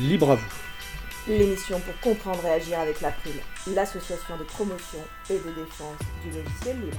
[0.00, 0.48] Libre à vous.
[1.28, 3.34] L'émission pour comprendre et agir avec l'April,
[3.74, 6.96] l'association de promotion et de défense du logiciel libre.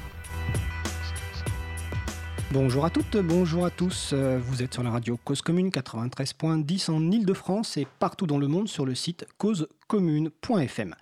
[2.51, 4.11] Bonjour à toutes, bonjour à tous.
[4.13, 8.47] Euh, Vous êtes sur la radio Cause Commune 93.10 en Ile-de-France et partout dans le
[8.47, 10.93] monde sur le site causecommune.fm.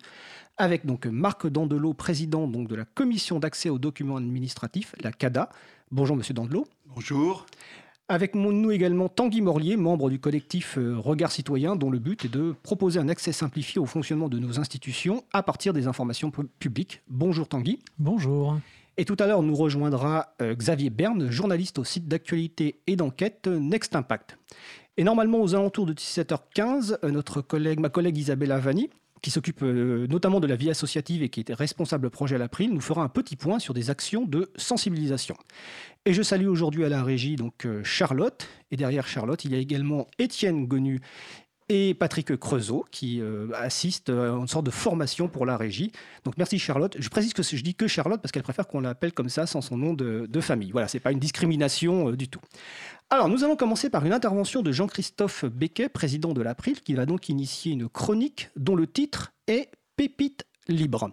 [0.58, 5.50] avec donc Marc Dandelot, président de la commission d'accès aux documents administratifs, la CADA.
[5.90, 6.68] Bonjour Monsieur Dandelot.
[6.86, 7.48] Bonjour.
[8.10, 12.30] Avec nous également Tanguy Morlier, membre du collectif euh, Regard Citoyen, dont le but est
[12.30, 16.44] de proposer un accès simplifié au fonctionnement de nos institutions à partir des informations pu-
[16.60, 17.02] publiques.
[17.08, 17.80] Bonjour Tanguy.
[17.98, 18.58] Bonjour.
[18.98, 23.48] Et tout à l'heure, nous rejoindra euh, Xavier Berne, journaliste au site d'actualité et d'enquête
[23.48, 24.38] euh, Next Impact.
[24.98, 28.90] Et normalement, aux alentours de 17h15, euh, notre collègue, ma collègue Isabella Vanni,
[29.24, 32.72] qui s'occupe euh, notamment de la vie associative et qui était responsable projet à l'April,
[32.72, 35.36] nous fera un petit point sur des actions de sensibilisation.
[36.06, 38.48] Et je salue aujourd'hui à la régie donc euh, Charlotte.
[38.70, 41.00] Et derrière Charlotte, il y a également Étienne Gonu
[41.70, 45.92] et Patrick Creusot qui euh, assistent à une sorte de formation pour la régie.
[46.26, 46.96] Donc merci Charlotte.
[47.00, 49.62] Je précise que je dis que Charlotte parce qu'elle préfère qu'on l'appelle comme ça sans
[49.62, 50.72] son nom de, famille.
[50.72, 52.42] Voilà, c'est pas une discrimination euh, du tout.
[53.14, 57.06] Alors nous allons commencer par une intervention de Jean-Christophe Becquet, président de l'April, qui va
[57.06, 61.12] donc initier une chronique dont le titre est Pépite libre.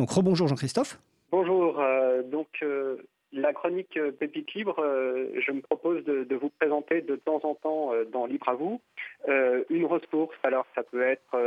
[0.00, 0.98] Donc rebonjour Jean-Christophe.
[1.30, 2.96] Bonjour, euh, donc euh,
[3.30, 4.74] la chronique euh, Pépite Libre,
[5.38, 8.80] je me propose de, vous présenter de temps en temps dans Libre à vous
[9.70, 10.34] une ressource.
[10.42, 11.38] Alors ça peut être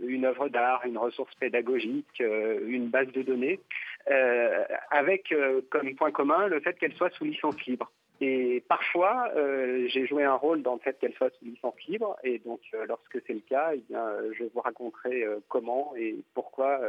[0.00, 3.60] une œuvre d'art, une ressource pédagogique, une base de données,
[4.90, 5.34] avec
[5.68, 7.90] comme point commun le fait qu'elle soit sous licence libre.
[8.20, 12.16] Et parfois, euh, j'ai joué un rôle dans le fait qu'elle soit sous licence libre,
[12.22, 15.94] et donc euh, lorsque c'est le cas, eh bien, euh, je vous raconterai euh, comment
[15.96, 16.80] et pourquoi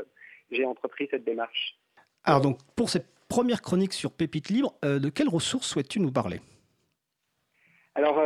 [0.52, 1.78] j'ai entrepris cette démarche.
[2.24, 6.40] Alors donc pour cette première chronique sur Pépite libre, de quelles ressources souhaites-tu nous parler?
[7.96, 8.22] Alors,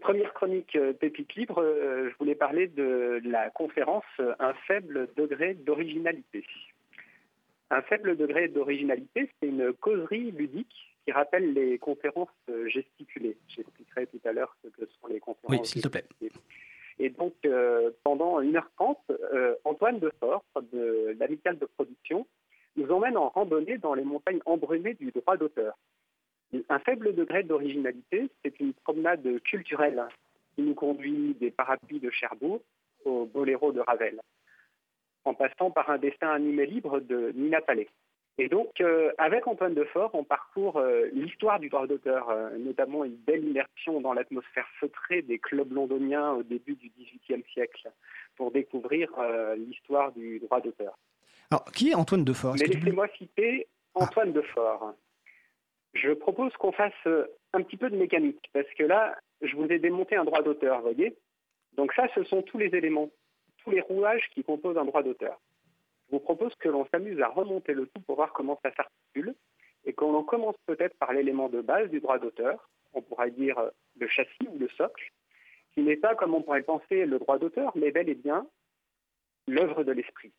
[0.00, 6.44] première chronique Pépite Libre, je voulais parler de la conférence Un faible degré d'originalité.
[7.70, 13.38] Un faible degré d'originalité, c'est une causerie ludique qui rappelle les conférences euh, gesticulées.
[13.48, 16.04] J'expliquerai tout à l'heure ce que sont les conférences Oui, s'il te plaît.
[16.20, 16.44] gesticulées.
[16.98, 22.26] Et donc, euh, pendant 1h30, euh, Antoine Defort, de l'Amicale de production,
[22.76, 25.78] nous emmène en randonnée dans les montagnes embrumées du droit d'auteur.
[26.68, 30.04] Un faible degré d'originalité, c'est une promenade culturelle
[30.54, 32.60] qui nous conduit des parapluies de Cherbourg
[33.06, 34.20] au boléro de Ravel,
[35.24, 37.88] en passant par un dessin animé libre de Nina Palais.
[38.40, 43.04] Et donc, euh, avec Antoine Defort, on parcourt euh, l'histoire du droit d'auteur, euh, notamment
[43.04, 47.90] une belle immersion dans l'atmosphère feutrée des clubs londoniens au début du XVIIIe siècle,
[48.36, 49.10] pour découvrir
[49.56, 50.96] l'histoire du droit d'auteur.
[51.50, 52.54] Alors qui est Antoine Defort?
[52.60, 54.94] Mais laissez-moi citer Antoine Defort.
[55.94, 57.08] Je propose qu'on fasse
[57.52, 60.76] un petit peu de mécanique, parce que là, je vous ai démonté un droit d'auteur,
[60.76, 61.16] vous voyez?
[61.72, 63.10] Donc ça, ce sont tous les éléments,
[63.64, 65.40] tous les rouages qui composent un droit d'auteur.
[66.08, 69.34] Je vous propose que l'on s'amuse à remonter le tout pour voir comment ça s'articule,
[69.84, 73.58] et qu'on en commence peut-être par l'élément de base du droit d'auteur, on pourrait dire
[73.58, 75.12] euh, le châssis ou le socle,
[75.72, 78.46] qui n'est pas, comme on pourrait penser, le droit d'auteur, mais bel et bien
[79.46, 80.32] l'œuvre de l'esprit.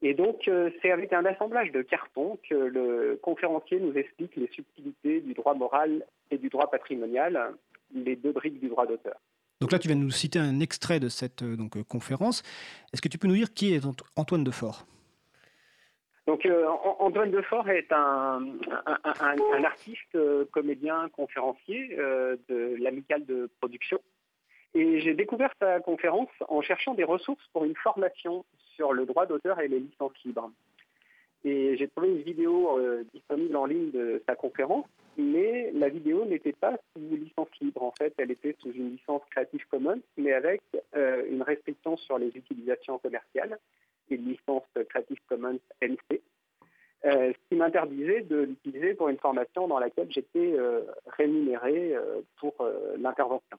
[0.00, 4.48] Et donc, euh, c'est avec un assemblage de cartons que le conférencier nous explique les
[4.48, 7.54] subtilités du droit moral et du droit patrimonial,
[7.94, 9.20] les deux briques du droit d'auteur.
[9.62, 12.42] Donc là, tu viens de nous citer un extrait de cette euh, euh, conférence.
[12.92, 14.84] Est-ce que tu peux nous dire qui est Ant- Antoine Defort?
[16.26, 18.58] Donc, euh, An- Antoine Defort est un,
[19.64, 20.18] artiste,
[20.50, 24.00] comédien, conférencier de l'amicale de production.
[24.74, 28.44] Et j'ai découvert sa conférence en cherchant des ressources pour une formation
[28.74, 30.50] sur le droit d'auteur et les licences libres.
[31.44, 34.86] Et j'ai trouvé une vidéo euh, disponible en ligne de sa conférence,
[35.16, 37.82] mais la vidéo n'était pas sous licence libre.
[37.82, 40.62] En fait, elle était sous une licence Creative Commons, mais avec
[40.94, 43.58] euh, une restriction sur les utilisations commerciales,
[44.08, 46.20] une licence Creative Commons NC,
[47.04, 50.54] euh, ce qui m'interdisait de l'utiliser pour une formation dans laquelle j'étais
[51.06, 51.94] rémunéré
[52.36, 52.54] pour
[52.98, 53.58] l'intervention.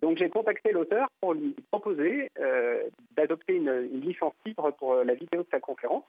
[0.00, 2.30] Donc j'ai contacté l'auteur pour lui proposer
[3.16, 6.04] d'adopter une, licence libre pour la vidéo de sa conférence,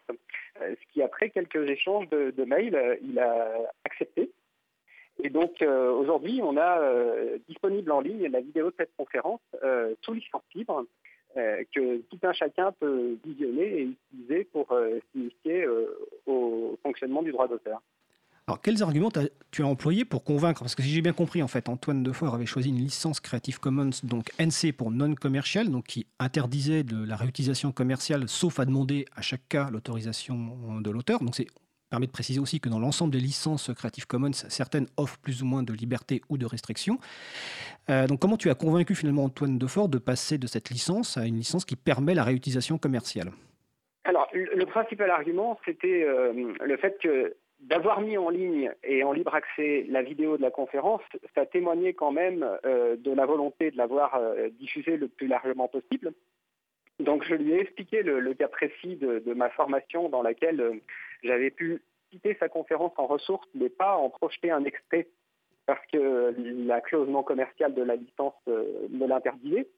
[1.24, 3.48] après quelques échanges de, mails, il a
[3.86, 4.30] accepté.
[5.24, 6.82] Et donc aujourd'hui, on a
[7.48, 9.42] disponible en ligne la vidéo de cette conférence
[10.02, 10.86] sous licence libre
[11.36, 14.68] que tout un chacun peut visionner et utiliser pour
[15.12, 15.66] s'initier
[16.26, 17.82] au fonctionnement du droit d'auteur.
[18.48, 20.62] Alors, quels arguments as, tu as employés pour convaincre?
[20.62, 23.60] Parce que si j'ai bien compris, en fait, Antoine Defort avait choisi une licence Creative
[23.60, 29.06] Commons, donc NC pour non commercial, donc qui interdisait la réutilisation commerciale, sauf à demander
[29.16, 31.20] à chaque cas l'autorisation de l'auteur.
[31.22, 31.48] Donc, c'est
[31.94, 35.46] permet de préciser aussi que dans l'ensemble des licences Creative Commons, certaines offrent plus ou
[35.46, 36.98] moins de liberté ou de restrictions.
[37.92, 41.28] Euh, donc comment tu as convaincu finalement Antoine Defort de passer de cette licence à
[41.28, 43.30] une licence qui permet la réutilisation commerciale?
[44.06, 46.34] Alors, le principal argument, c'était euh,
[46.66, 50.52] le fait que d'avoir mis en ligne et en libre accès la vidéo de la
[50.52, 51.02] conférence,
[51.34, 55.68] ça témoignait quand même euh, de la volonté de l'avoir euh, diffusée le plus largement
[55.68, 56.14] possible.
[57.00, 60.74] Donc je lui ai expliqué le, cas précis de, ma formation dans laquelle euh,
[61.24, 61.82] j'avais pu
[62.12, 65.08] citer sa conférence en ressources, mais pas en projeter un extrait
[65.66, 66.36] parce que
[66.68, 69.70] la clause non commerciale de la licence me l'interdisait.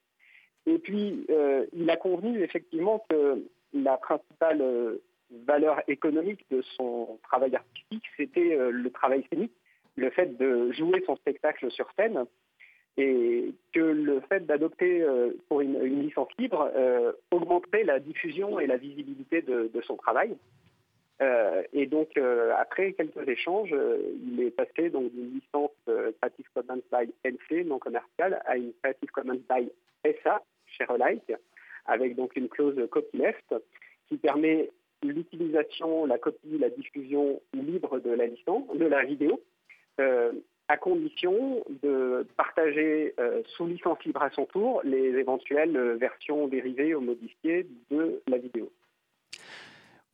[0.66, 1.28] Et puis,
[1.74, 4.64] il a convenu effectivement que la principale
[5.32, 9.54] valeur économique de son travail artistique, c'était euh, le travail scénique,
[9.96, 12.26] le fait de jouer son spectacle sur scène,
[12.98, 18.68] et que le fait d'adopter euh, pour une, licence libre euh, augmenterait la diffusion et
[18.68, 20.38] la visibilité de, son travail.
[21.74, 22.18] et donc,
[22.58, 23.76] après quelques échanges,
[24.28, 25.72] il est passé d'une licence
[26.20, 29.70] Creative Commons by NC non commerciale à une Creative Commons by
[30.24, 31.34] SA, chez Relight,
[31.86, 33.56] avec donc une clause copyleft
[34.08, 34.70] qui permet
[35.08, 39.42] l'utilisation, la copie, la diffusion libre de la licence, de la vidéo,
[40.00, 40.32] euh,
[40.68, 46.96] à condition de partager euh, sous licence libre à son tour les éventuelles versions dérivées
[46.96, 48.72] ou modifiées de la vidéo.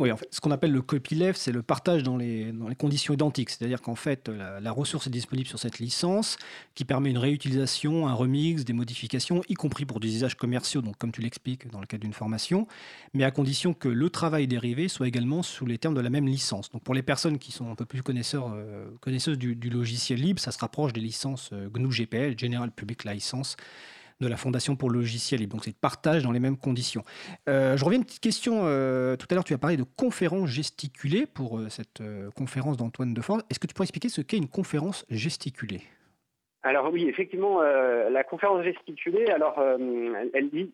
[0.01, 3.51] Oui, en fait, ce qu'on appelle le copyleft, c'est le partage dans les, conditions identiques.
[3.51, 6.37] C'est-à-dire qu'en fait, la, ressource est disponible sur cette licence
[6.73, 11.11] qui permet une réutilisation, un remix, des modifications, y compris pour des usages commerciaux, comme
[11.11, 12.67] tu l'expliques dans le cadre d'une formation,
[13.13, 16.25] mais à condition que le travail dérivé soit également sous les termes de la même
[16.25, 16.71] licence.
[16.71, 20.39] Donc pour les personnes qui sont un peu plus connaisseurs, euh, connaisseuses du, logiciel libre,
[20.39, 23.55] ça se rapproche des licences euh, GNU GPL, General Public License
[24.21, 25.57] de la Fondation pour le logiciel libre.
[25.57, 27.03] Donc c'est de partage dans les mêmes conditions.
[27.49, 28.61] Euh, je reviens à une petite question.
[28.63, 32.01] Euh, tout à l'heure, tu as parlé de conférence gesticulée pour euh, cette
[32.35, 33.41] conférence d'Antoine Defort.
[33.49, 35.81] Est-ce que tu pourrais expliquer ce qu'est une conférence gesticulée?
[36.63, 39.77] Alors oui, effectivement, euh, la conférence gesticulée, alors euh,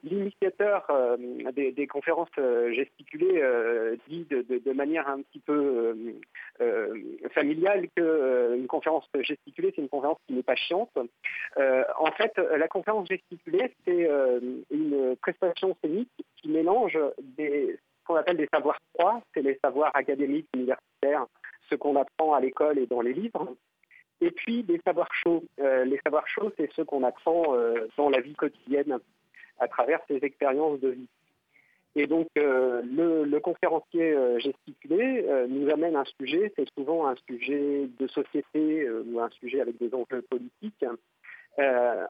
[0.04, 1.16] l'initiateur euh,
[1.54, 2.28] des, conférences
[2.72, 3.42] gesticulées
[4.10, 5.96] dit de, manière un petit peu
[7.32, 10.92] familiale qu'une conférence gesticulée, c'est une conférence qui n'est pas chiante.
[11.58, 14.10] en fait, la conférence gesticulée, c'est
[14.72, 16.98] une prestation scénique qui mélange
[17.38, 21.26] ce qu'on appelle des savoirs froids, c'est les savoirs académiques, universitaires,
[21.70, 23.56] ce qu'on apprend à l'école et dans les livres,
[24.22, 25.44] et puis des savoirs chauds.
[25.60, 28.98] Euh, les savoirs chauds, c'est ceux qu'on apprend euh, dans la vie quotidienne
[29.60, 31.10] à travers ses expériences de vie.
[31.96, 38.08] Et donc euh, le, conférencier gesticulé nous amène un sujet, c'est souvent un sujet de
[38.08, 40.86] société ou un sujet avec des enjeux politiques,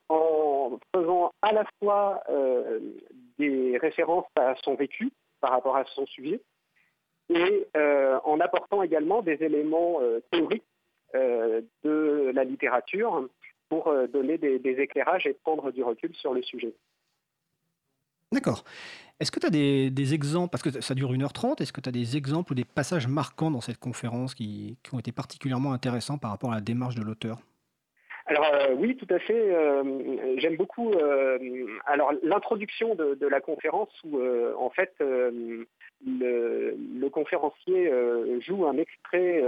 [0.10, 2.22] en faisant à la fois
[3.38, 5.12] des références à son vécu
[5.42, 6.42] par rapport à son sujet,
[7.30, 10.64] et en apportant également des éléments théoriques
[11.14, 13.28] de la littérature
[13.70, 16.74] pour euh, donner des, éclairages et prendre du recul sur le sujet.
[18.32, 18.64] D'accord.
[19.20, 21.92] Est-ce que tu as des, exemples, parce que ça dure 1h30, est-ce que tu as
[21.92, 26.32] des exemples ou des passages marquants dans cette conférence qui, ont été particulièrement intéressants par
[26.32, 27.40] rapport à la démarche de l'auteur?
[28.28, 29.56] Alors euh, oui, tout à fait.
[30.38, 30.92] J'aime beaucoup.
[31.86, 34.20] alors l'introduction de, la conférence où
[34.60, 35.66] en fait le,
[36.06, 37.92] le, conférencier
[38.42, 39.42] joue un extrait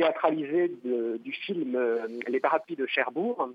[0.00, 3.50] théâtralisé du film euh, Les Parapluies de Cherbourg.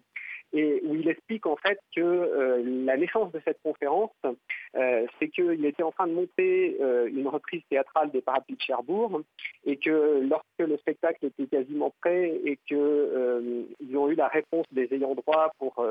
[0.54, 5.30] et où il explique en fait que euh, la naissance de cette conférence, euh, c'est
[5.30, 9.22] qu'il était en train de monter une reprise théâtrale des Parapluies de Cherbourg
[9.66, 14.88] et que lorsque le spectacle était quasiment prêt et qu'ils ont eu la réponse des
[14.94, 15.84] ayants droit pour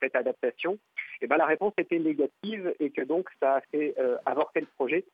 [0.00, 0.78] cette adaptation,
[1.20, 5.04] et ben la réponse était négative et que donc ça a fait avorter le projet.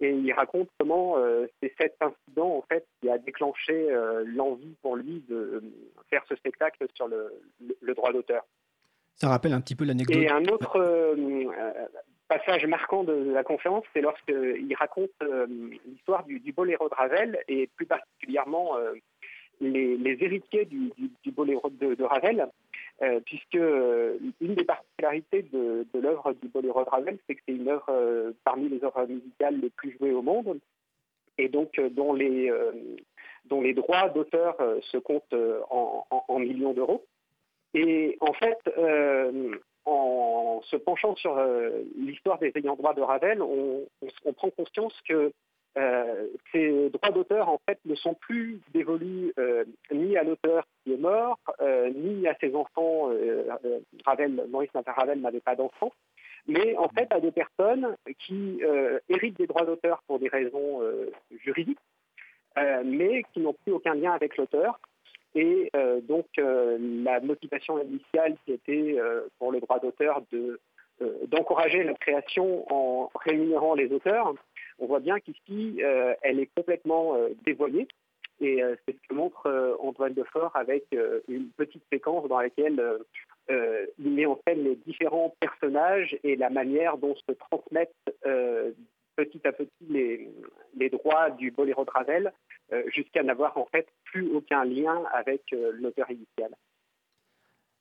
[0.00, 1.16] Et il raconte comment
[1.60, 3.88] c'est cet incident en fait qui a déclenché
[4.24, 5.62] l'envie pour lui de
[6.08, 8.44] faire ce spectacle sur le droit d'auteur.
[9.20, 10.16] Ça rappelle un petit peu l'anecdote.
[10.16, 11.44] Et un autre euh,
[12.26, 15.46] passage marquant de la conférence, c'est lorsqu'il raconte euh,
[15.86, 18.94] l'histoire du, boléro de Ravel et plus particulièrement euh,
[19.60, 20.90] les, héritiers du,
[21.32, 22.48] boléro de, Ravel,
[23.24, 28.32] puisque une des particularités de, l'œuvre du boléro de Ravel, c'est que c'est une œuvre
[28.44, 30.58] parmi les œuvres musicales les plus jouées au monde
[31.38, 32.52] et donc dont les,
[33.74, 35.34] droits d'auteur se comptent
[35.70, 37.04] en millions d'euros.
[37.74, 43.42] Et en fait, euh, en se penchant sur euh, l'histoire des ayants droit de Ravel,
[43.42, 43.86] on,
[44.36, 45.32] prend conscience que
[45.78, 49.32] euh, ces droits d'auteur, en fait, ne sont plus dévolus
[49.92, 51.38] ni à l'auteur qui est mort,
[51.94, 53.10] ni à ses enfants.
[54.04, 55.92] Ravel, Maurice Ravel n'avait pas d'enfants,
[56.46, 58.60] mais en fait à des personnes qui
[59.08, 60.80] héritent des droits d'auteur pour des raisons
[61.44, 61.78] juridiques,
[62.84, 64.80] mais qui n'ont plus aucun lien avec l'auteur
[65.34, 70.58] et euh, donc, euh, la motivation initiale qui était euh, pour le droit d'auteur de,
[71.28, 74.34] d'encourager la création en rémunérant les auteurs,
[74.80, 75.80] on voit bien qu'ici,
[76.22, 77.86] elle est complètement dévoyée.
[78.40, 80.86] Et c'est ce que montre Antoine Defort avec
[81.28, 82.82] une petite séquence dans laquelle
[83.48, 87.94] il met en scène les différents personnages et la manière dont se transmettent
[89.24, 89.70] petit à petit
[90.74, 92.32] les, droits du boléro de Ravel
[92.72, 96.50] euh, jusqu'à n'avoir en fait plus aucun lien avec euh, l'auteur initial.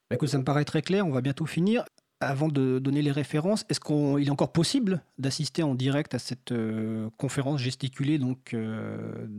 [0.10, 1.86] Bah, écoute, ça me paraît très clair, on va bientôt finir.
[2.21, 6.51] Avant de donner les références, est-ce qu'il est encore possible d'assister en direct à cette
[6.51, 8.55] euh, conférence gesticulée donc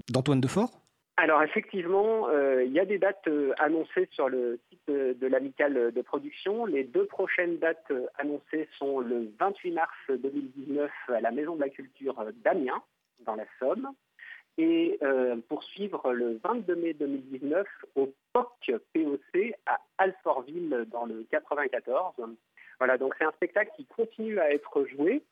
[0.08, 0.70] d'Antoine Defort?
[1.18, 2.28] Alors effectivement,
[2.64, 6.64] il y a des dates annoncées sur le site de, de l'amicale de production.
[6.64, 11.68] Les deux prochaines dates annoncées sont le 28 mars 2019 à la Maison de la
[11.68, 12.82] Culture d'Amiens,
[13.26, 13.90] dans la Somme,
[14.58, 22.14] et euh, poursuivre le 22 mai 2019 au POC POC à Alfortville dans le 94.
[22.80, 25.22] Voilà, donc c'est un spectacle qui continue à être joué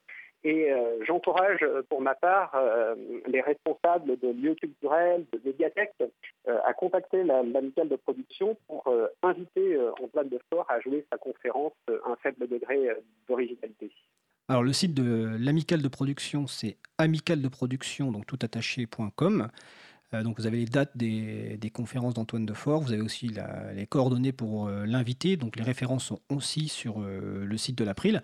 [0.45, 2.95] et euh, j'encourage pour ma part euh,
[3.27, 6.03] les responsables de lieux culturels, de médiathèques
[6.47, 8.91] à contacter l'amicale de production pour
[9.21, 12.89] inviter Antoine Defort à jouer sa conférence Un faible degré
[13.27, 13.91] d'originalité.
[14.49, 19.41] Alors le site de l'amicale de production, c'est amicale de production, donc toutattaché.com.
[19.41, 19.47] Euh,
[20.11, 23.31] donc vous avez les dates des, conférences d'Antoine Defort, vous avez aussi
[23.73, 27.83] les coordonnées pour euh, l'inviter, donc les références sont aussi sur euh, le site de
[27.83, 28.23] l'April.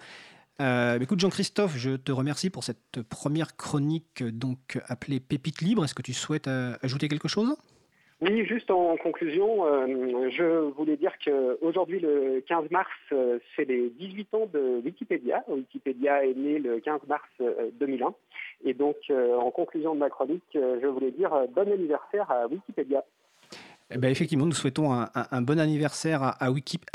[0.60, 5.86] écoute Jean-Christophe, je te remercie pour cette première chronique donc appelée Pépite libre.
[5.86, 7.56] Est-ce que tu souhaites ajouter quelque chose?
[8.22, 13.90] Oui, juste en conclusion, euh, je voulais dire qu'aujourd'hui, le 15 mars, euh, c'est les
[13.90, 15.44] 18 ans de Wikipédia.
[15.50, 17.28] Wikipédia est né le 15 mars
[17.78, 18.08] 2001.
[18.08, 18.12] Euh,
[18.64, 23.04] Et donc, en conclusion de ma chronique, je voulais dire bon anniversaire à Wikipédia.
[23.92, 26.52] Eh ben effectivement, nous souhaitons un, bon anniversaire à,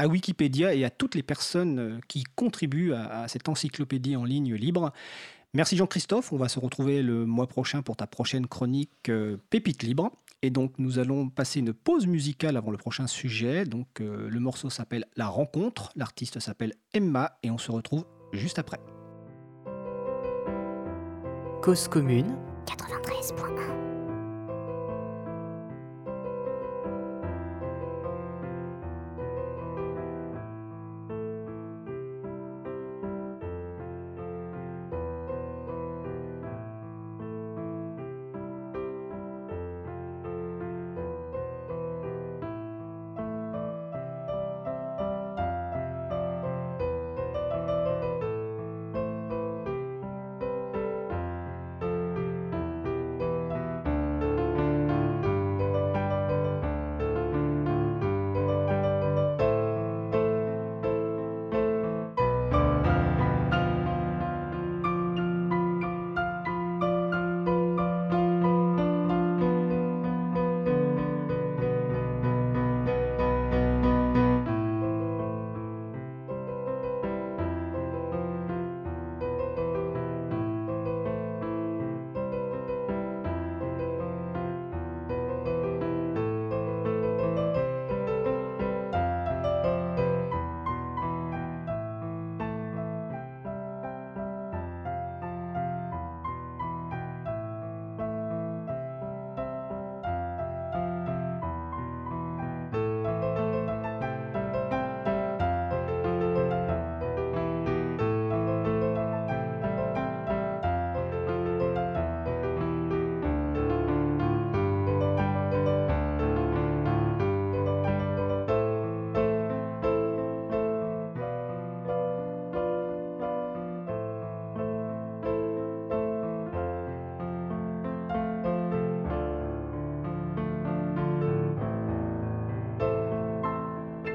[0.07, 4.91] Wikipédia et à toutes les personnes qui contribuent à cette encyclopédie en ligne libre.
[5.53, 9.11] Merci Jean-Christophe, on va se retrouver le mois prochain pour ta prochaine chronique
[9.51, 10.11] Pépite libre.
[10.43, 13.65] Et donc nous allons passer une pause musicale avant le prochain sujet.
[13.65, 18.59] Donc euh, le morceau s'appelle La rencontre, l'artiste s'appelle Emma et on se retrouve juste
[18.59, 18.81] après.
[21.63, 24.00] Cause commune 93.1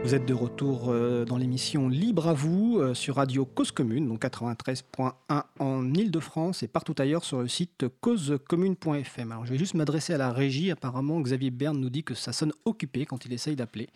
[0.06, 4.08] Vous êtes de retour euh, dans l'émission Libre à vous euh, sur Radio Cause Commune,
[4.08, 9.32] donc 93.1 en Ile-de-France et partout ailleurs sur le site causecommune.fm.
[9.32, 10.70] Alors je vais juste m'adresser à la régie.
[10.70, 13.90] Apparemment, Xavier Berne nous dit que ça sonne occupé quand il essaye d'appeler.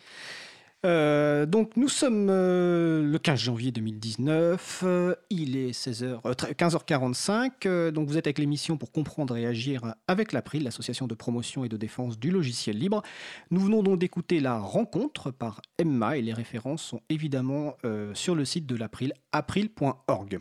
[0.86, 8.08] Euh, donc nous sommes euh, le 15 janvier 2019, euh, il est 16h, 15h45, donc
[8.08, 11.76] vous êtes avec l'émission pour comprendre et agir avec l'April, l'association de promotion et de
[11.76, 13.02] défense du logiciel libre.
[13.50, 17.76] Nous venons donc d'écouter la rencontre par Emma et les références sont évidemment
[18.14, 20.40] sur le site de l'April, april.org.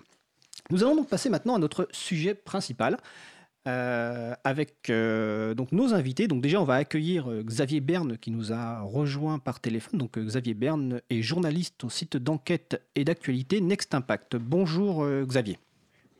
[0.70, 2.98] Nous allons donc passer maintenant à notre sujet principal.
[3.68, 6.28] Euh, avec euh, donc nos invités.
[6.28, 10.00] Donc déjà, on va accueillir euh, Xavier Berne qui nous a rejoint par téléphone.
[10.00, 14.38] Donc Xavier Berne est journaliste au site d'enquête et d'actualité Next Impact.
[14.38, 15.60] Bonjour Xavier.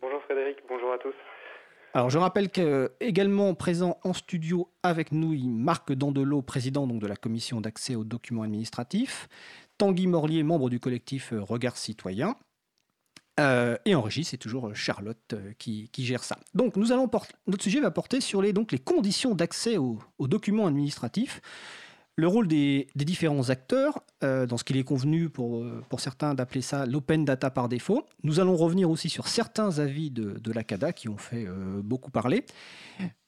[0.02, 1.14] Bonjour Frédéric, bonjour à tous.
[1.94, 7.16] Alors je rappelle qu'également présent en studio avec nous, Marc Dandelot, président donc, de la
[7.16, 9.30] commission d'accès aux documents administratifs,
[9.78, 12.36] Tanguy Morlier, membre du collectif Regard Citoyen,
[13.40, 16.38] euh, et en régie, c'est toujours euh, Charlotte euh, qui, gère ça.
[16.54, 18.54] Donc, notre sujet va porter sur les,
[18.84, 21.42] conditions d'accès aux, documents administratifs,
[22.16, 25.64] le rôle des, différents acteurs, dans ce qu'il est convenu pour,
[25.98, 28.06] certains d'appeler ça l'open data par défaut.
[28.24, 31.48] Nous allons revenir aussi sur certains avis de, de la CADA qui ont fait
[31.82, 32.44] beaucoup parler.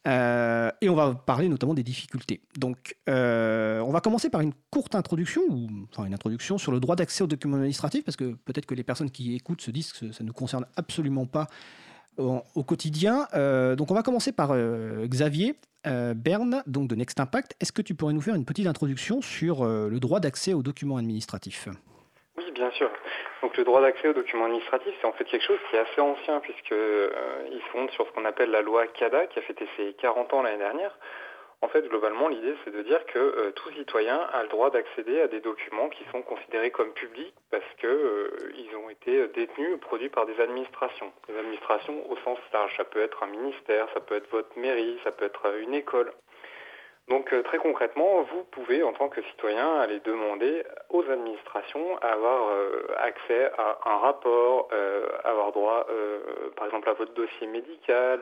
[0.07, 2.41] Euh, et on va parler notamment des difficultés.
[2.57, 6.79] Donc, euh, on va commencer par une courte introduction, ou enfin une introduction sur le
[6.79, 9.93] droit d'accès aux documents administratifs, parce que peut-être que les personnes qui écoutent se disent
[9.93, 11.47] que ça ne nous concerne absolument pas
[12.17, 13.27] au, quotidien.
[13.33, 14.55] Euh, donc, on va commencer par
[15.05, 17.55] Xavier Berne, donc de Next Impact.
[17.59, 20.97] Est-ce que tu pourrais nous faire une petite introduction sur le droit d'accès aux documents
[20.97, 21.67] administratifs?
[22.41, 22.89] Oui, bien sûr.
[23.41, 26.01] Donc le droit d'accès aux documents administratifs, c'est en fait quelque chose qui est assez
[26.01, 29.67] ancien puisqu'il euh, se fonde sur ce qu'on appelle la loi CADA qui a fêté
[29.77, 30.97] ses 40 ans l'année dernière.
[31.63, 35.21] En fait, globalement, l'idée, c'est de dire que euh, tout citoyen a le droit d'accéder
[35.21, 39.77] à des documents qui sont considérés comme publics parce qu'ils euh, ont été détenus ou
[39.77, 41.11] produits par des administrations.
[41.27, 42.75] Des administrations au sens large.
[42.77, 46.11] Ça peut être un ministère, ça peut être votre mairie, ça peut être une école.
[47.11, 52.13] Donc euh, très concrètement, vous pouvez en tant que citoyen aller demander aux administrations à
[52.13, 55.85] avoir euh, accès à un rapport, euh, avoir droit
[56.55, 58.21] par exemple à votre dossier médical,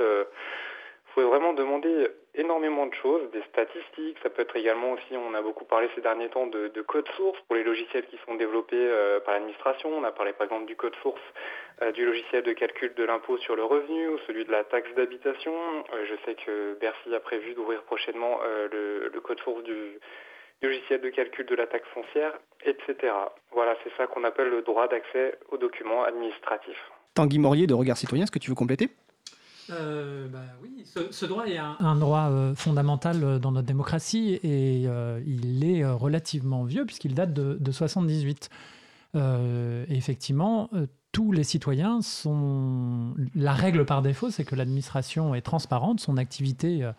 [1.20, 5.42] pouvez vraiment demander énormément de choses, des statistiques, ça peut être également aussi, on a
[5.42, 9.20] beaucoup parlé ces derniers temps de, code source pour les logiciels qui sont développés euh,
[9.20, 9.90] par l'administration.
[9.90, 11.22] On a parlé par exemple du code source
[11.82, 14.90] euh, du logiciel de calcul de l'impôt sur le revenu ou celui de la taxe
[14.96, 15.54] d'habitation.
[15.94, 18.40] Euh, je sais que Bercy a prévu d'ouvrir prochainement
[18.72, 20.00] le, code source du,
[20.62, 23.14] logiciel de calcul de la taxe foncière, etc.
[23.52, 26.92] Voilà, c'est ça qu'on appelle le droit d'accès aux documents administratifs.
[27.14, 28.90] Tanguy Morier de Regard Citoyen, est-ce que tu veux compléter?
[29.72, 34.88] Euh, bah oui, ce, droit est un, droit euh, fondamental euh, dans notre démocratie et
[35.26, 38.50] il est relativement vieux puisqu'il date de, de 78.
[39.16, 39.20] et
[39.90, 40.70] effectivement,
[41.12, 43.14] tous les citoyens sont.
[43.36, 46.92] La règle par défaut, c'est que l'administration est transparente, son activité euh,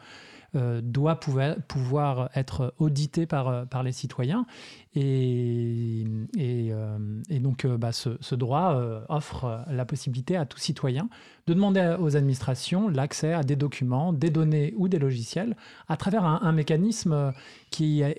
[0.55, 4.47] doit pouvoir, être audité par, euh, les citoyens.
[4.95, 6.05] Et,
[6.39, 6.99] euh,
[7.41, 11.09] donc, bah, ce, droit offre la possibilité à tout citoyen
[11.47, 15.57] de demander aux administrations l'accès à des documents, des données ou des logiciels
[15.89, 17.33] à travers un, mécanisme
[17.71, 18.13] qui a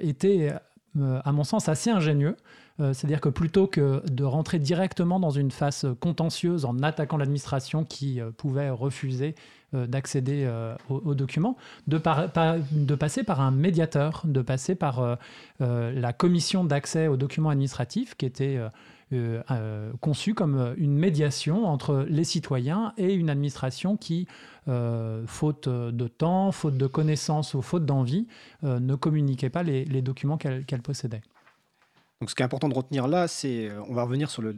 [0.00, 0.52] été,
[1.00, 2.36] à mon sens, assez ingénieux.
[2.78, 8.20] C'est-à-dire que plutôt que de rentrer directement dans une phase contentieuse en attaquant l'administration qui
[8.36, 9.34] pouvait refuser
[9.65, 16.12] euh, d'accéder euh, aux, documents, de, passer par un médiateur, de passer par euh, la
[16.12, 18.58] commission d'accès aux documents administratifs qui était
[20.00, 24.26] conçue comme une médiation entre les citoyens et une administration qui,
[25.26, 28.26] faute de temps, faute de connaissances ou faute d'envie,
[28.62, 31.22] ne communiquait pas les, documents qu'elle possédait.
[32.20, 34.56] Donc ce qui est important de retenir là, c'est, on va revenir sur le,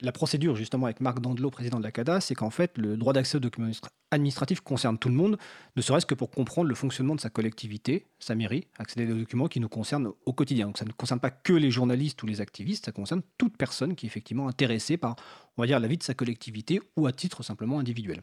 [0.00, 3.12] la procédure, justement, avec Marc Dandelot, président de la CADA, c'est qu'en fait, le droit
[3.12, 3.70] d'accès aux documents
[4.10, 5.38] administratifs concerne tout le monde,
[5.76, 9.48] ne serait-ce que pour comprendre le fonctionnement de sa collectivité, sa mairie, accéder aux documents
[9.48, 10.66] qui nous concernent au quotidien.
[10.66, 13.94] Donc ça ne concerne pas que les journalistes ou les activistes, ça concerne toute personne
[13.94, 15.16] qui est effectivement intéressée par,
[15.56, 18.22] on va dire, la vie de sa collectivité ou à titre simplement individuel.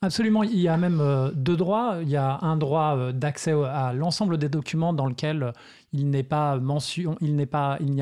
[0.00, 1.98] Absolument, il y a même euh, deux droits.
[2.02, 5.52] Il y a un droit euh, d'accès à l'ensemble des documents dans lequel
[5.92, 7.42] il n'est pas mention, il n'y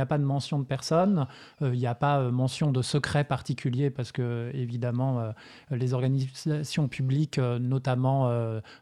[0.00, 1.26] a pas de mention de personne,
[1.62, 5.30] euh, il n'y a pas euh, mention de secret particulier parce que évidemment euh,
[5.70, 8.30] les organisations publiques, notamment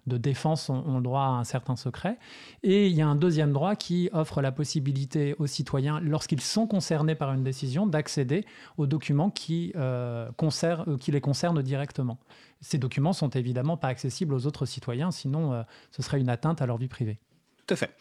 [0.07, 2.19] de défense, ont, le droit à un certain secret.
[2.63, 6.67] Et il y a un deuxième droit qui offre la possibilité aux citoyens, lorsqu'ils sont
[6.67, 8.45] concernés par une décision, d'accéder
[8.77, 12.19] aux documents qui les concernent directement.
[12.65, 16.67] Ces documents sont évidemment pas accessibles aux autres citoyens, sinon ce serait une atteinte à
[16.67, 17.19] leur vie privée.
[17.67, 17.95] Tout à fait.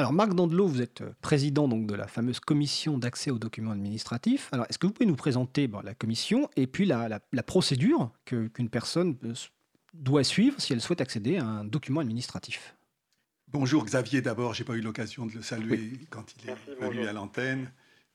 [0.00, 3.72] Alors Marc Dandelot, vous êtes euh, président donc, de la fameuse commission d'accès aux documents
[3.72, 4.48] administratifs.
[4.52, 9.16] Alors est-ce que vous pouvez nous présenter la commission et puis la, procédure qu'une personne
[9.24, 9.34] euh,
[9.92, 12.76] doit suivre si elle souhaite accéder à un document administratif?
[13.48, 17.12] Bonjour Xavier, d'abord, j'ai pas eu l'occasion de le saluer quand il est venu à
[17.12, 17.70] l'antenne.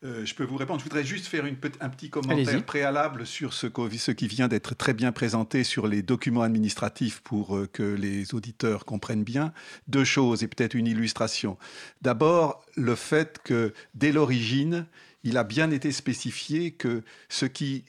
[0.06, 0.80] Euh, je peux vous répondre.
[0.80, 4.76] Je voudrais juste faire une, un petit commentaire préalable sur ce, ce qui vient d'être
[4.76, 9.52] très bien présenté sur les documents administratifs pour euh, que les auditeurs comprennent bien.
[9.88, 11.58] Deux choses et peut-être une illustration.
[12.04, 14.86] D'abord, le fait que dès l'origine,
[15.24, 17.84] il a bien été spécifié que ce qui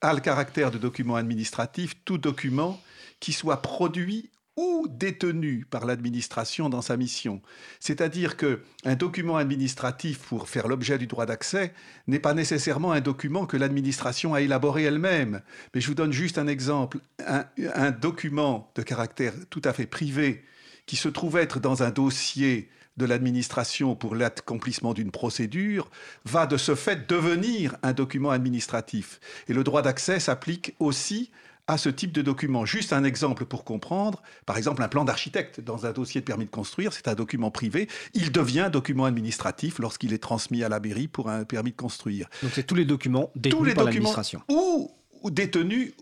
[0.00, 2.80] a le caractère de document administratif, tout document
[3.18, 7.40] qui soit produit ou détenu par l'administration dans sa mission.
[7.78, 11.72] C'est-à-dire que un document administratif pour faire l'objet du droit d'accès
[12.08, 15.42] n'est pas nécessairement un document que l'administration a élaboré elle-même.
[15.72, 16.98] Mais je vous donne juste un exemple.
[17.24, 20.42] Un, un, document de caractère tout à fait privé
[20.86, 25.88] qui se trouve être dans un dossier de l'administration pour l'accomplissement d'une procédure
[26.24, 29.20] va de ce fait devenir un document administratif.
[29.46, 31.30] Et le droit d'accès s'applique aussi
[31.68, 32.64] à ce type de document.
[32.64, 34.22] Juste un exemple pour comprendre.
[34.46, 37.50] Par exemple, un plan d'architecte dans un dossier de permis de construire, c'est un document
[37.50, 37.88] privé.
[38.14, 42.28] Il devient document administratif lorsqu'il est transmis à la mairie pour un permis de construire.
[42.42, 44.42] Donc c'est tous les documents détenus par l'administration.
[44.48, 44.90] Ou,
[45.22, 45.92] ou détenus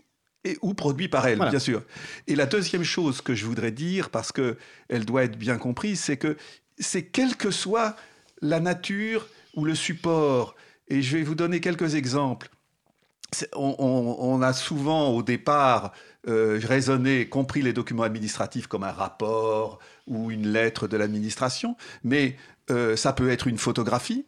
[0.45, 1.83] et, ou produits par elle, bien sûr.
[2.27, 6.17] Et la deuxième chose que je voudrais dire, parce qu'elle doit être bien comprise, c'est
[6.17, 6.37] que
[6.79, 7.97] c'est quelle que soit
[8.41, 10.55] la nature ou le support,
[10.87, 12.49] et je vais vous donner quelques exemples
[13.55, 15.91] on, a souvent au départ
[16.27, 22.37] euh, raisonné, compris les documents administratifs comme un rapport ou une lettre de l'administration, mais
[22.69, 24.25] euh, ça peut être une photographie,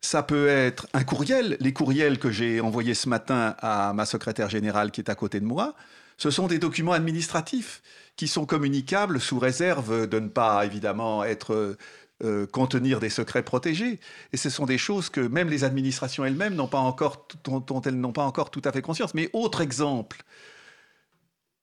[0.00, 1.56] ça peut être un courriel.
[1.60, 5.38] Les courriels que j'ai envoyés ce matin à ma secrétaire générale qui est à côté
[5.38, 5.74] de moi,
[6.16, 7.82] ce sont des documents administratifs
[8.16, 11.76] qui sont communicables sous réserve de ne pas évidemment être
[12.22, 13.98] euh, contenir des secrets protégés.
[14.32, 18.00] Et ce sont des choses que même les administrations elles-mêmes n'ont pas encore, dont, elles
[18.12, 19.14] pas encore tout à fait conscience.
[19.14, 20.22] Mais autre exemple,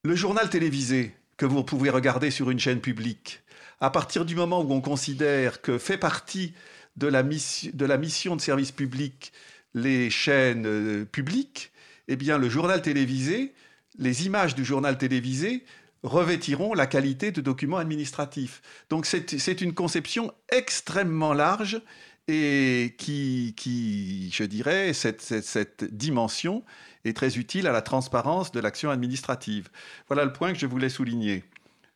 [0.04, 3.41] le journal télévisé que vous pouvez regarder sur une chaîne publique,
[3.80, 6.54] à partir du moment où on considère que fait partie
[6.98, 9.32] de la, de, la mission de service public
[9.74, 11.72] les chaînes euh, publiques,
[12.08, 13.54] eh bien le journal télévisé,
[13.98, 15.63] les images du journal télévisé
[16.03, 18.62] revêtiront la qualité de document administratif.
[18.89, 21.81] Donc c'est une conception extrêmement large
[22.27, 26.63] et qui, qui je dirais, cette, cette, dimension
[27.05, 29.69] est très utile à la transparence de l'action administrative.
[30.07, 31.43] Voilà le point que je voulais souligner.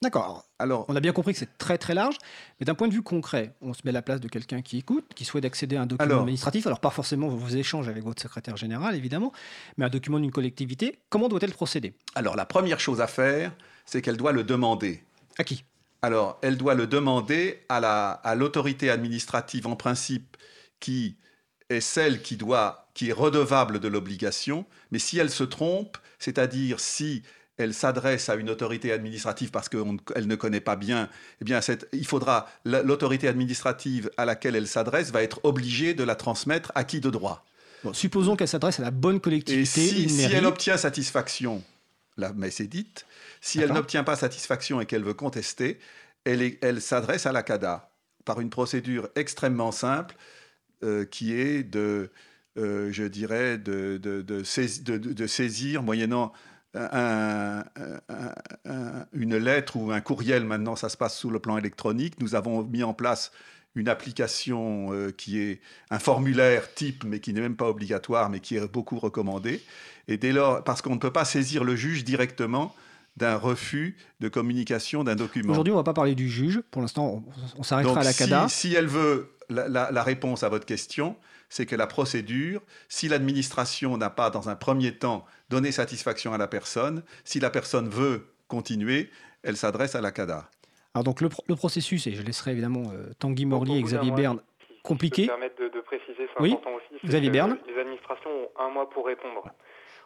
[0.02, 0.44] D'accord.
[0.60, 2.18] Alors, on a bien compris que c'est très très large,
[2.60, 4.78] mais d'un point de vue concret, on se met à la place de quelqu'un qui
[4.78, 6.68] écoute, qui souhaite accéder à un document administratif.
[6.68, 9.32] Alors, pas forcément vos échanges avec votre secrétaire général, évidemment,
[9.78, 11.00] mais un document d'une collectivité.
[11.10, 11.94] Comment doit-elle procéder?
[12.16, 13.54] Alors, la première chose à faire,
[13.86, 15.04] c'est qu'elle doit le demander.
[15.38, 15.64] À qui?
[16.02, 20.36] Alors, elle doit le demander à l'autorité administrative en principe
[20.80, 21.16] qui
[21.70, 24.66] est celle qui doit, qui est redevable de l'obligation.
[24.92, 27.24] Mais si elle se trompe, c'est-à-dire si
[27.58, 31.08] elle s'adresse à une autorité administrative parce qu'elle ne connaît pas bien,
[31.42, 31.62] eh bien,
[31.94, 36.84] il faudra l'autorité administrative à laquelle elle s'adresse va être obligée de la transmettre à
[36.84, 37.46] qui de droit?
[37.92, 40.04] supposons qu'elle s'adresse à la bonne collectivité.
[40.04, 41.62] Et si, elle obtient satisfaction,
[42.18, 43.06] la messe est dite,
[43.44, 45.78] si elle n'obtient pas satisfaction et qu'elle veut contester,
[46.24, 47.92] elle, s'adresse à la CADA
[48.24, 50.16] par une procédure extrêmement simple
[50.82, 52.10] euh, qui est de,
[52.58, 54.44] euh, je dirais, de, de,
[55.26, 56.32] saisir, moyennant
[59.12, 62.22] une lettre ou un courriel, maintenant ça se passe sous le plan électronique.
[62.22, 63.34] Nous avons mis en place
[63.76, 68.40] une application euh, qui est un formulaire type, mais qui n'est même pas obligatoire, mais
[68.40, 69.62] qui est beaucoup recommandé.
[70.08, 72.74] Et dès lors, parce qu'on ne peut pas saisir le juge directement,
[73.18, 75.52] d'un refus de communication d'un document.
[75.52, 76.62] Aujourd'hui, on ne va pas parler du juge.
[76.72, 77.24] Pour l'instant,
[77.58, 78.48] on, s'arrêtera à la CADA.
[78.48, 81.16] Si, elle veut la, réponse à votre question,
[81.50, 86.38] c'est que la procédure, si l'administration n'a pas, dans un premier temps, donné satisfaction à
[86.38, 89.10] la personne, si la personne veut continuer,
[89.44, 90.50] elle s'adresse à la CADA.
[90.96, 94.40] Alors donc le, processus, et je laisserai évidemment euh, Tanguy Morlier et Xavier Berne
[94.84, 95.24] compliqué.
[95.24, 96.54] Je peux me permettre de, préciser, c'est oui.
[96.54, 97.08] important aussi.
[97.08, 97.58] Xavier Berne.
[97.68, 99.50] Les administrations ont un mois pour répondre.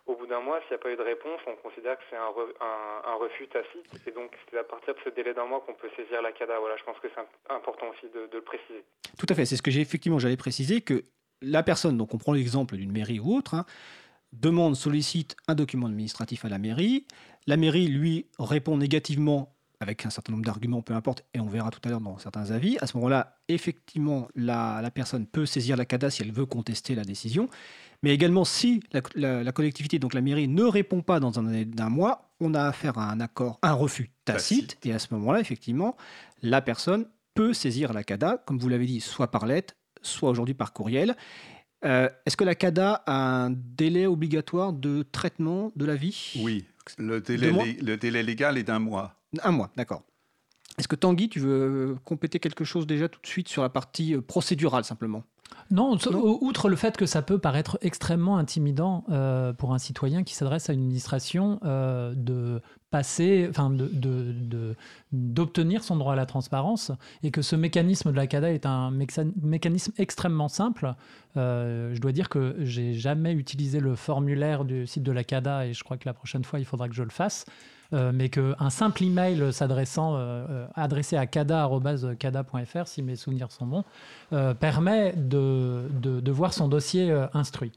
[0.07, 2.15] Au bout d'un mois, s'il n'y a pas eu de réponse, on considère que c'est
[2.15, 4.07] un, refus tacite.
[4.07, 6.59] Et donc, c'est à partir de ce délai d'un mois qu'on peut saisir la CADA.
[6.59, 8.85] Voilà, je pense que c'est important aussi de, le préciser.
[9.19, 9.45] Tout à fait.
[9.45, 11.03] C'est ce que j'ai effectivement, j'allais préciser que
[11.41, 13.65] la personne, donc on prend l'exemple d'une mairie ou autre, hein,
[14.31, 17.05] demande, sollicite un document administratif à la mairie.
[17.45, 21.69] La mairie lui répond négativement avec un certain nombre d'arguments, peu importe, et on verra
[21.69, 22.77] tout à l'heure dans certains avis.
[22.81, 26.95] À ce moment-là, effectivement, la, la, personne peut saisir la CADA si elle veut contester
[26.95, 27.47] la décision.
[28.03, 28.81] Mais également, si
[29.15, 32.63] la, collectivité, donc la mairie, ne répond pas dans un délai d'un mois, on a
[32.63, 35.97] affaire à un accord, un refus tacite, et à ce moment-là, effectivement,
[36.43, 40.53] la personne peut saisir la CADA, comme vous l'avez dit, soit par lettre, soit aujourd'hui
[40.53, 41.15] par courriel.
[41.85, 46.33] Euh, est-ce que la CADA a un délai obligatoire de traitement de la vie?
[46.39, 46.65] Oui,
[46.97, 49.15] le délai, le délai légal est d'un mois.
[49.43, 50.03] Un mois, d'accord.
[50.77, 54.13] Est-ce que Tanguy, tu veux compléter quelque chose déjà tout de suite sur la partie
[54.13, 55.23] euh, procédurale simplement?
[55.69, 55.97] Non,
[56.41, 60.69] outre le fait que ça peut paraître extrêmement intimidant euh, pour un citoyen qui s'adresse
[60.69, 63.69] à une administration euh, de passer, enfin,
[65.11, 68.65] d'obtenir de, son droit à la transparence, et que ce mécanisme de la CADA est
[68.65, 70.93] un mécanisme extrêmement simple.
[71.35, 75.67] Euh, je dois dire que j'ai jamais utilisé le formulaire du site de la CADA,
[75.67, 77.45] et je crois que la prochaine fois, il faudra que je le fasse.
[77.93, 83.65] Euh, mais qu'un simple email s'adressant, euh, euh, adressé à cada.cada.fr, si mes souvenirs sont
[83.65, 83.83] bons,
[84.55, 87.71] permet de, de, voir son dossier instruit.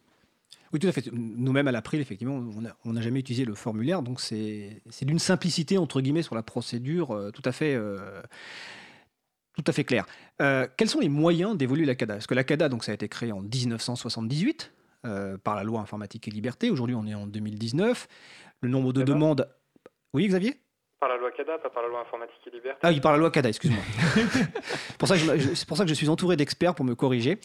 [0.73, 1.09] Oui, tout à fait.
[1.13, 2.43] Nous-mêmes, à l'April, effectivement,
[2.85, 7.31] on n'a jamais utilisé le formulaire, donc c'est d'une simplicité, entre guillemets, sur la procédure
[7.33, 7.79] tout à fait,
[9.57, 10.07] tout à fait claire.
[10.39, 12.15] quels sont les moyens d'évoluer la CADA?
[12.15, 14.73] Parce que la CADA, donc, ça a été créé en 1978
[15.43, 16.71] par la loi informatique et liberté.
[16.71, 18.09] Aujourd'hui, on est en 2019.
[18.63, 19.49] Le nombre de demandes
[20.15, 20.57] oui, Xavier?
[20.99, 22.79] Par la loi CADA, pas par la loi informatique et liberté.
[22.83, 23.83] Ah oui, par la loi CADA, excuse-moi.
[24.75, 27.39] c'est pour ça que je suis entouré d'experts pour me corriger.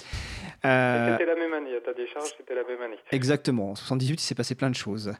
[0.65, 2.97] Euh, c'était la même année, à ta décharge, c'était la même année.
[3.11, 5.13] Exactement, en 78, il s'est passé plein de choses.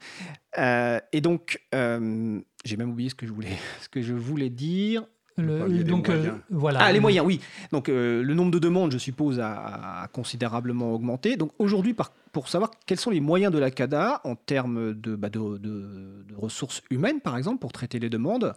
[0.58, 4.49] Euh, et donc, euh, j'ai même oublié ce que je voulais, ce que je voulais
[4.49, 5.05] dire
[5.38, 6.79] donc euh, voilà.
[6.81, 7.41] Ah, les moyens, oui.
[7.71, 11.36] Donc euh, le nombre de demandes, je suppose, a, considérablement augmenté.
[11.36, 11.93] Donc aujourd'hui,
[12.35, 15.29] pour savoir quels sont les moyens de la CADA en termes de, bah,
[16.35, 18.53] ressources humaines, par exemple, pour traiter les demandes,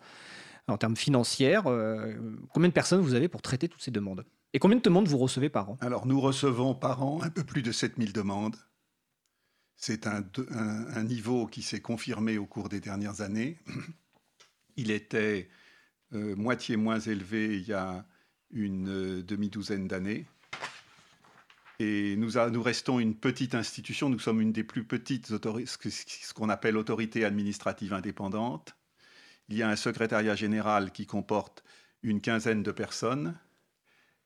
[0.66, 2.16] en termes financiers, euh,
[2.52, 5.18] combien de personnes vous avez pour traiter toutes ces demandes Et combien de demandes vous
[5.18, 8.56] recevez par an Alors nous recevons par an un peu plus de 7000 demandes.
[9.76, 13.60] C'est un, un niveau qui s'est confirmé au cours des dernières années.
[14.74, 15.50] Il était
[16.14, 18.04] euh, moitié moins élevé il y a
[18.50, 20.26] une euh, demi-douzaine d'années.
[21.80, 22.30] Et nous,
[22.62, 27.92] restons une petite institution, nous sommes une des plus petites, ce qu'on appelle autorité administrative
[27.92, 28.74] indépendante.
[29.48, 31.62] Il y a un secrétariat général qui comporte
[32.02, 33.38] une quinzaine de personnes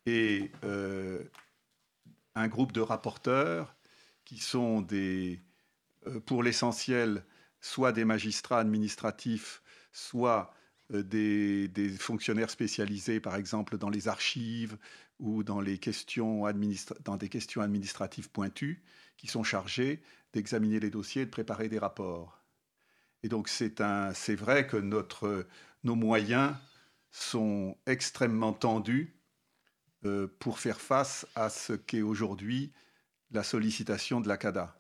[0.07, 1.23] et euh,
[2.35, 3.77] un groupe de rapporteurs
[4.25, 5.41] qui sont des,
[6.27, 7.25] pour l'essentiel,
[7.61, 9.63] soit des magistrats administratifs,
[9.93, 10.55] soit
[10.93, 14.77] euh, des, fonctionnaires spécialisés, par exemple, dans les archives
[15.23, 15.79] ou dans, les
[17.05, 18.83] dans des questions administratives pointues,
[19.17, 22.43] qui sont chargés d'examiner les dossiers et de préparer des rapports.
[23.23, 24.77] Et donc c'est vrai que
[25.85, 26.55] nos moyens
[27.13, 29.17] sont extrêmement tendus
[30.05, 32.73] euh, pour faire face à ce qu'est aujourd'hui
[33.31, 34.77] la sollicitation de la CADA.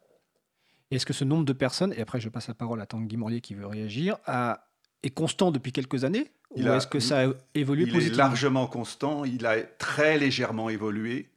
[0.90, 3.40] Est-ce que ce nombre de personnes, et après je passe la parole à Tanguy Morlier
[3.40, 4.71] qui veut réagir, a
[5.02, 9.24] est constant depuis quelques années Ou est-ce que ça a évolué il est largement constant.
[9.24, 11.30] Il a très légèrement évolué,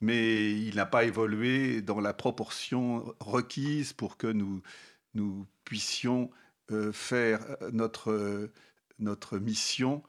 [0.00, 4.62] mais il n'a pas évolué dans la proportion requise pour que nous,
[5.14, 6.30] nous puissions
[6.70, 7.40] euh, faire
[7.72, 8.50] notre,
[8.98, 10.02] notre mission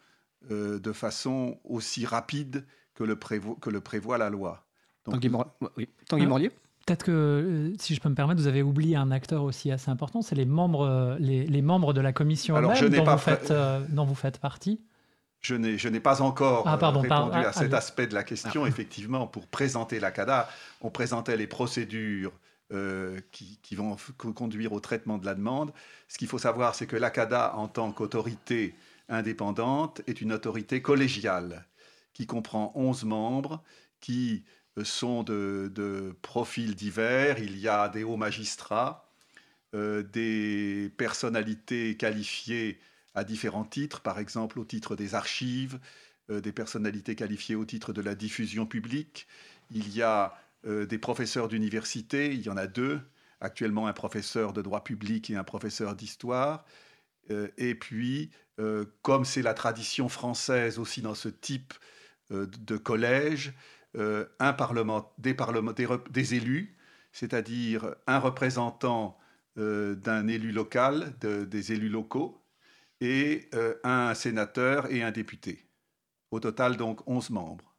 [0.51, 4.65] euh, de façon aussi rapide que le, que le prévoit la loi.
[5.03, 5.29] Tanguy,
[5.77, 5.89] oui.
[6.07, 6.51] Tanguy Morlier
[6.85, 9.89] Peut-être que, euh, si je peux me permettre, vous avez oublié un acteur aussi assez
[9.89, 14.05] important, c'est les membres, euh, les, membres de la commission dont, vous faites, euh, dont
[14.05, 14.81] vous faites partie.
[15.39, 18.65] Je n'ai pas encore ah, répondu à ah, cet aspect de la question.
[18.65, 18.67] Ah.
[18.67, 20.49] Effectivement, pour présenter la CADA,
[20.81, 22.31] on présentait les procédures
[23.31, 25.71] qui, qui, vont conduire au traitement de la demande.
[26.07, 28.73] Ce qu'il faut savoir, c'est que la CADA, en tant qu'autorité
[29.09, 31.67] indépendante, est une autorité collégiale
[32.13, 33.61] qui comprend 11 membres
[33.99, 34.43] qui
[34.81, 37.39] sont de, profils divers.
[37.39, 39.11] Il y a des hauts magistrats,
[39.75, 42.79] euh, des personnalités qualifiées
[43.13, 45.79] à différents titres, par exemple au titre des archives,
[46.31, 49.27] euh, des personnalités qualifiées au titre de la diffusion publique.
[49.69, 50.33] Il y a
[50.65, 52.99] euh, des professeurs d'université, il y en a deux,
[53.41, 56.65] actuellement un professeur de droit public et un professeur d'histoire.
[57.57, 58.31] et puis,
[59.01, 61.73] comme c'est la tradition française aussi dans ce type
[62.29, 63.53] de collège,
[63.95, 65.35] un parlement, des,
[66.09, 66.75] des, élus,
[67.11, 69.17] c'est-à-dire un représentant
[69.59, 72.43] euh, d'un élu local, des élus locaux,
[73.01, 75.67] et euh, un sénateur et un député.
[76.31, 77.75] Au total, donc, 11 membres.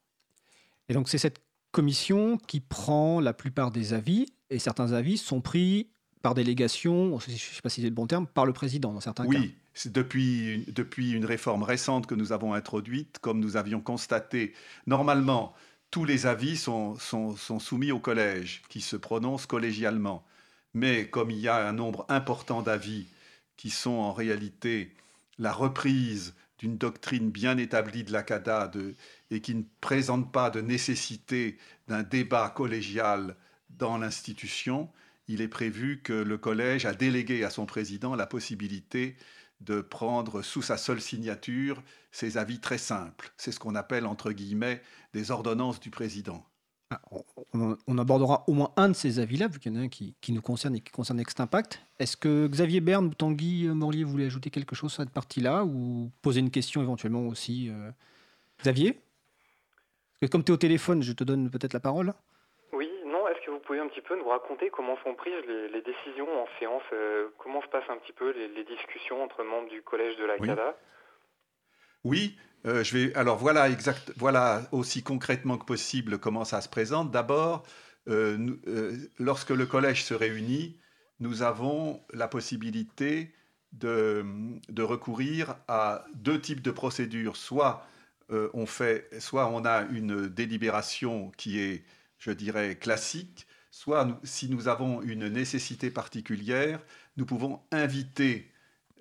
[0.88, 5.40] Et donc, c'est cette commission qui prend la plupart des avis, et certains avis sont
[5.40, 5.90] pris
[6.22, 9.00] par délégation, je ne sais pas si c'est le bon terme, par le président dans
[9.00, 9.38] certains cas.
[9.38, 14.54] Oui, c'est depuis, depuis une réforme récente que nous avons introduite, comme nous avions constaté,
[14.86, 15.54] normalement,
[15.94, 16.96] tous les avis sont,
[17.60, 20.26] soumis au collège, qui se prononce collégialement.
[20.72, 23.06] Mais comme il y a un nombre important d'avis
[23.56, 24.92] qui sont en réalité
[25.38, 28.72] la reprise d'une doctrine bien établie de la CADA
[29.30, 33.36] et qui ne présente pas de nécessité d'un débat collégial
[33.70, 34.90] dans l'institution,
[35.28, 39.14] il est prévu que le collège a délégué à son président la possibilité
[39.60, 41.80] de prendre sous sa seule signature
[42.14, 43.32] ses avis très simples.
[43.36, 44.80] C'est ce qu'on appelle, entre guillemets,
[45.12, 46.44] des ordonnances du président.
[46.90, 47.00] Ah,
[47.52, 50.14] on, abordera au moins un de ces avis-là, vu qu'il y en a un qui,
[50.28, 51.80] nous concerne et qui concerne Next Impact.
[51.98, 56.12] Est-ce que Xavier Berne ou Tanguy Morlier voulaient ajouter quelque chose à cette partie-là ou
[56.22, 57.90] poser une question éventuellement aussi euh,
[58.60, 59.00] Xavier?
[60.30, 62.14] Comme tu es au téléphone, je te donne peut-être la parole.
[62.72, 65.82] Oui, non, est-ce que vous pouvez un petit peu nous raconter comment sont prises les,
[65.82, 69.82] décisions en séance euh, Comment se passent un petit peu les, discussions entre membres du
[69.82, 70.74] collège de la CADA Oui,
[72.66, 77.10] euh, je vais, alors voilà, exact, voilà aussi concrètement que possible comment ça se présente.
[77.10, 77.64] D'abord,
[78.08, 80.78] euh, euh, lorsque le collège se réunit,
[81.20, 83.34] nous avons la possibilité
[83.72, 84.24] de,
[84.68, 87.36] de recourir à deux types de procédures.
[87.36, 87.86] Soit
[88.30, 91.84] on fait, soit on a une délibération qui est,
[92.18, 96.80] je dirais, classique, soit si nous avons une nécessité particulière,
[97.16, 98.50] nous pouvons inviter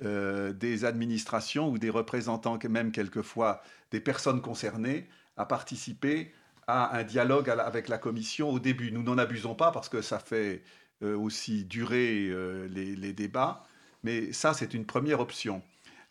[0.03, 3.61] euh, des administrations ou des représentants, même quelquefois
[3.91, 6.33] des personnes concernées, à participer
[6.67, 8.91] à un dialogue avec la Commission au début.
[8.91, 10.61] Nous n'en abusons pas parce que ça fait
[11.03, 13.65] euh, aussi durer euh, les, débats,
[14.03, 15.61] mais ça, c'est une première option.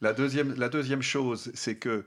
[0.00, 2.06] La deuxième, la deuxième chose, c'est que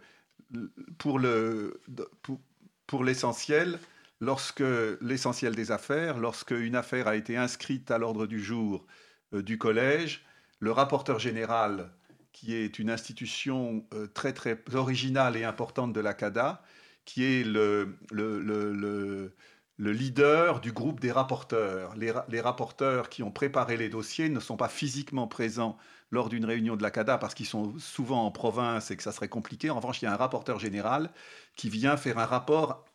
[0.98, 1.82] pour, le,
[2.24, 2.39] pour,
[2.88, 3.80] pour l'essentiel,
[4.21, 4.63] lorsque
[5.02, 8.88] l'essentiel des affaires, lorsque une affaire a été inscrite à l'ordre du jour
[9.34, 10.26] du collège,
[10.65, 11.91] le rapporteur général,
[12.32, 16.63] qui est une institution euh, très très originale et importante de la CADA,
[17.06, 19.32] qui est le, le,
[19.78, 21.95] leader du groupe des rapporteurs.
[21.95, 25.78] Les, rapporteurs qui ont préparé les dossiers ne sont pas physiquement présents
[26.10, 29.12] lors d'une réunion de la CADA parce qu'ils sont souvent en province et que ça
[29.12, 29.69] serait compliqué.
[29.69, 31.12] En revanche, il y a un rapporteur général
[31.56, 32.86] qui vient faire un rapport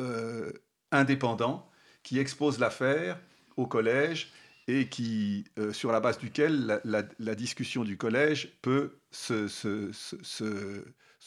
[0.00, 0.50] euh,
[0.90, 1.70] indépendant
[2.02, 3.20] qui expose l'affaire
[3.56, 4.32] au collège
[4.68, 9.48] et qui, euh, sur la base duquel la, discussion du collège peut se,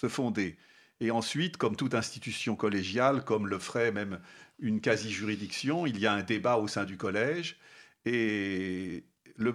[0.07, 0.57] fonder.
[0.99, 4.19] Et ensuite, comme toute institution collégiale, comme le ferait même
[4.59, 7.57] une quasi-juridiction, il y a un débat au sein du collège,
[8.05, 9.05] et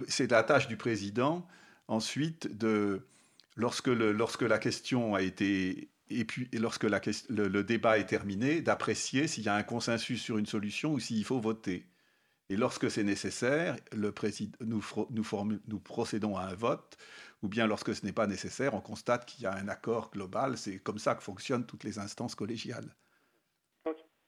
[0.07, 1.47] c'est la tâche du président,
[1.87, 3.07] ensuite, de,
[3.55, 9.43] lorsque, lorsque la question a été et puis lorsque le, débat est terminé, d'apprécier s'il
[9.43, 11.85] y a un consensus sur une solution ou s'il faut voter.
[12.49, 14.13] Et lorsque c'est nécessaire, le
[14.61, 16.97] nous, nous, procédons à un vote,
[17.43, 20.57] ou bien lorsque ce n'est pas nécessaire, on constate qu'il y a un accord global.
[20.57, 22.95] C'est comme ça que fonctionnent toutes les instances collégiales.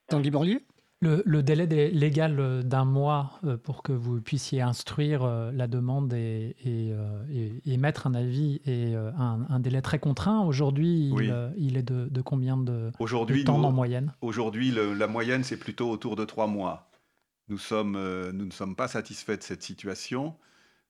[0.08, 0.66] Tanguy Borlier
[1.02, 6.56] le, délai légal d'un mois euh, pour que vous puissiez instruire euh, la demande et,
[6.64, 6.94] et,
[7.66, 10.42] émettre un avis est euh, un, délai très contraint.
[10.42, 11.12] Aujourd'hui,
[11.58, 12.92] il, est de, combien de,
[13.46, 14.14] temps en moyenne?
[14.22, 16.91] Aujourd'hui, la moyenne, c'est plutôt autour de trois mois.
[17.52, 20.38] Nous, sommes, euh, nous ne sommes pas satisfaits de cette situation,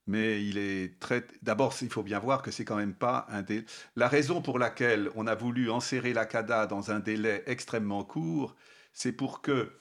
[0.06, 1.26] mais il est très.
[1.42, 3.66] D'abord, il faut bien voir que c'est quand même pas un délai.
[3.96, 8.56] La raison pour laquelle on a voulu enserrer la CADA dans un délai extrêmement court,
[8.94, 9.76] c'est pour que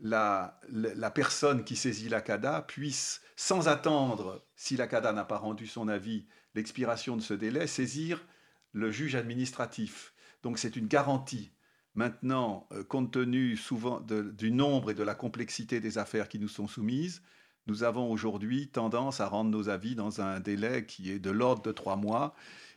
[0.00, 5.38] la, la, personne qui saisit la CADA puisse, sans attendre, si la CADA n'a pas
[5.38, 8.26] rendu son avis, l'expiration de ce délai, saisir
[8.72, 10.12] le juge administratif.
[10.42, 11.52] Donc c'est une garantie
[11.96, 16.48] Maintenant, euh, compte tenu souvent du nombre et de la complexité des affaires qui nous
[16.48, 17.22] sont soumises,
[17.66, 21.62] nous avons aujourd'hui tendance à rendre nos avis dans un délai qui est de l'ordre
[21.62, 22.34] de trois mois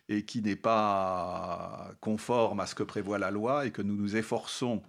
[0.07, 4.15] et qui n'est pas conforme à ce que prévoit la loi et que nous nous
[4.15, 4.81] efforçons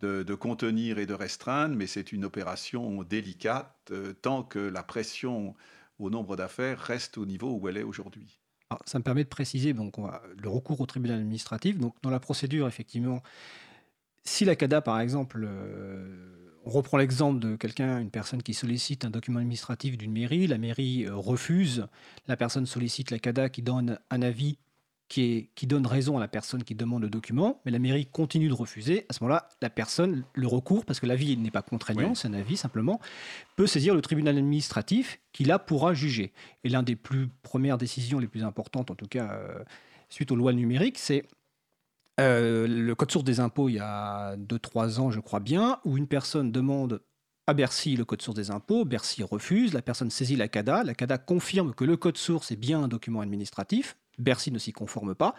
[0.00, 5.54] de, contenir et de restreindre, mais c'est une opération délicate euh, tant que la pression
[5.98, 8.39] au nombre d'affaires reste au niveau où elle est aujourd'hui.
[8.84, 11.78] Ça me permet de préciser donc, le recours au tribunal administratif.
[11.78, 13.22] Donc, dans la procédure, effectivement,
[14.24, 19.04] si la CADA, par exemple, euh, on reprend l'exemple de quelqu'un, une personne qui sollicite
[19.04, 21.86] un document administratif d'une mairie, la mairie euh, refuse,
[22.28, 24.58] la personne sollicite la CADA qui donne un avis
[25.10, 28.06] qui, est, qui donne raison à la personne qui demande le document, mais la mairie
[28.06, 29.06] continue de refuser.
[29.08, 32.32] À ce moment-là, la personne, le recours, parce que l'avis n'est pas contraignant, c'est un
[32.32, 33.00] avis simplement,
[33.56, 36.32] peut saisir le tribunal administratif qui là pourra juger.
[36.62, 39.64] Et l'une des plus premières décisions les plus importantes, en tout cas euh,
[40.10, 41.24] suite aux lois numériques, c'est
[42.20, 45.98] euh, le code source des impôts il y a 2-3 ans, je crois bien, où
[45.98, 47.02] une personne demande
[47.48, 50.94] à Bercy le code source des impôts, Bercy refuse, la personne saisit la CADA, la
[50.94, 55.14] CADA confirme que le code source est bien un document administratif, Bercy ne s'y conforme
[55.14, 55.34] pas,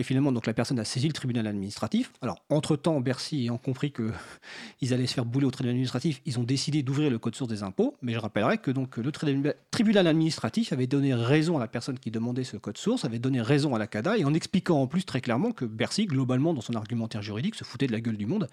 [0.00, 2.12] Et finalement, donc la personne a saisi le tribunal administratif.
[2.20, 6.42] Alors, entre-temps, Bercy ayant compris qu'ils allaient se faire bouler au tribunal administratif, ils ont
[6.42, 7.96] décidé d'ouvrir le code source des impôts.
[8.02, 12.10] Mais je rappellerai que donc le tribunal administratif avait donné raison à la personne qui
[12.10, 15.04] demandait ce code source, avait donné raison à la CADA, et en expliquant en plus
[15.04, 18.26] très clairement que Bercy, globalement, dans son argumentaire juridique, se foutait de la gueule du
[18.26, 18.48] monde,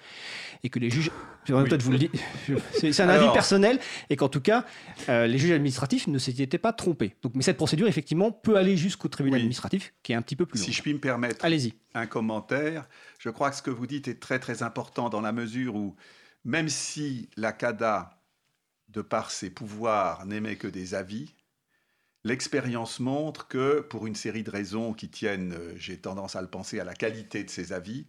[0.64, 1.12] et que les juges...
[1.46, 2.14] Peut-être vous le dites,
[2.74, 3.80] c'est un avis personnel,
[4.12, 4.64] et qu'en tout cas,
[5.10, 7.16] euh, les juges administratifs ne s'étaient pas trompés.
[7.24, 10.46] Donc, mais cette procédure, effectivement, peut aller jusqu'au tribunal administratif, qui est un petit peu
[10.46, 10.66] plus long.
[10.66, 11.74] Si je puis me permettre Allez-y.
[11.94, 12.88] un commentaire.
[13.20, 15.96] Je crois que ce que vous dites est très très important dans la mesure où
[16.44, 18.22] même si la CADA,
[18.90, 21.34] de par ses pouvoirs, n'émet que des avis,
[22.24, 26.50] l'expérience montre que pour une série de raisons qui tiennent, euh, j'ai tendance à le
[26.50, 28.08] penser, à la qualité de ses avis,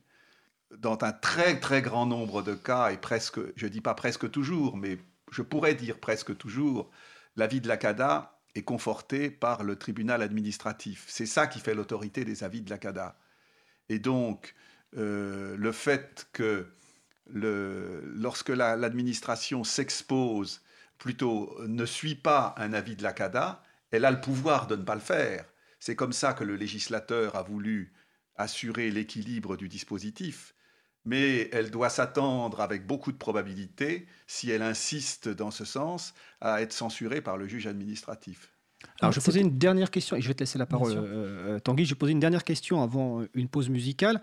[0.78, 4.76] dans un très très grand nombre de cas, et presque, je dis pas presque toujours,
[4.76, 4.98] mais
[5.30, 6.90] je pourrais dire presque toujours,
[7.36, 11.04] l'avis de la CADA est conforté par le tribunal administratif.
[11.08, 13.18] C'est ça qui fait l'autorité des avis de la CADA.
[13.88, 14.54] Et donc,
[14.96, 16.66] euh, le fait que
[17.26, 20.62] lorsque l'administration s'expose,
[20.98, 24.82] plutôt ne suit pas un avis de la CADA, elle a le pouvoir de ne
[24.82, 25.46] pas le faire.
[25.80, 27.92] C'est comme ça que le législateur a voulu
[28.36, 30.54] assurer l'équilibre du dispositif,
[31.04, 36.62] mais elle doit s'attendre avec beaucoup de probabilité, si elle insiste dans ce sens, à
[36.62, 38.52] être censurée par le juge administratif.
[39.00, 41.58] Alors, je vais poser une dernière question, et je vais te laisser la parole, euh,
[41.58, 41.84] Tanguy.
[41.84, 44.20] Je vais poser une dernière question avant une pause musicale.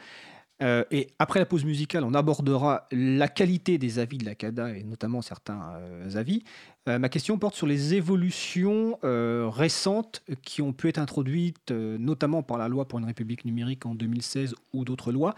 [0.62, 4.76] Euh, et après la pause musicale, on abordera la qualité des avis de la CADA
[4.76, 6.44] et notamment certains euh, avis.
[6.86, 12.68] ma question porte sur les évolutions récentes qui ont pu être introduites, notamment par la
[12.68, 15.36] loi pour une république numérique en 2016 ou d'autres lois,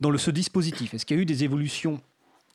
[0.00, 0.94] dans le, ce dispositif.
[0.94, 2.00] Est-ce qu'il y a eu des évolutions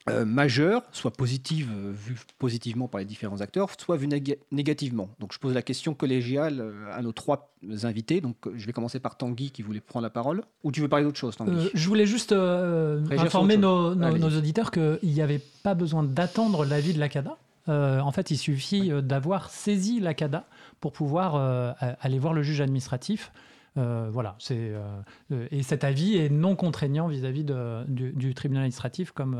[0.07, 4.07] euh, majeures, soit positives, euh, vues positivement par les différents acteurs, soit vues
[4.51, 5.09] négativement.
[5.19, 8.21] Donc je pose la question collégiale euh, à nos trois invités.
[8.21, 10.43] Donc je vais commencer par Tanguy qui voulait prendre la parole.
[10.63, 11.71] Ou tu veux parler d'autre chose, Tanguy?
[11.73, 16.99] Je voulais juste informer nos, nos, auditeurs qu'il n'y avait pas besoin d'attendre l'avis de
[16.99, 17.35] la CADA.
[17.67, 20.45] en fait, il suffit d'avoir saisi la CADA
[20.81, 23.31] pour pouvoir aller voir le juge administratif
[23.77, 27.43] euh, voilà, c'est euh, et cet avis est non contraignant vis-à-vis
[27.87, 29.35] du, tribunal administratif, comme,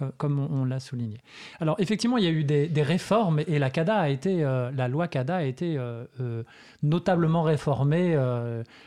[0.00, 1.18] euh, comme, on, l'a souligné.
[1.60, 5.08] Alors effectivement, il y a eu des, réformes et la CADA a été, la loi
[5.08, 5.78] CADA a été
[6.82, 8.14] notablement réformée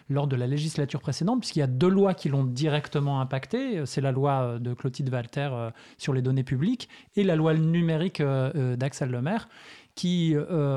[0.09, 3.85] lors de la législature précédente, puisqu'il y a deux lois qui l'ont directement impacté.
[3.85, 5.49] C'est la loi de Clotilde Walter
[5.97, 9.47] sur les données publiques et la loi numérique d'Axel Lemaire,
[9.95, 10.35] qui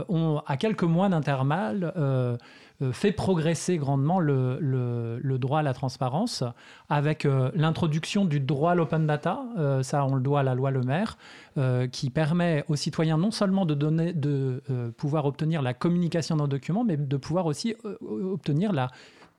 [0.09, 2.37] ont à quelques mois d'intervalle euh,
[2.93, 6.45] fait progresser grandement le, droit à la transparence
[6.89, 10.55] avec euh, l'introduction du droit à l'open data, euh, ça on le doit à la
[10.55, 11.19] loi Le Maire,
[11.93, 14.63] qui permet aux citoyens non seulement de, donner, de
[14.97, 18.89] pouvoir obtenir la communication d'un document, mais de pouvoir aussi obtenir la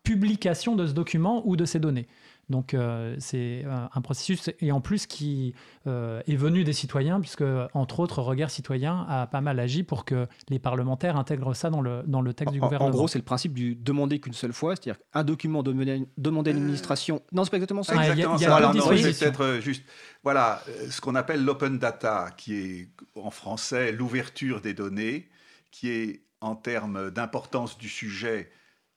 [0.04, 2.08] publication de ce document ou de ces données.
[2.52, 5.56] Donc euh, c'est euh, un processus et en plus qui
[5.88, 7.44] euh, est venu des citoyens puisque
[7.74, 11.82] entre autres Regard Citoyen a pas mal agi pour que les parlementaires intègrent ça dans
[11.82, 12.90] le, dans le texte du gouvernement.
[12.90, 16.54] En gros c'est le principe du demander qu'une seule fois, c'est-à-dire un document demandé, à
[16.54, 17.22] l'administration.
[17.32, 17.96] Non c'est pas exactement ça.
[17.96, 18.56] exactement ça.
[18.56, 19.84] Alors, non, peut-être juste
[20.24, 25.30] voilà ce qu'on appelle l'open data qui est en français l'ouverture des données
[25.72, 28.52] qui est en termes d'importance du sujet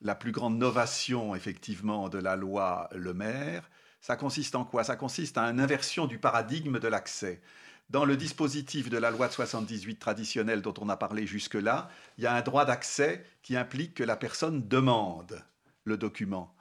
[0.05, 3.69] la plus grande novation, effectivement, de la loi Le Maire.
[4.01, 4.85] Ça consiste en quoi?
[4.85, 7.41] Ça consiste à une inversion du paradigme de l'accès.
[7.89, 11.89] Dans le dispositif de la loi de 78 traditionnelle dont on a parlé jusque-là,
[12.19, 15.43] il y a un droit d'accès qui implique que la personne demande
[15.85, 16.55] le document.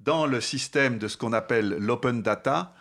[0.00, 2.74] Dans le système de ce qu'on appelle l'open data,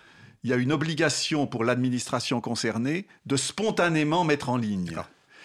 [0.43, 4.95] il y a une obligation pour l'administration concernée de spontanément mettre en ligne.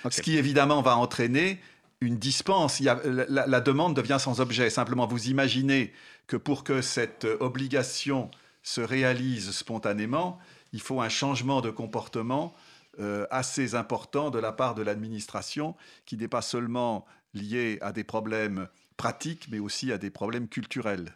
[0.05, 1.61] Ah, ce qui évidemment va entraîner
[2.01, 4.71] une dispense, la, demande devient sans objet.
[4.71, 5.93] Simplement, vous imaginez
[6.27, 8.31] que pour que cette obligation
[8.63, 10.39] se réalise spontanément,
[10.73, 12.55] il faut un changement de comportement
[12.99, 15.77] euh, assez important de la part de l'administration,
[16.07, 21.15] qui n'est pas seulement lié à des problèmes pratiques, mais aussi à des problèmes culturels.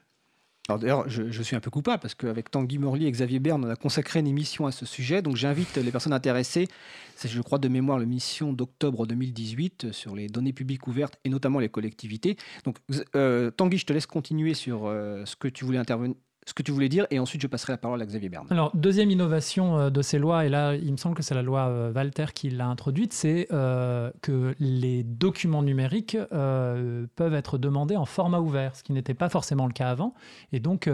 [0.69, 3.69] Alors d'ailleurs, je, suis un peu coupable parce qu'avec Tanguy Morlier et Xavier Berne, on
[3.69, 5.21] a consacré une émission à ce sujet.
[5.21, 6.69] Donc j'invite les personnes intéressées,
[7.17, 11.59] c'est je crois de mémoire l'émission d'octobre 2018 sur les données publiques ouvertes et notamment
[11.59, 12.39] les collectivités.
[12.65, 12.79] Donc
[13.15, 16.62] euh, Tanguy, je te laisse continuer sur euh, ce que tu voulais intervenir ce que
[16.62, 18.47] tu voulais dire, et ensuite je passerai la parole à Xavier Berne.
[18.51, 21.42] Alors, deuxième innovation euh, de ces lois, et là, il me semble que c'est la
[21.42, 27.97] loi euh, Walter qui l'a introduite, c'est euh, que les documents numériques peuvent être demandés
[27.97, 30.14] en format ouvert, ce qui n'était pas forcément le cas avant.
[30.53, 30.90] Et donc,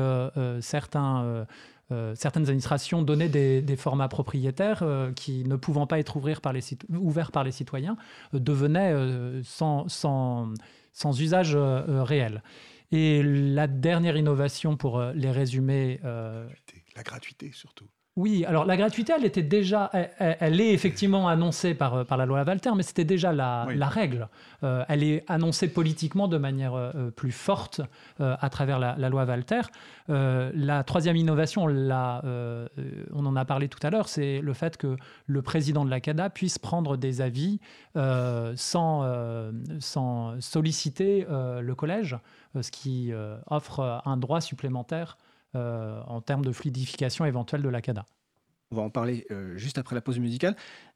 [0.61, 1.47] certains.
[2.15, 4.85] certaines administrations donnaient des, formats propriétaires
[5.17, 7.97] qui, ne pouvant pas être ouverts par les, ouverts par les citoyens,
[8.33, 8.95] devenaient
[9.43, 10.53] sans, sans,
[10.93, 12.43] sans, usage réel.
[12.93, 16.01] Et la dernière innovation pour les résumer.
[16.03, 17.89] La gratuité surtout.
[18.21, 22.27] Oui, alors la gratuité, elle était déjà, elle, est effectivement annoncée par, euh, par la
[22.27, 24.29] loi Walter, mais c'était déjà la, règle.
[24.63, 27.81] Euh, elle est annoncée politiquement de manière euh, plus forte
[28.19, 29.63] à travers la, loi Walter.
[30.09, 34.97] la troisième innovation, on en a parlé tout à l'heure, c'est le fait que
[35.27, 37.59] le président de la CADA puisse prendre des avis
[37.95, 42.19] sans, sans solliciter le collège,
[42.61, 43.13] ce qui
[43.49, 45.17] offre un droit supplémentaire
[45.55, 48.05] en termes de fluidification éventuelle de la CADA.
[48.73, 50.55] On va en parler euh, juste après la pause musicale.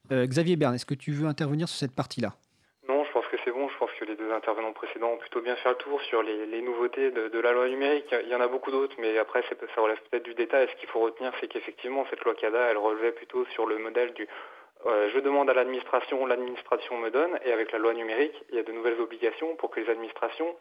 [0.09, 2.31] Euh, Xavier Bern, est-ce que tu veux intervenir sur cette partie-là?
[2.87, 3.67] Non, je pense que c'est bon.
[3.67, 6.61] Je pense que les deux intervenants précédents ont plutôt bien fait le tour sur les,
[6.61, 8.15] nouveautés de, la loi numérique.
[8.23, 10.69] Il y en a beaucoup d'autres, mais après, ça relève peut-être du détail.
[10.71, 14.13] Ce qu'il faut retenir, c'est qu'effectivement, cette loi CADA, elle relevait plutôt sur le modèle
[14.13, 14.25] du
[14.85, 18.63] je demande à l'administration, l'administration me donne, et avec la loi numérique, il y a
[18.63, 20.55] de nouvelles obligations pour que les administrations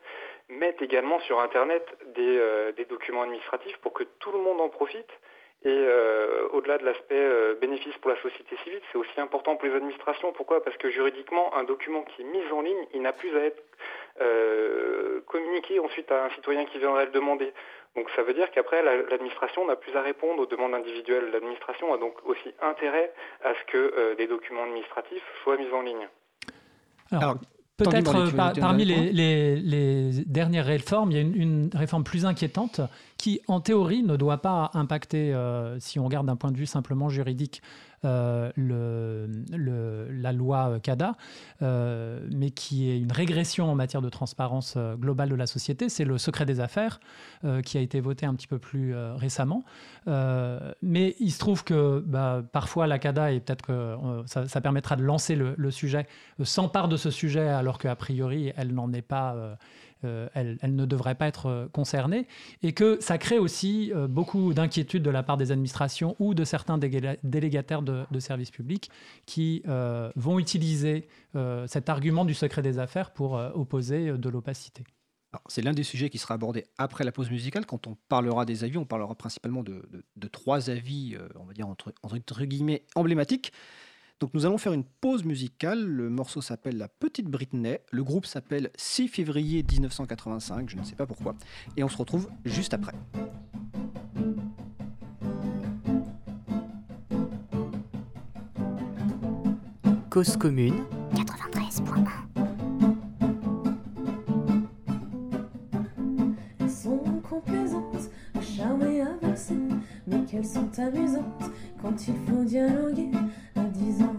[0.49, 1.85] mettent également sur Internet
[2.15, 5.11] des, euh, documents administratifs pour que tout le monde en profite.
[5.67, 9.67] Et euh, au-delà de l'aspect euh, bénéfice pour la société civile, c'est aussi important pour
[9.67, 10.31] les administrations.
[10.33, 10.63] Pourquoi?
[10.63, 13.63] Parce que juridiquement, un document qui est mis en ligne, il n'a plus à être
[15.27, 17.53] communiqué ensuite à un citoyen qui viendrait le demander.
[17.97, 21.31] Donc ça veut dire qu'après, l'administration n'a plus à répondre aux demandes individuelles.
[21.33, 26.09] L'administration a donc aussi intérêt à ce que des documents administratifs soient mis en ligne.
[27.11, 27.35] Alors,
[27.77, 32.81] Peut-être euh, parmi les, dernières réformes, il y a une, réforme plus inquiétante
[33.25, 36.67] qui, en théorie, ne doit pas impacter, euh, si on regarde d'un point de vue
[36.67, 37.63] simplement juridique,
[38.05, 41.15] euh, la loi CADA,
[41.63, 46.05] euh, mais qui est une régression en matière de transparence globale de la société, c'est
[46.05, 47.01] le secret des affaires,
[47.65, 49.65] qui a été voté un petit peu plus récemment.
[50.07, 53.97] mais il se trouve que bah, parfois la CADA, et peut-être que
[54.27, 56.07] ça, permettra de lancer le, le sujet,
[56.43, 59.57] s'empare de ce sujet alors qu'a priori elle n'en est pas
[60.05, 62.27] euh, elle, ne devrait pas être euh, concernée,
[62.63, 66.45] et que ça crée aussi euh, beaucoup d'inquiétudes de la part des administrations ou de
[66.45, 68.91] certains délégataires de, services publics
[69.27, 69.63] qui
[70.17, 71.09] vont utiliser
[71.67, 74.85] cet argument du secret des affaires pour opposer de l'opacité.
[75.49, 77.67] C'est l'un des sujets qui sera abordé après la pause musicale.
[77.67, 79.83] Quand on parlera des avis, on parlera principalement de,
[80.29, 83.53] trois avis, on va dire entre, entre guillemets, emblématiques.
[84.21, 85.85] Donc nous allons faire une pause musicale.
[85.85, 87.79] Le morceau s'appelle La Petite Britney.
[87.91, 91.35] Le groupe s'appelle 6 février 1985, je ne sais pas pourquoi.
[91.77, 92.95] Et on se retrouve juste après.
[100.11, 100.77] Cause commune
[101.15, 102.05] 93.1
[106.61, 108.11] Elles sont complaisantes,
[108.41, 109.55] charmées, avancées,
[110.07, 111.51] mais qu'elles sont amusantes
[111.83, 113.11] quand il faut dialoguer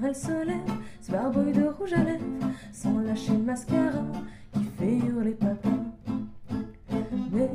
[0.04, 0.58] elle se lève,
[1.02, 2.24] se barbouille de rouge à lèvres,
[2.72, 4.04] sans lâcher le mascara
[4.54, 5.70] qui fait hurler papa.
[7.32, 7.50] Mais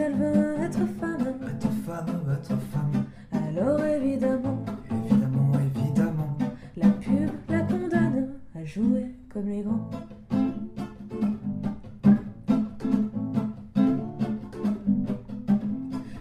[0.00, 3.04] elle veut être femme, être femme, être femme.
[3.32, 6.38] Alors évidemment, évidemment, évidemment,
[6.76, 9.90] la pub la condamne à jouer comme les grands.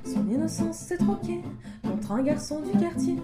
[0.03, 1.41] Son innocence s'est troquée
[1.83, 3.17] contre un garçon du quartier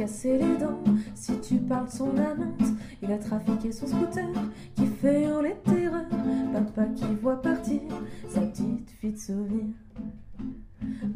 [0.00, 0.82] casser les dents
[1.14, 2.62] si tu parles son amante.
[3.02, 4.28] Il a trafiqué son scooter
[4.74, 6.06] qui fait hurler terreur.
[6.52, 7.80] Papa qui voit partir
[8.28, 9.66] sa petite fille de souvenir.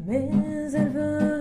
[0.06, 0.30] Mais
[0.74, 1.33] elle veut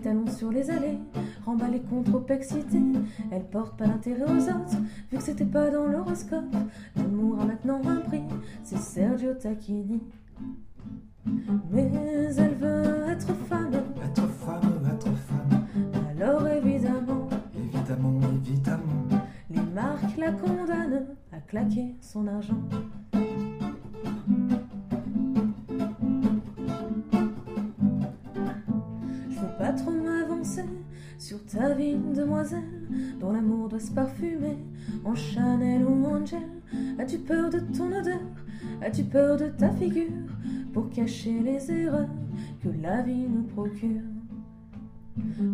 [0.00, 0.98] les talons sur les allées,
[1.44, 2.80] remballée contre trop excitée.
[3.30, 4.78] Elle porte pas l'intérêt aux autres,
[5.10, 6.54] vu que c'était pas dans l'horoscope.
[6.96, 8.22] L'amour a maintenant un prix,
[8.64, 10.00] c'est Sergio Tacchini.
[11.70, 11.90] Mais
[12.38, 15.66] elle veut être femme, être femme, être femme.
[16.10, 22.62] Alors évidemment, évidemment, évidemment, les marques la condamnent à claquer son argent.
[31.18, 32.62] Sur ta vie, demoiselle,
[33.20, 34.58] dont l'amour doit se parfumer
[35.04, 36.42] en Chanel ou Angel.
[36.98, 38.20] As-tu peur de ton odeur?
[38.82, 40.10] As-tu peur de ta figure
[40.72, 42.08] pour cacher les erreurs
[42.62, 44.02] que la vie nous procure?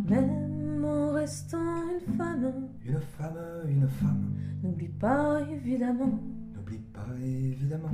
[0.09, 2.53] Même en restant une femme,
[2.85, 4.31] une femme, une femme,
[4.63, 6.21] n'oublie pas évidemment,
[6.55, 7.91] n'oublie pas évidemment.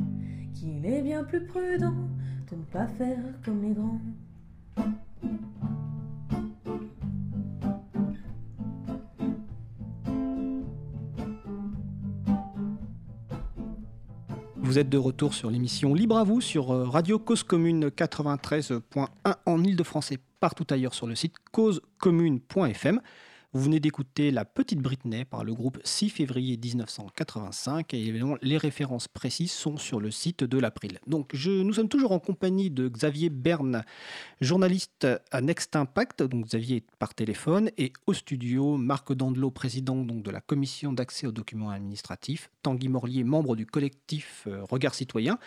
[0.55, 1.95] Qu'il est bien plus prudent
[2.51, 4.01] de ne pas faire comme les grands.
[14.73, 18.81] Vous êtes de retour sur l'émission Libre à vous sur euh, Radio Cause Commune 93.1
[19.45, 23.03] en Ile-de-France et partout ailleurs sur le site causecommune.fm.
[23.55, 28.57] Vous venez d'écouter La Petite Britney par le groupe 6 février 1985 et évidemment les
[28.57, 30.99] références précises sont sur le site de l'April.
[31.07, 33.85] Donc nous sommes toujours en compagnie de Xavier Berne,
[34.41, 40.23] journaliste à Next Impact, donc Xavier par téléphone, et au studio Marc Dandelot, président donc,
[40.23, 45.39] de la commission d'accès aux documents administratifs, Tanguy Morlier, membre du collectif euh, Regard Citoyen.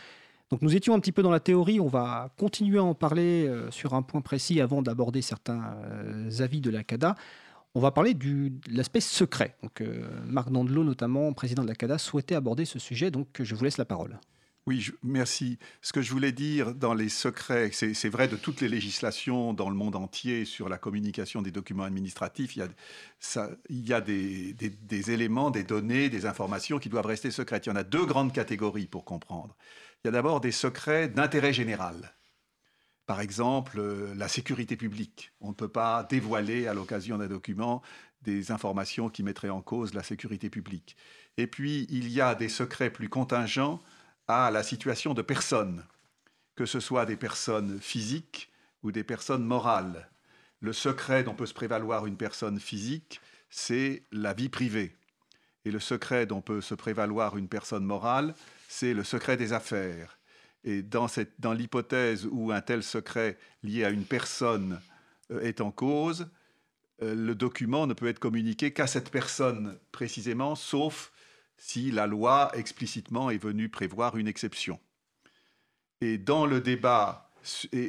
[0.52, 3.48] Donc nous étions un petit peu dans la théorie, on va continuer à en parler
[3.48, 7.16] euh, sur un point précis avant d'aborder certains euh, avis de la CADA.
[7.78, 9.58] On va parler du, de l'aspect secret.
[9.62, 13.54] Donc, euh, Marc Dandelot, notamment président de la CADA, souhaitait aborder ce sujet, donc je
[13.54, 14.18] vous laisse la parole.
[14.66, 15.60] Oui, merci.
[15.82, 19.70] Ce que je voulais dire dans les secrets, c'est vrai de toutes les législations dans
[19.70, 22.56] le monde entier sur la communication des documents administratifs.
[22.56, 22.68] Il
[23.70, 27.68] y a, des, des, éléments, des données, des informations qui doivent rester secrètes.
[27.68, 29.56] Il y en a deux grandes catégories pour comprendre.
[30.04, 32.16] Il y a d'abord des secrets d'intérêt général.
[33.06, 35.32] Par exemple, euh, la sécurité publique.
[35.40, 37.82] On ne peut pas dévoiler à l'occasion d'un document
[38.24, 40.98] des informations qui mettraient en cause la sécurité publique.
[41.38, 43.80] Et puis, il y a des secrets plus contingents
[44.28, 45.84] à la situation de personnes,
[46.56, 48.52] que ce soit des personnes physiques
[48.82, 50.10] ou des personnes morales.
[50.60, 54.96] Le secret dont peut se prévaloir une personne physique, c'est la vie privée.
[55.66, 58.34] Et le secret dont peut se prévaloir une personne morale,
[58.68, 60.18] c'est le secret des affaires.
[60.66, 64.82] Et dans, cette, dans l'hypothèse où un tel secret lié à une personne
[65.32, 66.28] euh, est en cause,
[67.02, 71.12] euh, le document ne peut être communiqué qu'à cette personne précisément, sauf
[71.58, 74.80] si la loi explicitement est venue prévoir une exception.
[76.02, 77.32] Et dans le débat,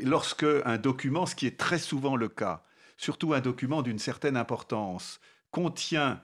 [0.04, 2.62] lorsque un document, ce qui est très souvent le cas,
[2.98, 5.18] surtout un document d'une certaine importance,
[5.50, 6.22] contient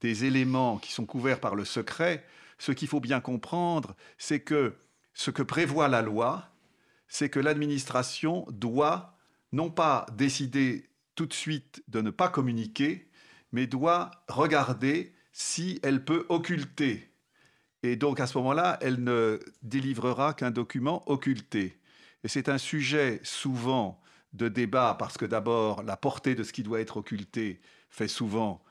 [0.00, 2.24] des éléments qui sont couverts par le secret,
[2.58, 4.74] ce qu'il faut bien comprendre, c'est que
[5.18, 6.48] ce que prévoit la loi,
[7.08, 9.18] c'est que l'administration doit
[9.50, 13.10] non pas décider tout de suite de ne pas communiquer,
[13.50, 17.10] mais doit regarder si elle peut occulter.
[17.82, 21.80] Et donc à ce moment-là, elle ne délivrera qu'un document occulté.
[22.22, 24.00] Et c'est un sujet souvent
[24.34, 27.60] de débat parce que d'abord, la portée de ce qui doit être occulté
[27.90, 28.62] fait souvent,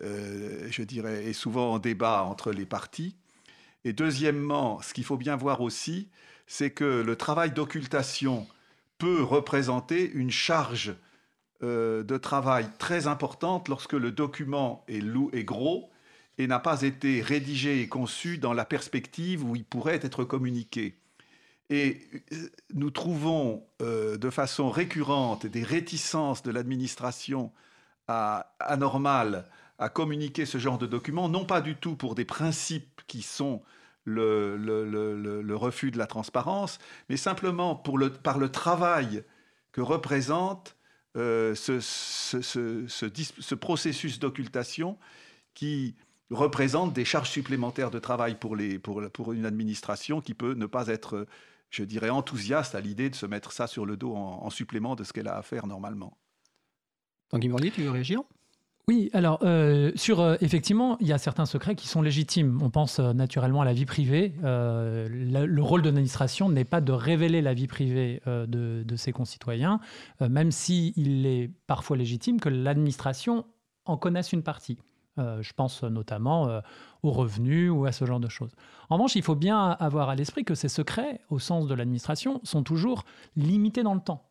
[0.00, 3.16] euh, je dirais, est souvent en débat entre les partis.
[3.84, 6.08] Et deuxièmement, ce qu'il faut bien voir aussi,
[6.46, 8.46] c'est que le travail d'occultation
[8.98, 10.94] peut représenter une charge
[11.62, 15.90] euh, de travail très importante lorsque le document est, lourd et gros
[16.38, 20.96] et n'a pas été rédigé et conçu dans la perspective où il pourrait être communiqué.
[21.68, 22.00] Et
[22.32, 27.52] euh, nous trouvons euh, de façon récurrente des réticences de l'administration
[28.58, 29.46] anormales
[29.80, 33.62] à communiquer ce genre de documents, non pas du tout pour des principes qui sont
[34.04, 36.78] le, refus de la transparence,
[37.08, 39.24] mais simplement pour par le travail
[39.72, 40.76] que représente
[41.16, 44.98] euh, ce, ce, ce, ce, processus d'occultation
[45.54, 45.96] qui
[46.30, 50.88] représente des charges supplémentaires de travail pour, les, pour une administration qui peut ne pas
[50.88, 51.26] être,
[51.70, 54.94] je dirais, enthousiaste à l'idée de se mettre ça sur le dos en, en supplément
[54.94, 56.16] de ce qu'elle a à faire normalement.
[57.30, 58.22] Tanguy Morlier, tu veux réagir?
[58.88, 62.60] Oui, alors euh, sur euh, effectivement, il y a certains secrets qui sont légitimes.
[62.60, 64.34] On pense euh, naturellement à la vie privée.
[64.42, 69.12] Le, le, rôle de l'administration n'est pas de révéler la vie privée de, de, ses
[69.12, 69.78] concitoyens,
[70.20, 73.46] même s'il il est parfois légitime que l'administration
[73.84, 74.78] en connaisse une partie.
[75.16, 76.60] je pense notamment
[77.02, 78.52] aux revenus ou à ce genre de choses.
[78.88, 82.40] En revanche, il faut bien avoir à l'esprit que ces secrets, au sens de l'administration,
[82.42, 83.04] sont toujours
[83.36, 84.29] limités dans le temps.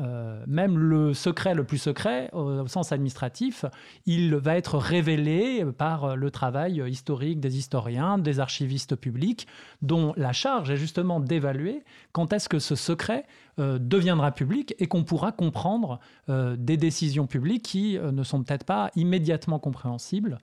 [0.00, 3.64] Euh, même le secret le plus secret, au, sens administratif,
[4.06, 9.46] il va être révélé par le travail historique des historiens, des archivistes publics,
[9.82, 11.82] dont la charge est justement d'évaluer
[12.12, 13.24] quand est-ce que ce secret
[13.58, 18.64] euh, deviendra public et qu'on pourra comprendre euh, des décisions publiques qui ne sont peut-être
[18.64, 20.38] pas immédiatement compréhensibles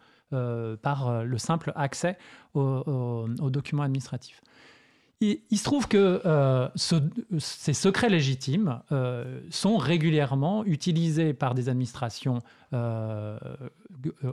[0.82, 2.18] par le simple accès
[2.56, 4.41] aux documents administratifs.
[5.22, 6.95] Il, se trouve que euh, ce,
[7.39, 12.39] ces secrets légitimes euh, sont régulièrement utilisés par des administrations
[12.74, 13.38] euh,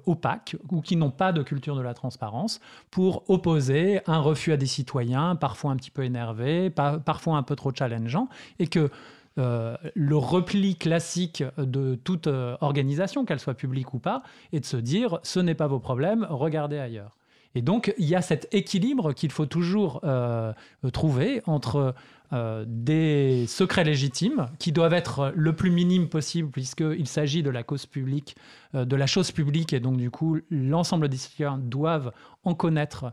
[0.07, 2.61] opaques ou qui n'ont pas de culture de la transparence
[2.91, 7.45] pour opposer un refus à des citoyens, parfois un petit peu énervés, par, parfois un
[7.45, 8.29] peu trop challengeants,
[8.59, 8.91] et que
[9.37, 12.27] le repli classique de toute
[12.61, 14.23] organisation, qu'elle soit publique ou pas,
[14.53, 17.17] est de se dire ce n'est pas vos problèmes, regardez ailleurs.
[17.55, 20.53] Et donc, il y a cet équilibre qu'il faut toujours euh,
[20.93, 21.95] trouver entre
[22.33, 27.63] euh, des secrets légitimes qui doivent être le plus minime possible puisqu'il s'agit de la
[27.63, 28.37] cause publique,
[28.75, 32.13] euh, de la chose publique, et donc du coup, l'ensemble des citoyens doivent
[32.45, 33.13] en connaître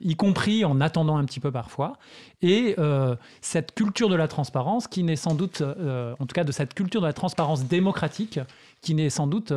[0.00, 1.98] y compris en attendant un petit peu parfois.
[2.42, 2.74] Et
[3.40, 7.00] cette culture de la transparence, qui n'est sans doute, en tout cas de cette culture
[7.00, 8.40] de la transparence démocratique,
[8.80, 9.52] qui n'est sans doute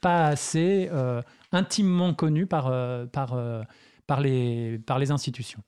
[0.00, 0.90] pas assez
[1.52, 2.72] intimement connue par,
[3.10, 3.36] par,
[4.06, 5.62] par, les, par les institutions.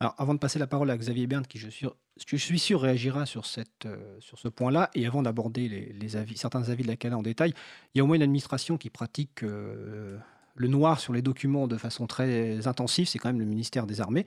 [0.00, 2.80] Alors, avant de passer la parole à Xavier Berne, qui je suis, je suis sûr
[2.82, 6.88] réagira sur, cette, euh, sur ce point-là, et avant d'aborder les, avis, certains avis de
[6.88, 7.54] la CALA en détail,
[7.94, 10.18] il y a au moins une administration qui pratique euh,
[10.56, 14.00] le noir sur les documents de façon très intensive, c'est quand même le ministère des
[14.00, 14.26] Armées,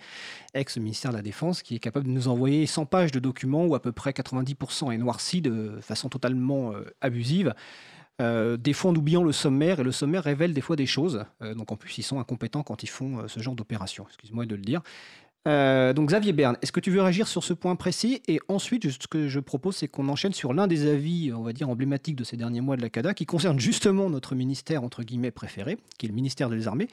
[0.54, 3.76] ex-ministère de la Défense, qui est capable de nous envoyer 100 pages de documents où
[3.76, 7.54] à peu près 90% est noirci de façon totalement euh, abusive.
[8.20, 11.26] Des fois en oubliant le sommaire, et le sommaire révèle des fois des choses.
[11.56, 14.62] donc en plus, ils sont incompétents quand ils font ce genre d'opération, excuse-moi de le
[14.62, 14.82] dire.
[15.48, 18.22] Euh, donc Xavier Berne, est-ce que tu veux réagir sur ce point précis?
[18.28, 21.54] Et ensuite, ce que je propose, c'est qu'on enchaîne sur l'un des avis, on va
[21.54, 25.04] dire, emblématiques de ces derniers mois de la CADA, qui concerne justement notre ministère, entre
[25.04, 26.88] guillemets, préféré, qui est le ministère des Armées,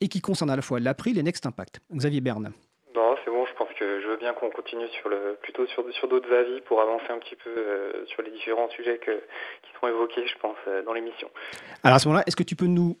[0.00, 1.80] et qui concerne à la fois l'April et Next Impact.
[1.92, 2.52] Xavier Berne.
[2.94, 6.32] Non, c'est bon, je pense que je veux qu'on continue sur le, plutôt sur, d'autres
[6.32, 10.38] avis pour avancer un petit peu euh, sur les différents sujets qui sont évoqués, je
[10.40, 11.30] pense, euh, dans l'émission.
[11.82, 12.98] Alors à ce moment-là, est-ce que tu peux nous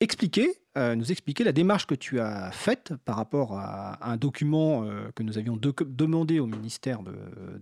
[0.00, 4.84] expliquer, euh, nous expliquer la démarche que tu as faite par rapport à, un document
[5.14, 7.00] que nous avions demandé au ministère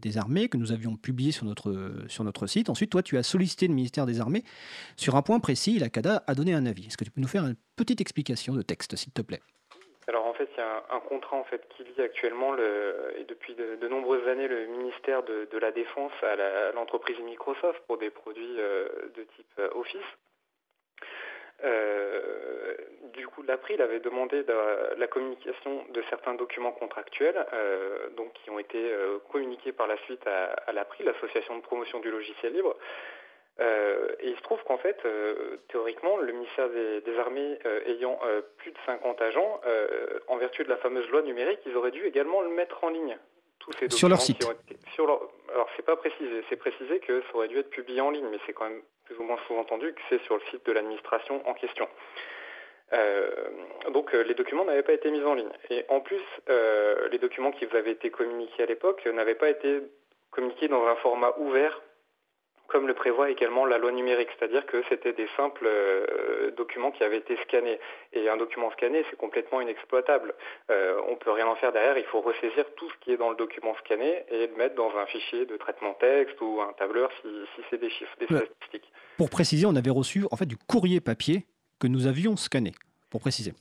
[0.01, 1.75] des Armées, que nous avions publié sur notre,
[2.07, 2.71] sur notre site?
[2.71, 4.45] Ensuite, toi, tu as sollicité le ministère des Armées
[4.97, 6.87] sur un point précis la CADA a donné un avis.
[6.87, 9.41] Est-ce que tu peux nous faire une petite explication de texte, s'il te plaît?
[10.09, 13.25] Alors en fait, il y a un, contrat en fait qui lie actuellement le, et
[13.25, 18.57] depuis de, nombreuses années le ministère de, la Défense à l'entreprise Microsoft pour des produits
[18.59, 20.07] euh, de type Office.
[21.65, 22.75] Euh,
[23.15, 24.45] du coup, l'April avait demandé
[24.97, 29.97] la, communication de certains documents contractuels, euh, donc qui ont été euh, communiqués par la
[30.05, 32.77] suite à, l'April, l'association de promotion du logiciel libre.
[33.61, 34.97] Et il se trouve qu'en fait,
[35.69, 38.19] théoriquement, le ministère des, Armées ayant
[38.59, 39.61] plus de 50 agents,
[40.29, 43.19] en vertu de la fameuse loi numérique, ils auraient dû également le mettre en ligne.
[43.59, 44.47] Tous ces sur leur site.
[44.95, 45.21] sur leur,
[45.53, 48.39] alors c'est pas précisé, c'est précisé que ça aurait dû être publié en ligne, mais
[48.47, 51.55] c'est quand même plus ou moins sous-entendu que c'est sur le site de l'administration en
[51.55, 51.89] question.
[52.93, 53.31] Euh,
[53.93, 55.51] donc euh, les documents n'avaient pas été mis en ligne.
[55.71, 59.49] Et en plus, euh, les documents qui vous avaient été communiqués à l'époque n'avaient pas
[59.49, 59.83] été
[60.31, 61.83] communiqués dans un format ouvert
[62.69, 67.03] comme le prévoit également la loi numérique, c'est-à-dire que c'était des simples euh, documents qui
[67.03, 67.81] avaient été scannés.
[68.13, 70.35] Et un document scanné, c'est complètement inexploitable.
[70.71, 73.17] Euh, on ne peut rien en faire derrière, il faut ressaisir tout ce qui est
[73.17, 76.73] dans le document scanné et le mettre dans un fichier de traitement texte ou un
[76.75, 77.29] tableur si,
[77.71, 78.93] c'est des chiffres, des statistiques.
[79.17, 81.47] Pour préciser, on avait reçu en fait du courrier papier
[81.81, 82.73] que nous avions scanné,
[83.11, 83.53] pour préciser.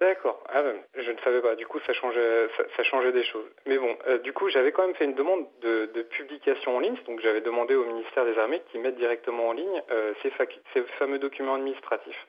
[0.00, 0.42] D'accord.
[0.48, 1.54] Ah, ben, je ne savais pas.
[1.54, 3.46] Du coup, ça changeait, des choses.
[3.66, 6.96] Mais bon, euh, du coup, j'avais quand même fait une demande de, publication en ligne.
[7.06, 10.30] Donc, j'avais demandé au ministère des Armées qu'ils mettent directement en ligne euh, ces,
[10.98, 12.26] fameux documents administratifs.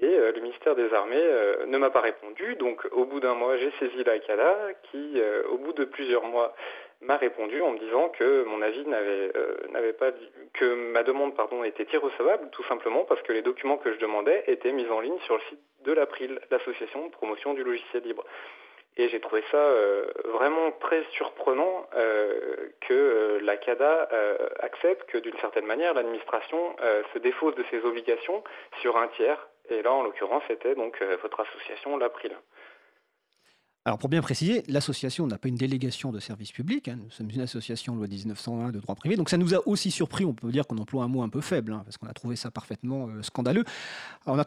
[0.00, 1.24] Et euh, le ministère des Armées
[1.66, 2.56] ne m'a pas répondu.
[2.56, 4.56] Donc, au bout d'un mois, j'ai saisi la CADA
[4.90, 5.20] qui,
[5.50, 6.54] au bout de plusieurs mois,
[7.04, 10.12] m'a répondu en me disant que mon avis n'avait pas
[10.54, 14.44] que ma demande pardon était irrecevable tout simplement parce que les documents que je demandais
[14.46, 18.24] étaient mis en ligne sur le site de l'April, l'association de promotion du logiciel libre.
[18.96, 24.08] Et j'ai trouvé ça euh, vraiment très surprenant euh, que euh, la CADA
[24.60, 26.76] accepte que d'une certaine manière l'administration
[27.12, 28.42] se défausse de ses obligations
[28.80, 29.48] sur un tiers.
[29.70, 32.32] Et là, en l'occurrence, c'était donc votre association, l'April.
[33.86, 36.98] Alors pour bien préciser, l'association n'a pas une délégation de service public, hein.
[37.04, 40.24] nous sommes une association loi 1901 de droit privé, donc ça nous a aussi surpris,
[40.24, 42.34] on peut dire qu'on emploie un mot un peu faible, hein, parce qu'on a trouvé
[42.34, 43.64] ça parfaitement euh, scandaleux.
[44.24, 44.44] on a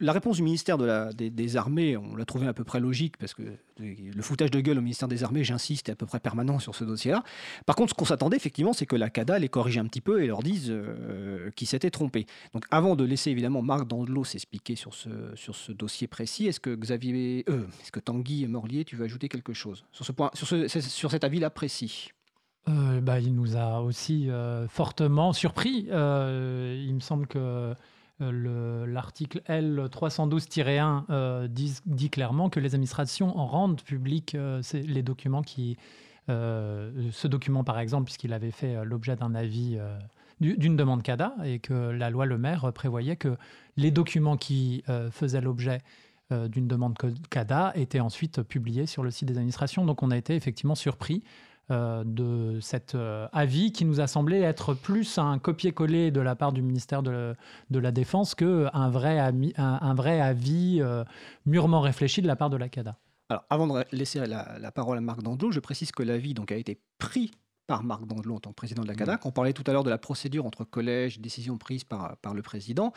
[0.00, 3.42] la réponse du ministère des, Armées, on l'a trouvé à peu près logique, parce que
[3.78, 6.74] le foutage de gueule au ministère des Armées, j'insiste, est à peu près permanent sur
[6.74, 7.22] ce dossier-là.
[7.66, 10.22] Par contre, ce qu'on s'attendait effectivement, c'est que la CADA les corrige un petit peu
[10.22, 12.26] et leur dise euh, qu'ils s'étaient trompés.
[12.54, 16.60] Donc avant de laisser évidemment Marc Dandelot s'expliquer sur ce, sur ce dossier précis, est-ce
[16.60, 18.48] que Xavier, euh, est-ce que Tanguy et
[18.84, 22.10] Tu veux ajouter quelque chose sur, ce point, sur, sur cet avis-là précis?
[22.68, 25.88] Euh, bah, il nous a aussi euh, fortement surpris.
[25.90, 27.74] Euh, il me semble que
[28.20, 34.36] l'article L312-1 dit, dit, clairement que les administrations en rendent public
[34.72, 35.76] les documents qui...
[36.26, 39.78] ce document, par exemple, puisqu'il avait fait l'objet d'un avis
[40.40, 43.36] d'une demande CADA et que la loi Le Maire prévoyait que
[43.76, 46.96] les documents qui faisaient l'objet euh, d'une demande
[47.30, 49.84] CADA était ensuite publiée sur le site des administrations.
[49.84, 51.22] Donc on a été effectivement surpris
[51.70, 56.34] euh, de cet euh, avis qui nous a semblé être plus un copier-coller de la
[56.34, 57.36] part du ministère de,
[57.70, 60.80] la Défense qu'un vrai, un, vrai avis
[61.44, 62.96] mûrement réfléchi de la part de la CADA.
[63.28, 66.56] Alors, avant de laisser la, parole à Marc Dandelot, je précise que l'avis donc, a
[66.56, 67.32] été pris
[67.66, 69.20] par Marc Dandelot en tant que président de la CADA.
[69.26, 72.40] On parlait tout à l'heure de la procédure entre collèges, décisions prises par, par le
[72.40, 72.94] président.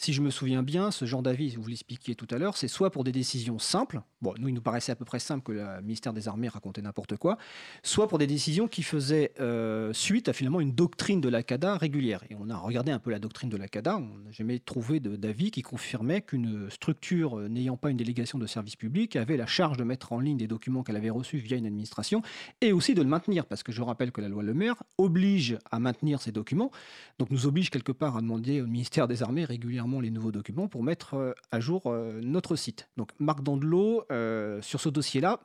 [0.00, 2.88] Si je me souviens bien, ce genre d'avis, vous l'expliquiez tout à l'heure, c'est soit
[2.88, 5.82] pour des décisions simples, bon, nous, il nous paraissait à peu près simple que le
[5.82, 7.36] ministère des Armées racontait n'importe quoi,
[7.82, 11.76] soit pour des décisions qui faisaient euh, suite à finalement une doctrine de la CADA
[11.76, 12.24] régulière.
[12.30, 15.00] Et on a regardé un peu la doctrine de la CADA, on n'a jamais trouvé
[15.00, 19.44] d'avis qui confirmait qu'une structure euh, n'ayant pas une délégation de service public avait la
[19.44, 22.22] charge de mettre en ligne des documents qu'elle avait reçus via une administration
[22.62, 25.58] et aussi de le maintenir, parce que je rappelle que la loi Le Maire oblige
[25.70, 26.70] à maintenir ces documents,
[27.18, 30.68] donc nous oblige quelque part à demander au ministère des Armées régulièrement les nouveaux documents
[30.68, 32.88] pour mettre euh, à jour euh, notre site.
[32.96, 35.40] Donc Marc Dandelot, euh, sur ce dossier-là,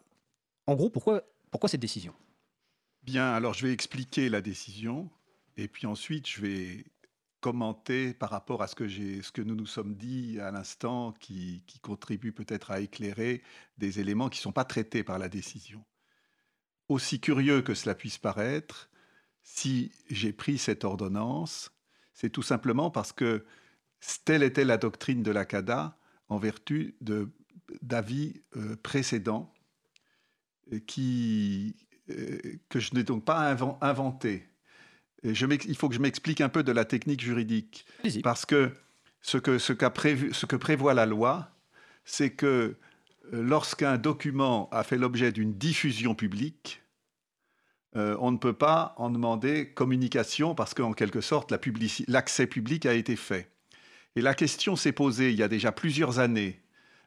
[0.68, 1.24] en gros, pourquoi,
[1.68, 2.14] cette décision?
[3.02, 5.10] Bien, alors je vais expliquer la décision
[5.58, 6.86] et puis ensuite je vais
[7.40, 11.64] commenter par rapport à ce que, ce que nous nous sommes dit à l'instant qui,
[11.66, 13.42] qui contribue peut-être à éclairer
[13.78, 15.84] des éléments qui ne sont pas traités par la décision.
[16.90, 18.90] Aussi curieux que cela puisse paraître,
[19.44, 21.72] si j'ai pris cette ordonnance,
[22.14, 23.46] c'est tout simplement parce que
[24.26, 25.98] Telle était la doctrine de la CADA
[26.30, 26.96] en vertu
[27.82, 29.54] d'avis euh, précédents
[30.74, 31.76] euh, qui,
[32.10, 32.40] euh,
[32.70, 34.48] que je n'ai donc pas inventé.
[35.24, 37.86] Et je il faut que je m'explique un peu de la technique juridique.
[38.24, 38.72] Parce que
[39.22, 41.52] ce que, ce, prévu, ce que prévoit la loi,
[42.04, 42.78] c'est que
[43.32, 46.84] lorsqu'un document a fait l'objet d'une diffusion publique,
[47.96, 51.52] on ne peut pas en demander communication parce qu'en quelque sorte,
[52.08, 53.55] l'accès public a été fait.
[54.16, 56.62] Et la question s'est posée il y a déjà plusieurs années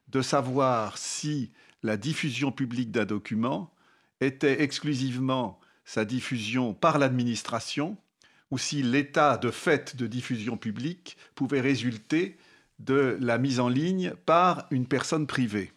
[0.09, 1.53] de savoir si
[1.83, 3.73] la diffusion publique d'un document
[4.21, 7.97] était exclusivement sa diffusion par l'administration
[8.51, 12.37] ou si l'état de fait de diffusion publique pouvait résulter
[12.79, 15.73] de la mise en ligne par une personne privée.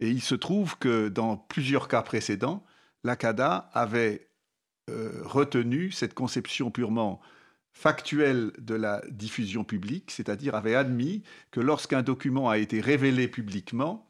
[0.00, 2.64] Et il se trouve que dans plusieurs cas précédents,
[3.04, 4.28] l'ACADA avait
[4.90, 7.20] euh, retenu cette conception purement
[7.76, 14.06] factuel de la diffusion publique, c'est-à-dire avait admis que lorsqu'un document a été révélé publiquement,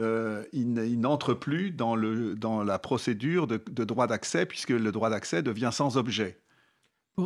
[0.00, 5.10] euh, il, n'entre plus dans, le, dans, la procédure de, droit d'accès, puisque le droit
[5.10, 6.38] d'accès devient sans objet.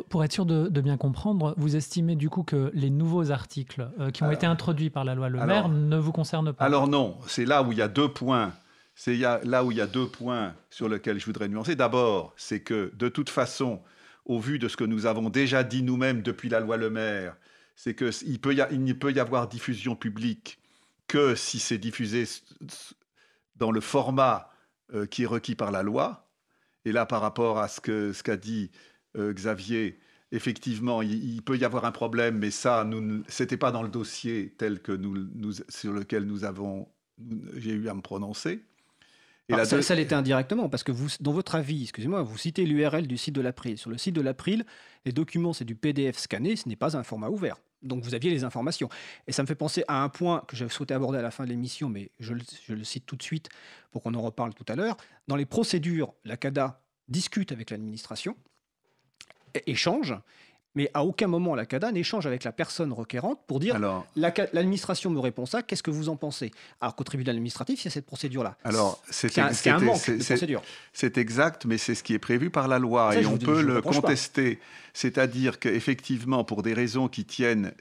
[0.08, 4.10] Pour, être sûr de, bien comprendre, vous estimez du coup que les nouveaux articles euh,
[4.10, 6.64] qui ont été introduits par la loi Le Maire ne vous concernent pas?
[6.64, 8.52] Alors non, c'est là où il y a deux points.
[8.94, 11.76] C'est là où il y a deux points sur lesquels je voudrais nuancer.
[11.76, 13.80] D'abord, c'est que de toute façon,
[14.26, 17.36] au vu de ce que nous avons déjà dit nous-mêmes depuis la loi Le Maire,
[17.76, 20.58] c'est qu'il ne peut y avoir diffusion publique
[21.06, 22.24] que si c'est diffusé
[23.54, 24.50] dans le format
[24.92, 26.28] euh, qui est requis par la loi.
[26.84, 28.70] Et là, par rapport à ce qu'a ce dit
[29.16, 29.98] euh, Xavier,
[30.32, 32.88] effectivement, il, peut y avoir un problème, mais ça,
[33.28, 34.98] ce n'était pas dans le dossier tel que
[35.68, 36.88] sur lequel nous avons,
[37.54, 38.62] j'ai eu à me prononcer.
[39.48, 43.06] Et ça, ça l'était indirectement, parce que vous, dans votre avis, excusez-moi, vous citez l'URL
[43.06, 43.78] du site de l'April.
[43.78, 44.64] Sur le site de l'April,
[45.04, 47.56] les documents, c'est du PDF scanné, ce n'est pas un format ouvert.
[47.82, 48.88] Donc vous aviez les informations.
[49.28, 51.44] Et ça me fait penser à un point que j'avais souhaité aborder à la fin
[51.44, 53.48] de l'émission, mais je le, cite tout de suite
[53.92, 54.96] pour qu'on en reparle tout à l'heure.
[55.28, 58.36] Dans les procédures, la CADA discute avec l'administration,
[59.66, 60.14] échange,
[60.76, 63.76] mais à aucun moment la CADA n'échange avec la personne requérante pour dire
[64.14, 66.52] l'administration me répond ça, qu'est-ce que vous en pensez?
[66.80, 68.56] Alors qu'au tribunal administratif, il y a cette procédure-là.
[68.62, 70.62] Alors, c'est un, un, manque de procédure.
[70.92, 73.82] C'est exact, mais c'est ce qui est prévu par la loi et on peut le
[73.82, 74.60] contester.
[74.92, 77.72] C'est-à-dire qu'effectivement, pour des raisons qui tiennent,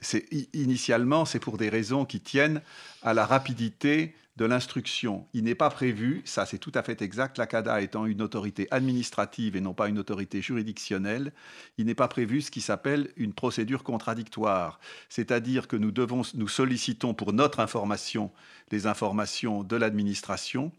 [0.52, 2.60] initialement, c'est pour des raisons qui tiennent
[3.02, 5.26] à la rapidité de l'instruction.
[5.32, 8.68] Il n'est pas prévu, ça c'est tout à fait exact, la CADA étant une autorité
[8.70, 11.32] administrative et non pas une autorité juridictionnelle,
[11.78, 14.78] il n'est pas prévu ce qui s'appelle une procédure contradictoire.
[15.08, 18.30] C'est-à-dire que nous, devons, nous sollicitons pour notre information
[18.70, 20.72] les informations de l'administration,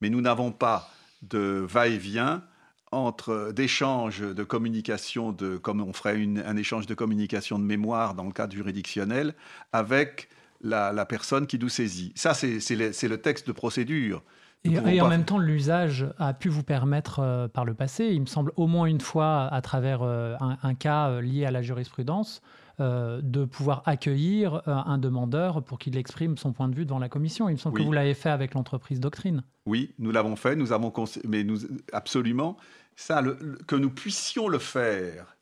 [0.00, 0.90] mais nous n'avons pas
[1.22, 2.44] de va-et-vient
[2.92, 8.24] entre d'échanges de communication, de, comme on ferait un échange de communication de mémoire dans
[8.24, 9.34] le cadre juridictionnel,
[9.72, 10.28] avec
[10.62, 12.12] la, personne qui nous saisit.
[12.14, 14.22] Ça, c'est le, texte de procédure.
[14.64, 18.26] Et, en même temps, l'usage a pu vous permettre euh, par le passé, il me
[18.26, 22.42] semble au moins une fois à travers euh, un, cas euh, lié à la jurisprudence,
[22.78, 27.48] de pouvoir accueillir un demandeur pour qu'il exprime son point de vue devant la commission.
[27.48, 29.44] Il me semble que vous l'avez fait avec l'entreprise Doctrine.
[29.66, 30.92] Oui, nous l'avons fait, nous avons
[31.28, 31.58] mais nous
[31.92, 32.56] absolument
[32.96, 33.22] ça,
[33.68, 35.36] que nous puissions le faire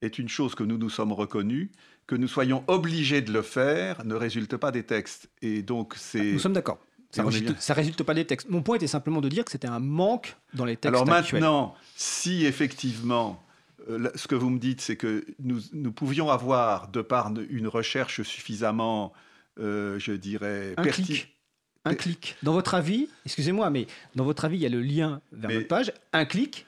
[0.00, 1.70] est une chose que nous nous sommes reconnus
[2.06, 5.30] que nous soyons obligés de le faire ne résulte pas des textes.
[5.40, 6.32] Et donc c'est.
[6.32, 6.78] Nous sommes d'accord.
[7.10, 8.48] Ça, ne résulte pas des textes.
[8.48, 10.94] Mon point était simplement de dire que c'était un manque dans les textes.
[10.94, 13.42] Alors maintenant, si effectivement,
[13.90, 17.68] euh, ce que vous me dites, c'est que nous, nous, pouvions avoir, de par une
[17.68, 19.12] recherche suffisamment,
[19.58, 21.36] euh, je dirais, un clic.
[21.84, 22.36] Un clic.
[22.42, 25.68] Dans votre avis, excusez-moi, mais dans votre avis, il y a le lien vers notre
[25.68, 25.92] page.
[26.12, 26.64] Un clic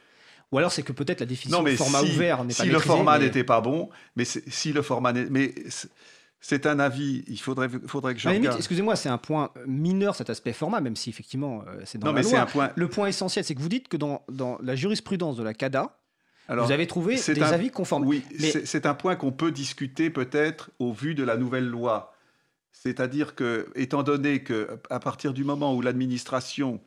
[0.54, 2.68] Ou alors c'est que peut-être la définition non, mais format si, ouvert n'est pas si
[2.70, 6.78] le format mais- n'était pas bon, mais c'est- si le format n'est- mais c'est- un
[6.78, 7.24] avis.
[7.26, 8.58] Il faudrait, faudrait que je limite, regarde.
[8.58, 12.12] excusez-moi, c'est un point mineur cet aspect format, même si effectivement euh, c'est dans Non,
[12.12, 12.30] la mais loi.
[12.30, 12.70] c'est un point.
[12.76, 15.98] Le point essentiel, c'est que vous dites que dans, dans la jurisprudence de la CADA,
[16.46, 18.06] Alors, vous avez trouvé des un- avis conformes.
[18.06, 21.66] Oui, Mais- c'est- c'est un point qu'on peut discuter peut-être au vu de la nouvelle
[21.66, 22.12] loi.
[22.70, 26.80] C'est-à-dire que, étant donné que, à partir du moment où l'administration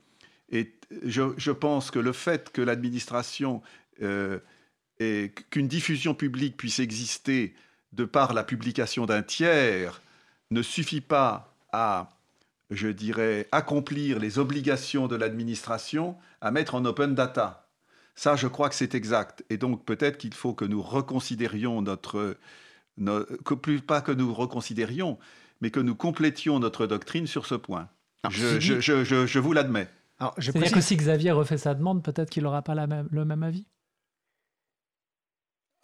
[0.51, 3.61] est, je, je pense que le fait que l'administration
[4.01, 4.39] euh,
[4.99, 7.53] et qu'une diffusion publique puisse exister
[7.93, 10.01] de par la publication d'un tiers
[10.51, 12.09] ne suffit pas à,
[12.69, 17.69] je dirais, accomplir les obligations de l'administration à mettre en open data.
[18.15, 19.43] Ça, je crois que c'est exact.
[19.49, 22.37] Et donc, peut-être qu'il faut que nous reconsidérions notre,
[22.97, 25.19] no- que plus pas que nous reconsidérions,
[25.61, 27.89] mais que nous complétions notre doctrine sur ce point.
[29.27, 29.87] Je vous l'admets.
[30.19, 33.07] Alors, je C'est-à-dire que si Xavier refait sa demande, peut-être qu'il n'aura pas la même-
[33.11, 33.67] le même avis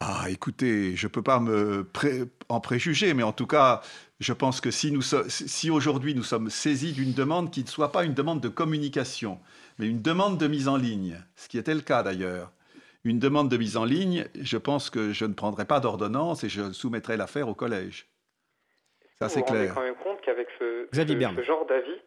[0.00, 3.80] Ah, écoutez, je ne peux pas me pré- en préjuger, mais en tout cas,
[4.20, 7.68] je pense que si, nous so- si aujourd'hui nous sommes saisis d'une demande qui ne
[7.68, 9.40] soit pas une demande de communication,
[9.78, 12.52] mais une demande de mise en ligne, ce qui était le cas d'ailleurs,
[13.04, 16.48] une demande de mise en ligne, je pense que je ne prendrai pas d'ordonnance et
[16.48, 18.08] je soumettrai l'affaire au collège.
[19.18, 19.74] Ça, c'est vous vous rendez clair.
[19.74, 20.88] quand même compte qu'avec ce
[21.42, 22.00] genre d'avis,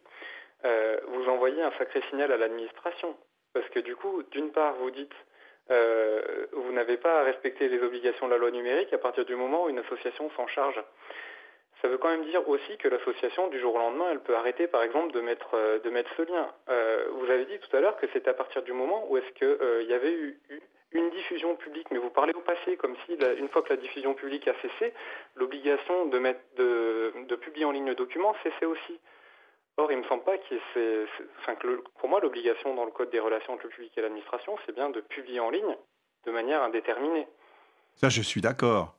[0.64, 3.16] euh, vous envoyez un sacré signal à l'administration.
[3.52, 5.14] Parce que du coup, d'une part, vous dites,
[5.70, 9.36] euh, vous n'avez pas à respecter les obligations de la loi numérique à partir du
[9.36, 10.82] moment où une association s'en charge.
[11.80, 14.66] Ça veut quand même dire aussi que l'association, du jour au lendemain, elle peut arrêter,
[14.66, 15.78] par exemple, de mettre, euh,
[16.16, 16.52] ce lien.
[17.12, 19.88] Vous avez dit tout à l'heure que c'était à partir du moment où est-ce qu'il
[19.88, 20.40] y avait eu,
[20.90, 24.14] une diffusion publique, mais vous parlez au passé, comme si, une fois que la diffusion
[24.14, 24.92] publique a cessé,
[25.36, 28.98] l'obligation de publier en ligne le document cessait aussi.
[29.78, 31.06] Or, il ne me semble pas que c'est, c'est-
[31.38, 34.02] enfin, que le- pour moi, l'obligation dans le Code des relations entre le public et
[34.02, 35.76] l'administration, c'est bien de publier en ligne
[36.26, 37.28] de manière indéterminée.
[37.94, 38.94] Ça, je suis d'accord.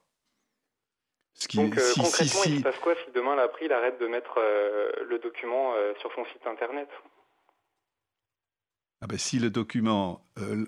[1.50, 4.08] Qui- Donc, euh, si- si- concrètement, il se passe quoi si demain l'April arrête de
[4.08, 6.90] mettre euh, le document euh, sur son site internet?
[9.02, 10.22] Ah ben, si le document,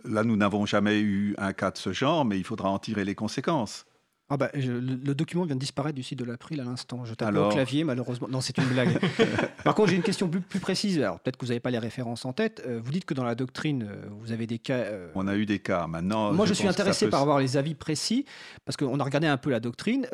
[0.05, 3.03] là nous n'avons jamais eu un cas de ce genre, mais il faudra en tirer
[3.03, 3.86] les conséquences.
[4.34, 7.04] Ah bah, je- le, le document vient de disparaître du site de l'April à l'instant.
[7.04, 8.30] Je tape Alors au clavier, malheureusement.
[8.32, 8.98] Non, c'est une blague.
[9.66, 10.98] Par contre, j'ai une question plus, plus précise.
[11.00, 12.64] Alors, peut-être que vous n'avez pas les références en tête.
[12.66, 14.76] Euh, vous dites que dans la doctrine, euh, vous avez des cas.
[14.76, 15.86] euh, On a eu des cas.
[15.86, 18.24] Maintenant, Moi, je, suis intéressé peut par avoir les avis précis,
[18.64, 20.08] parce qu'on a regardé un peu la doctrine.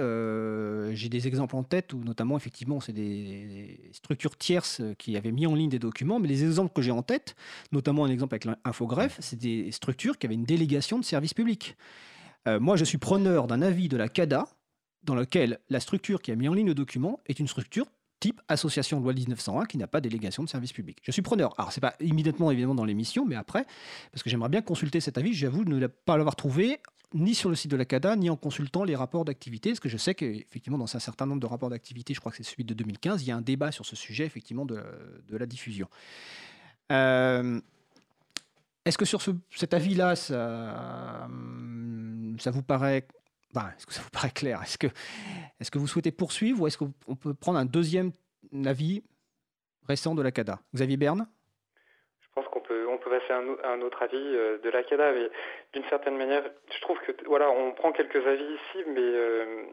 [0.93, 5.45] J'ai des exemples en tête où, notamment, effectivement, c'est des structures tierces qui avaient mis
[5.45, 6.20] en ligne des documents.
[6.20, 7.36] Mais les exemples que j'ai en tête,
[7.72, 11.76] notamment un exemple avec l'infogreffe, c'est des structures qui avaient une délégation de service public.
[12.47, 14.47] Euh, moi, je suis preneur d'un avis de la CADA,
[15.03, 17.85] dans lequel la structure qui a mis en ligne le document est une structure
[18.19, 20.97] type association de loi 1901 qui n'a pas délégation de service public.
[21.03, 21.53] Je suis preneur.
[21.59, 23.65] Alors, c'est pas immédiatement, évidemment, dans l'émission, mais après,
[24.11, 25.33] parce que j'aimerais bien consulter cet avis.
[25.33, 26.79] J'avoue ne pas l'avoir trouvé
[27.13, 29.87] ni sur le site de la CADA, ni en consultant les rapports d'activité, parce que
[29.87, 32.65] je sais qu'effectivement, dans un certain nombre de rapports d'activité, je crois que c'est celui
[32.65, 34.81] de 2015, il y a un débat sur ce sujet, effectivement, de,
[35.29, 35.87] la diffusion.
[36.91, 37.61] Euh,
[38.83, 43.07] Est-ce que sur ce- cet avis-là, ça, hum, ça vous paraît...
[43.55, 44.61] enfin, est-ce que ça vous paraît clair?
[44.63, 44.88] Est-ce que,
[45.59, 48.11] est que vous souhaitez poursuivre ou est-ce qu'on peut prendre un deuxième
[48.65, 49.03] avis
[49.88, 51.27] récent de la CADA Xavier Berne?
[52.21, 53.38] Je pense qu'on peut, on peut passer à
[53.71, 55.29] un, autre avis euh, de la CADA, mais
[55.73, 56.43] d'une certaine manière,
[56.75, 59.63] je trouve que voilà, on prend quelques avis ici, mais euh,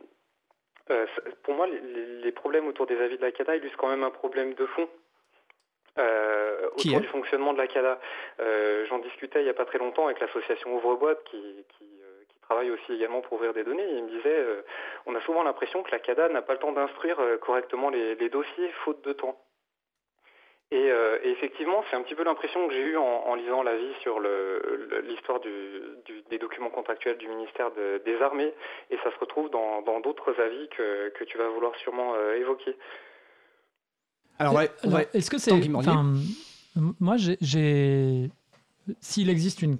[0.91, 1.07] euh,
[1.43, 4.55] pour moi, les- problèmes autour des avis de la CADA illustrent quand même un problème
[4.55, 4.89] de fond.
[5.99, 8.01] euh, autour du fonctionnement de la CADA.
[8.89, 11.65] J'en discutais il n'y a pas très longtemps avec l'association Ouvre-Boîte qui
[12.47, 13.83] travaille aussi également pour ouvrir des données.
[13.85, 14.63] Et il me disait, euh,
[15.07, 18.15] on a souvent l'impression que la CADA n'a pas le temps d'instruire euh, correctement les,
[18.15, 19.39] les dossiers faute de temps.
[20.71, 23.63] Et, euh, et effectivement, c'est un petit peu l'impression que j'ai eue en, en lisant
[23.63, 28.53] l'avis sur le- le- l'histoire du- du- des documents contractuels du ministère de- des Armées,
[28.91, 32.77] et ça se retrouve dans d'autres avis que, que tu vas vouloir sûrement euh, évoquer.
[34.39, 35.09] Alors, ouais.
[35.15, 35.51] Est-ce que c'est.
[35.69, 35.83] Moi,
[37.19, 38.31] j'ai.
[39.01, 39.77] S'il existe une,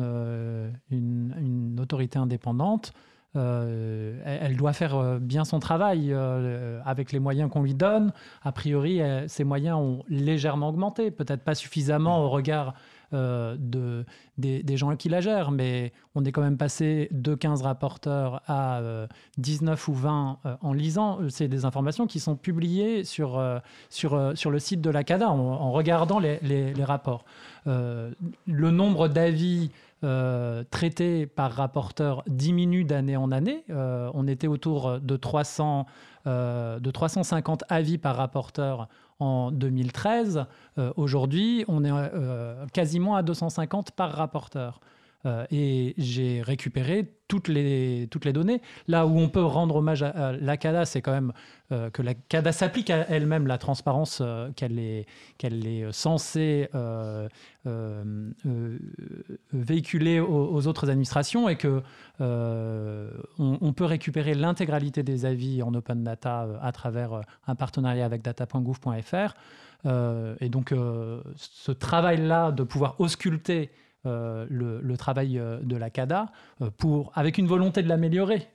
[0.00, 2.92] euh, une autorité indépendante,
[3.34, 8.12] euh, elle, doit faire euh, bien son travail euh, avec les moyens qu'on lui donne.
[8.42, 12.74] A priori, euh, ces moyens ont légèrement augmenté, peut-être pas suffisamment au regard
[13.14, 14.04] euh, de,
[14.38, 18.78] des, gens qui la gèrent, mais on est quand même passé de 15 rapporteurs à
[18.78, 19.06] euh,
[19.38, 21.20] 19 ou 20 euh, en lisant.
[21.20, 23.42] Euh, C'est des informations qui sont publiées sur,
[23.90, 27.24] sur, sur le site de la CADA en, regardant les, les- rapports.
[27.66, 29.70] Le nombre d'avis
[30.04, 33.64] euh, traités par rapporteur diminue d'année en année.
[33.68, 35.86] On était autour de, 300,
[36.26, 38.88] euh, de 350 avis par rapporteur
[39.22, 40.46] en 2013.
[40.78, 44.80] Euh, Aujourd'hui, on est euh, quasiment à 250 par rapporteur.
[45.50, 48.60] Et j'ai récupéré toutes les, toutes les données.
[48.88, 51.32] Là où on peut rendre hommage à, la CADA, c'est quand même
[51.92, 54.22] que la CADA s'applique à elle-même la transparence
[54.56, 55.06] qu'elle est,
[55.38, 56.68] qu'elle est censée
[59.52, 61.82] véhiculer aux, autres administrations et que
[62.18, 69.34] on, peut récupérer l'intégralité des avis en open data à travers un partenariat avec data.gouv.fr.
[70.40, 70.74] et donc,
[71.36, 73.70] ce travail-là de pouvoir ausculter
[74.04, 76.26] euh, le, travail euh, de la CADA
[76.60, 78.48] euh, pour, avec une volonté de l'améliorer.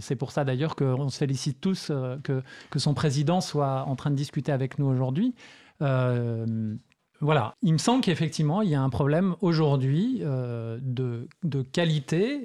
[0.00, 1.92] c'est pour ça d'ailleurs qu'on se félicite tous
[2.22, 5.34] que, que, son président soit en train de discuter avec nous aujourd'hui.
[5.80, 12.44] voilà, il me semble qu'effectivement, il y a un problème aujourd'hui de, de, qualité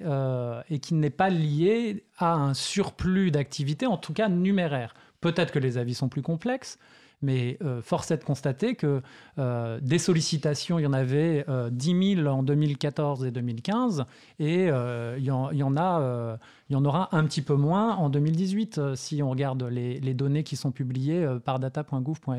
[0.69, 4.93] et qui n'est pas lié à un surplus d'activité, en tout cas numéraire.
[5.21, 6.79] Peut-être que les avis sont plus complexes,
[7.21, 9.01] mais euh, force est de constater que
[9.37, 14.05] euh, des sollicitations, il y en avait 10 euh, 000 en 2014 et 2015,
[14.39, 15.47] et il y, en,
[15.77, 16.37] a,
[16.69, 20.43] il y en aura un petit peu moins en 2018 si on regarde les, données
[20.43, 22.31] qui sont publiées par data.gouv.fr.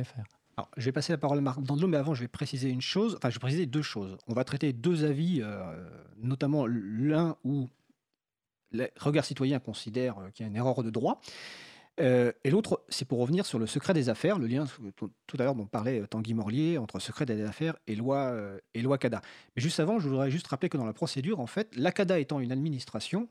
[0.77, 3.17] Je vais passer la parole à Marc Dandelot, mais avant, je vais préciser une chose.
[3.17, 4.19] Enfin, je vais préciser deux choses.
[4.29, 5.43] On va traiter deux avis,
[6.23, 7.69] notamment l'un où
[8.73, 11.21] le regard citoyen considère qu'il y a une erreur de droit.
[11.99, 14.65] Euh, et l'autre, c'est pour revenir sur le secret des affaires, le lien
[14.95, 18.59] tout à l'heure dont parlait euh, Tanguy Morlier entre secret des affaires et loi, euh,
[18.75, 19.21] et loi CADA.
[19.57, 22.19] Mais juste avant, je voudrais juste rappeler que dans la procédure, en fait, la CADA
[22.19, 23.29] étant une administration,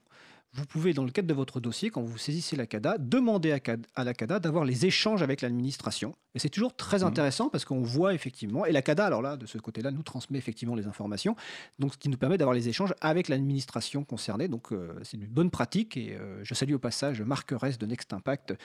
[0.54, 3.52] vous pouvez, dans le cadre de votre dossier, quand vous saisissez la CADA, demander
[3.96, 6.16] à, la CADA d'avoir les échanges avec l'administration.
[6.34, 7.04] Et c'est toujours très mmh.
[7.04, 10.40] intéressant parce qu'on voit effectivement, et la CADA, alors là, de ce côté-là, nous transmet
[10.40, 11.36] effectivement les informations,
[11.78, 14.48] donc ce qui nous permet d'avoir les échanges avec l'administration concernée.
[14.48, 17.86] Donc euh, c'est une bonne pratique et euh, je salue au passage Marc Ress de
[17.86, 18.56] Next Impact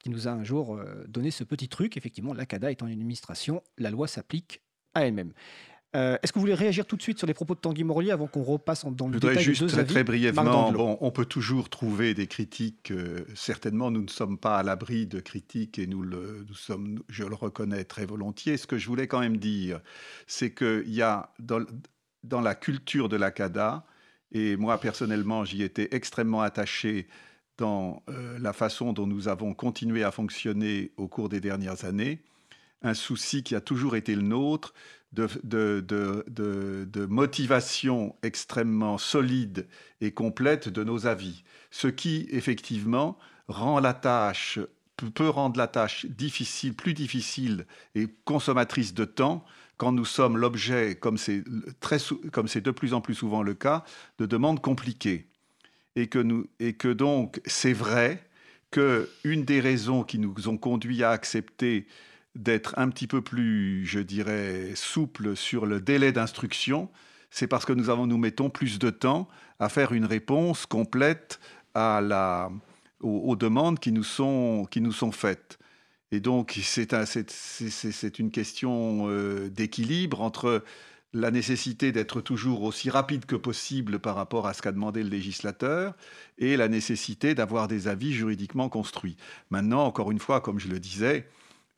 [0.00, 1.96] qui nous a un jour euh, donné ce petit truc.
[1.96, 4.60] Effectivement, la CADA étant une administration, la loi s'applique
[4.94, 5.32] à elle-même.
[5.96, 8.10] Euh, est-ce que vous voulez réagir tout de suite sur les propos de Tanguy Morlier
[8.10, 11.70] avant qu'on repasse dans le Je voudrais juste très, très brièvement, bon, on peut toujours
[11.70, 12.90] trouver des critiques.
[12.90, 17.02] Euh, certainement, nous ne sommes pas à l'abri de critiques et nous, le, nous sommes,
[17.08, 18.58] je le reconnais très volontiers.
[18.58, 19.80] Ce que je voulais quand même dire,
[20.26, 21.64] c'est qu'il y a dans,
[22.22, 23.86] dans, la culture de la CADA,
[24.30, 27.08] et moi personnellement, j'y étais extrêmement attaché
[27.56, 32.22] dans euh, la façon dont nous avons continué à fonctionner au cours des dernières années,
[32.82, 34.72] un souci qui a toujours été le nôtre,
[35.12, 39.66] de, motivation extrêmement solide
[40.00, 41.44] et complète de nos avis.
[41.70, 44.58] Ce qui, effectivement, rend la tâche,
[45.14, 49.44] peut rendre la tâche difficile, plus difficile et consommatrice de temps
[49.76, 53.84] quand nous sommes l'objet, comme c'est de plus en plus souvent le cas,
[54.18, 55.28] de demandes compliquées.
[55.94, 58.24] Et que, nous, et que donc, c'est vrai
[58.70, 61.86] qu'une des raisons qui nous ont conduit à accepter
[62.34, 66.90] d'être un petit peu plus, je dirais, souple sur le délai d'instruction,
[67.30, 71.40] c'est parce que nous, avons, nous mettons plus de temps à faire une réponse complète
[71.74, 72.50] à la,
[73.00, 75.58] aux, demandes qui nous sont, qui nous sont faites.
[76.10, 77.04] Et donc, c'est un,
[78.18, 80.64] une question euh, d'équilibre entre
[81.12, 85.08] la nécessité d'être toujours aussi rapide que possible par rapport à ce qu'a demandé le
[85.08, 85.94] législateur
[86.36, 89.16] et la nécessité d'avoir des avis juridiquement construits.
[89.50, 91.28] Maintenant, encore une fois, comme je le disais,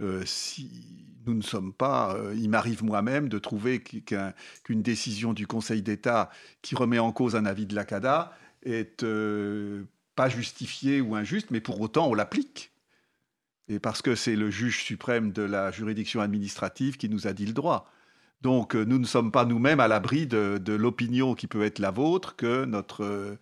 [0.01, 5.47] euh, si nous ne sommes pas, euh, il m'arrive moi-même de trouver qu'une décision du
[5.47, 6.31] Conseil d'État
[6.62, 8.32] qui remet en cause un avis de la CADA
[8.62, 9.85] est euh,
[10.16, 12.72] pas justifiée ou injuste, mais pour autant on l'applique.
[13.68, 17.47] Et parce que c'est le juge suprême de la juridiction administrative qui nous a dit
[17.47, 17.90] le droit.
[18.40, 22.36] Donc nous ne sommes pas nous-mêmes à l'abri de, l'opinion qui peut être la vôtre,
[22.36, 23.36] que notre,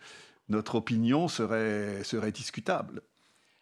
[0.49, 3.03] notre opinion serait, serait discutable.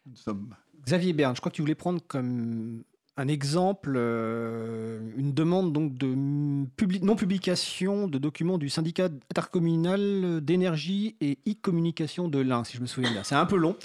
[0.06, 0.54] Nous sommes...
[0.86, 2.84] Xavier Berne, je crois que tu voulais prendre comme
[3.16, 11.38] un exemple, euh, une demande donc de non-publication de documents du syndicat intercommunal d'énergie et
[11.48, 13.24] e-communication de l'Ain, si je me souviens bien.
[13.24, 13.76] C'est un peu long.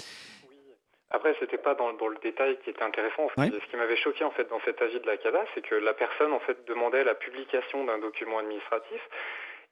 [0.48, 0.56] Oui.
[1.10, 3.28] Après, c'était pas dans, le détail qui était intéressant.
[3.36, 5.94] Ce qui m'avait choqué en fait dans cet avis de la CADA, c'est que la
[5.94, 9.00] personne en fait demandait la publication d'un document administratif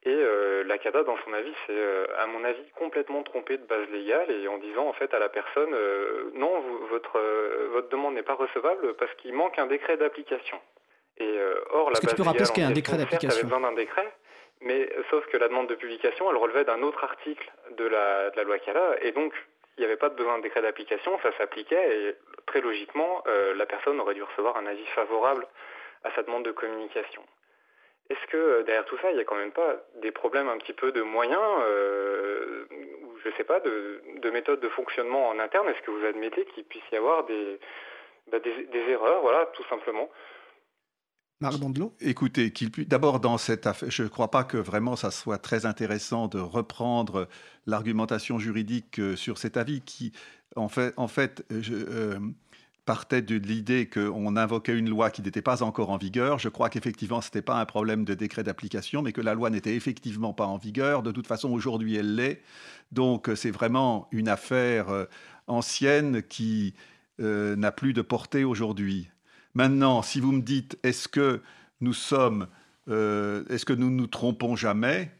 [0.02, 3.64] et euh, la CADA, dans son avis, c'est euh, à mon avis complètement trompé de
[3.64, 7.20] base légale et en disant en fait à la personne euh, non, votre,
[7.72, 10.58] votre demande n'est pas recevable parce qu'il manque un décret d'application.
[11.18, 11.38] Et
[11.70, 13.42] or, la base tu peux rappeler ce qu'est un décret d'application?
[13.46, 14.10] besoin d'un décret,
[14.62, 18.36] mais sauf que la demande de publication, elle relevait d'un autre article de la, de
[18.38, 19.34] la loi CADA et donc
[19.76, 22.14] il n'y avait pas de besoin de décret d'application, ça s'appliquait et
[22.46, 23.22] très logiquement,
[23.54, 25.46] la personne aurait dû recevoir un avis favorable
[26.04, 27.22] à sa demande de communication.
[28.10, 30.58] Est-ce que euh, derrière tout ça, il n'y a quand même pas des problèmes un
[30.58, 35.38] petit peu de moyens euh, ou je ne sais pas, de, méthodes de fonctionnement en
[35.38, 35.68] interne?
[35.68, 37.60] Est-ce que vous admettez qu'il puisse y avoir des,
[38.32, 40.10] bah, des, erreurs, voilà, tout simplement?
[41.40, 41.94] Marc Dandelot?
[42.00, 45.64] Écoutez, qu'il d'abord dans cette affaire, je ne crois pas que vraiment ça soit très
[45.64, 47.28] intéressant de reprendre
[47.66, 50.12] l'argumentation juridique euh, sur cet avis qui,
[50.56, 52.18] en fait, en fait je, euh,
[52.90, 56.40] partait de l'idée qu'on invoquait une loi qui n'était pas encore en vigueur.
[56.40, 59.48] Je crois qu'effectivement, ce n'était pas un problème de décret d'application, mais que la loi
[59.48, 61.04] n'était effectivement pas en vigueur.
[61.04, 62.42] De toute façon, aujourd'hui, elle l'est.
[62.90, 65.04] Donc, c'est vraiment une affaire euh,
[65.46, 66.74] ancienne qui
[67.20, 69.08] n'a plus de portée aujourd'hui.
[69.54, 71.42] Maintenant, si vous me dites, est-ce que
[71.80, 72.48] nous sommes,
[72.88, 75.12] euh, est-ce que nous nous trompons jamais?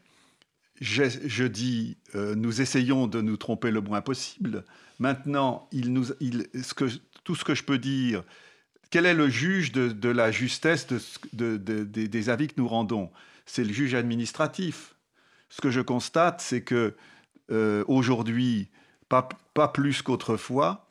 [0.81, 4.65] Je, dis, euh, nous essayons de nous tromper le moins possible.
[4.99, 6.85] Maintenant, il nous, il, ce que,
[7.23, 8.23] tout ce que je peux dire,
[8.89, 10.87] quel est le juge de, la justesse
[11.33, 13.09] de, des avis que nous rendons?
[13.45, 14.95] C'est le juge administratif.
[15.49, 16.93] Ce que je constate, c'est que
[17.51, 18.69] euh, aujourd'hui,
[19.09, 19.27] pas,
[19.73, 20.87] plus qu'autrefois,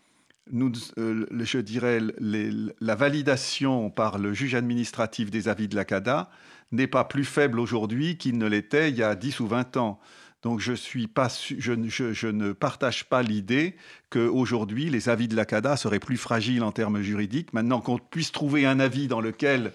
[0.52, 6.30] euh, je dirais, la validation par le juge administratif des avis de la CADA
[6.72, 10.00] n'est pas plus faible aujourd'hui qu'il ne l'était il y a 10 ou 20 ans.
[10.42, 13.76] Donc je, ne partage pas l'idée
[14.08, 17.52] qu'aujourd'hui les avis de la CADA seraient plus fragiles en termes juridiques.
[17.52, 19.72] Maintenant qu'on puisse trouver un avis dans lequel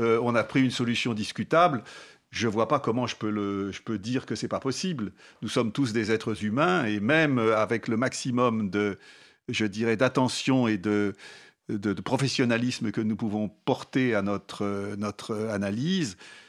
[0.00, 1.84] euh, on a pris une solution discutable,
[2.30, 5.12] je ne vois pas comment je peux, dire que c'est pas possible.
[5.42, 8.98] Nous sommes tous des êtres humains et même avec le maximum de,
[9.48, 11.14] je dirais, d'attention et de,
[12.04, 16.47] professionnalisme que nous pouvons porter à notre, notre analyse, euh,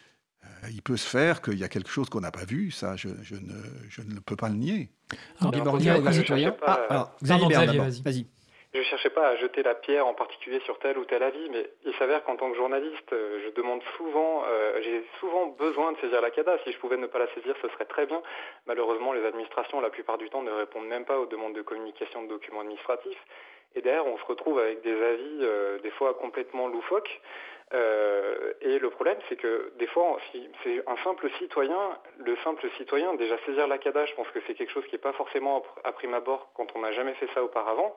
[0.71, 3.09] il peut se faire qu'il y a quelque chose qu'on n'a pas vu, ça, je,
[3.21, 4.89] je, ne, je, ne, peux pas le nier.
[5.41, 7.11] Alors, alors, il ah, alors,
[8.03, 8.27] vas-y.
[8.71, 11.49] Je ne cherchais pas à jeter la pierre en particulier sur tel ou tel avis,
[11.49, 15.93] mais il s'avère qu'en tant que journaliste, euh, je demande souvent, euh, j'ai souvent besoin
[15.93, 16.59] de saisir la CADA.
[16.63, 18.21] Si je pouvais ne pas la saisir, ce serait très bien.
[18.67, 22.21] Malheureusement, les administrations, la plupart du temps, ne répondent même pas aux demandes de communication
[22.21, 23.17] de documents administratifs.
[23.73, 27.21] Et derrière, on se retrouve avec des avis, euh, des fois complètement loufoques.
[27.71, 33.13] Et le problème, c'est que des fois, si c'est un simple citoyen, le simple citoyen,
[33.15, 35.91] déjà saisir la CADA, je pense que c'est quelque chose qui n'est pas forcément à
[35.91, 37.95] prime abord quand on n'a jamais fait ça auparavant.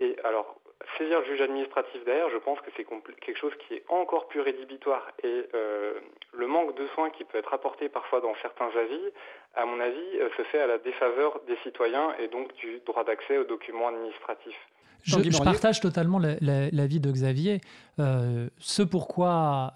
[0.00, 0.56] Et alors,
[0.98, 4.40] saisir le juge administratif derrière, je pense que c'est quelque chose qui est encore plus
[4.40, 5.06] rédhibitoire.
[5.22, 6.00] Et euh,
[6.32, 9.12] le manque de soins qui peut être apporté parfois dans certains avis,
[9.54, 13.04] à mon avis, euh, se fait à la défaveur des citoyens et donc du droit
[13.04, 14.68] d'accès aux documents administratifs.
[15.04, 17.60] Je, partage totalement l'avis de Xavier.
[17.98, 19.74] Euh, ce pourquoi,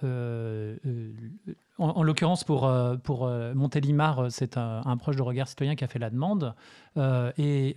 [1.78, 2.70] en, l'occurrence pour,
[3.02, 6.54] pour Montélimar, c'est un, un, proche de Regard Citoyen qui a fait la demande.
[6.96, 7.76] et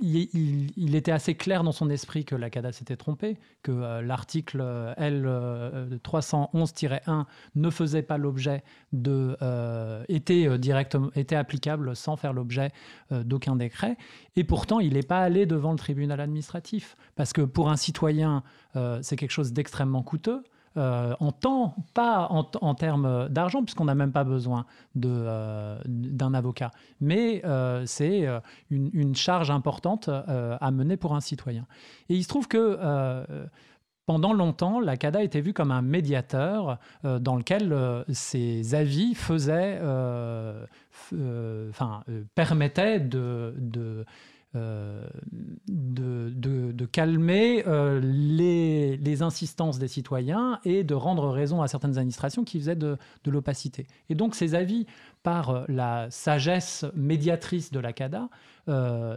[0.00, 4.58] il, était assez clair dans son esprit que la CADA s'était trompée, que euh, l'article
[4.60, 8.62] euh, L311-1 euh, ne faisait pas l'objet
[8.92, 9.36] de.
[10.08, 10.48] était,
[11.14, 12.72] était applicable sans faire l'objet
[13.10, 13.96] d'aucun décret.
[14.36, 16.96] Et pourtant, il n'est pas allé devant le tribunal administratif.
[17.16, 18.42] Parce que pour un citoyen,
[19.02, 20.42] c'est quelque chose d'extrêmement coûteux.
[20.78, 24.64] Euh, en temps, pas en, termes d'argent, puisqu'on n'a même pas besoin
[25.04, 28.28] euh, d'un avocat, mais euh, c'est
[28.70, 31.66] une, charge importante à mener pour un citoyen.
[32.08, 32.78] Et il se trouve que
[34.06, 39.80] pendant longtemps, la CADA était vue comme un médiateur dans lequel ses avis faisaient,
[42.34, 44.04] permettaient de
[44.54, 45.10] de,
[46.86, 52.76] calmer euh, les, insistances des citoyens et de rendre raison à certaines administrations qui faisaient
[52.76, 52.96] de,
[53.26, 53.86] l'opacité.
[54.08, 54.86] Et donc ces avis,
[55.22, 58.28] par euh, la sagesse médiatrice de la CADA,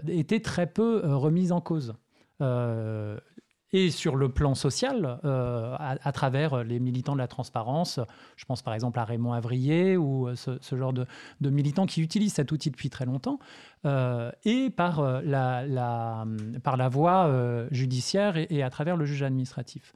[0.07, 1.93] étaient très peu remis en cause
[3.73, 7.99] et sur le plan social, euh, à, travers les militants de la transparence.
[8.35, 11.05] Je pense par exemple à Raymond Avrier ou euh, ce, genre de,
[11.49, 13.39] militants qui utilisent cet outil depuis très longtemps,
[13.85, 16.25] euh, et par la,
[16.89, 19.93] voie judiciaire et, à travers le juge administratif.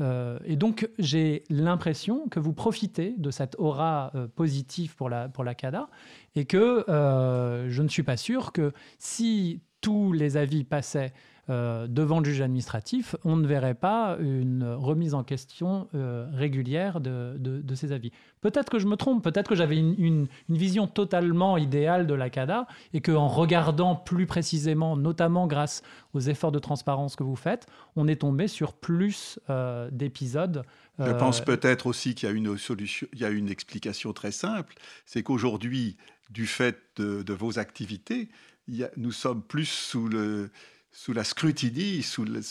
[0.00, 5.54] et donc, j'ai l'impression que vous profitez de cette aura positive pour la, pour la
[5.54, 5.88] CADA
[6.34, 11.12] et que je ne suis pas sûr que si tous les avis passaient
[11.50, 17.00] euh, devant le juge administratif, on ne verrait pas une remise en question euh, régulière
[17.00, 18.12] de, ces avis.
[18.42, 22.66] Peut-être que je me trompe, peut-être que j'avais une, vision totalement idéale de la CADA
[22.92, 27.66] et qu'en regardant plus précisément, notamment grâce aux efforts de transparence que vous faites,
[27.96, 30.64] on est tombé sur plus euh, d'épisodes.
[30.98, 34.32] Je pense peut-être aussi qu'il y a une solution, il y a une explication très
[34.32, 34.74] simple,
[35.06, 35.96] c'est qu'aujourd'hui,
[36.28, 38.28] du fait de, vos activités,
[38.96, 40.50] nous sommes plus sous le
[40.98, 42.42] sous la scrutiny, sous l'œil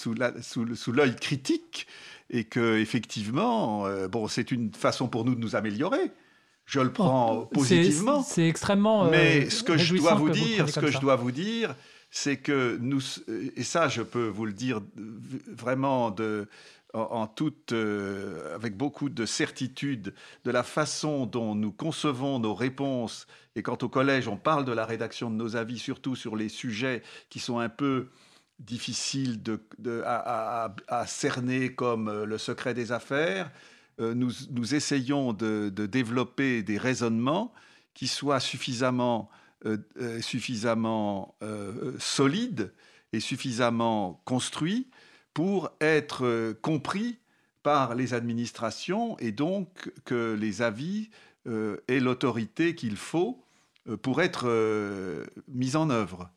[0.41, 1.85] sous sous critique,
[2.29, 6.11] et que effectivement, euh, bon, c'est une façon pour nous de nous améliorer.
[6.65, 8.23] Je le prends oh, positivement.
[8.23, 9.09] C'est extrêmement.
[9.09, 11.75] Mais ce que je dois vous dire, ce que je dois vous dire,
[12.09, 13.01] c'est que nous,
[13.57, 14.81] et ça je peux vous le dire
[15.51, 16.47] vraiment de,
[16.93, 20.13] en, toute, euh, avec beaucoup de certitude
[20.45, 23.27] de la façon dont nous concevons nos réponses.
[23.57, 26.47] Et quand au collège, on parle de la rédaction de nos avis, surtout sur les
[26.47, 28.07] sujets qui sont un peu
[28.59, 29.59] difficiles de,
[30.05, 33.51] à, cerner comme euh, le secret des affaires,
[33.99, 37.53] euh, nous, nous, essayons de, développer des raisonnements
[37.93, 39.29] qui soient suffisamment,
[40.21, 41.35] suffisamment
[41.97, 42.71] solides
[43.11, 44.87] et suffisamment construits
[45.37, 47.19] pour être euh, compris
[47.61, 51.11] par les administrations et donc que les avis
[51.45, 53.43] euh, aient l'autorité qu'il faut
[53.87, 54.47] euh, pour être
[55.47, 56.31] mis en œuvre.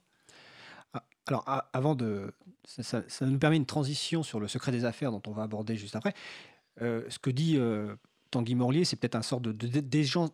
[1.30, 2.32] Alors, avant de.
[2.64, 5.96] Ça, nous permet une transition sur le secret des affaires dont on va aborder juste
[5.96, 6.14] après.
[6.78, 7.58] ce que dit
[8.30, 9.52] Tanguy Morlier, c'est peut-être un sort de,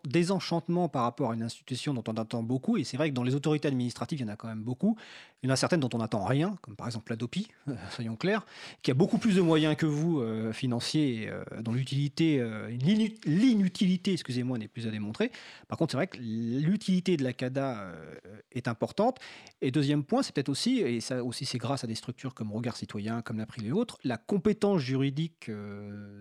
[0.05, 2.77] désenchantement par rapport à une institution dont on attend beaucoup.
[2.77, 4.97] Et c'est vrai que dans les autorités administratives, il y en a quand même beaucoup.
[5.43, 7.48] Il y en a certaines dont on n'attend rien, comme par exemple la DOPI,
[7.90, 8.44] soyons clairs,
[8.82, 12.68] qui a beaucoup plus de moyens que vous, euh, financiers, euh, dont l'utilité, euh,
[13.24, 15.32] l'inutilité, excusez-moi, n'est plus à démontrer.
[15.68, 17.93] Par contre, c'est vrai que l'utilité de la CADA
[18.52, 19.18] est importante.
[19.62, 22.52] Et deuxième point, c'est peut-être aussi, et ça aussi c'est grâce à des structures comme
[22.52, 25.51] Regard Citoyen, comme l'April et autres, la compétence juridique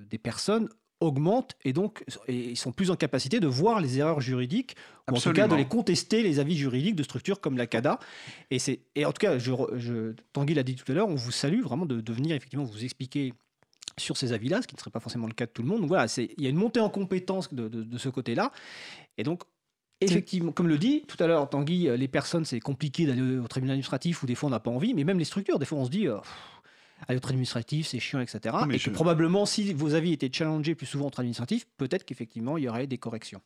[0.10, 0.69] des personnes
[1.06, 4.76] augmentent et donc ils sont plus en capacité de voir les erreurs juridiques
[5.10, 7.99] ou en tout cas de les contester les avis juridiques de structures comme la CADA
[8.52, 11.15] et c'est et en tout cas je, je Tanguy l'a dit tout à l'heure on
[11.15, 13.34] vous salue vraiment de, venir effectivement vous expliquer
[13.98, 15.80] sur ces avis-là, ce qui ne serait pas forcément le cas de tout le monde.
[15.80, 18.52] Donc voilà, il y a une montée en compétence de, de, ce côté-là.
[19.18, 19.44] Et donc,
[20.02, 23.76] effectivement, comme le dit tout à l'heure Tanguy, les personnes, c'est compliqué d'aller au tribunal
[23.76, 25.86] administratif ou des fois on n'a pas envie, mais même les structures, des fois on
[25.86, 26.19] se dit, oh,
[27.07, 28.55] à l'autre administratif, c'est chiant, etc.
[28.72, 32.63] et que probablement, si vos avis étaient challengés plus souvent entre administratifs, peut-être qu'effectivement, il
[32.63, 33.41] y aurait des corrections.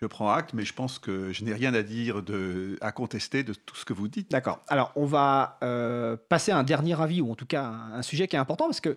[0.00, 3.42] Je prends acte, mais je pense que je n'ai rien à dire, de, à contester
[3.42, 4.30] de tout ce que vous dites.
[4.30, 4.62] D'accord.
[4.68, 8.28] Alors, on va euh, passer à un dernier avis, ou en tout cas un, sujet
[8.28, 8.96] qui est important, parce qu'il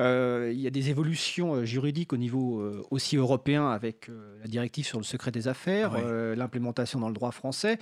[0.00, 4.10] euh, y a des évolutions euh, juridiques au niveau aussi européen avec
[4.40, 5.92] la directive sur le secret des affaires,
[6.34, 7.78] l'implémentation dans le droit français.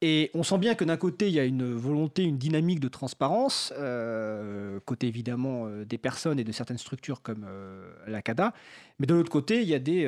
[0.00, 2.86] Et on sent bien que d'un côté, il y a une volonté, une dynamique de
[2.86, 8.54] transparence, euh, côté évidemment euh, des personnes et de certaines structures comme euh, la CADA,
[9.00, 10.06] mais de l'autre côté, il y a des,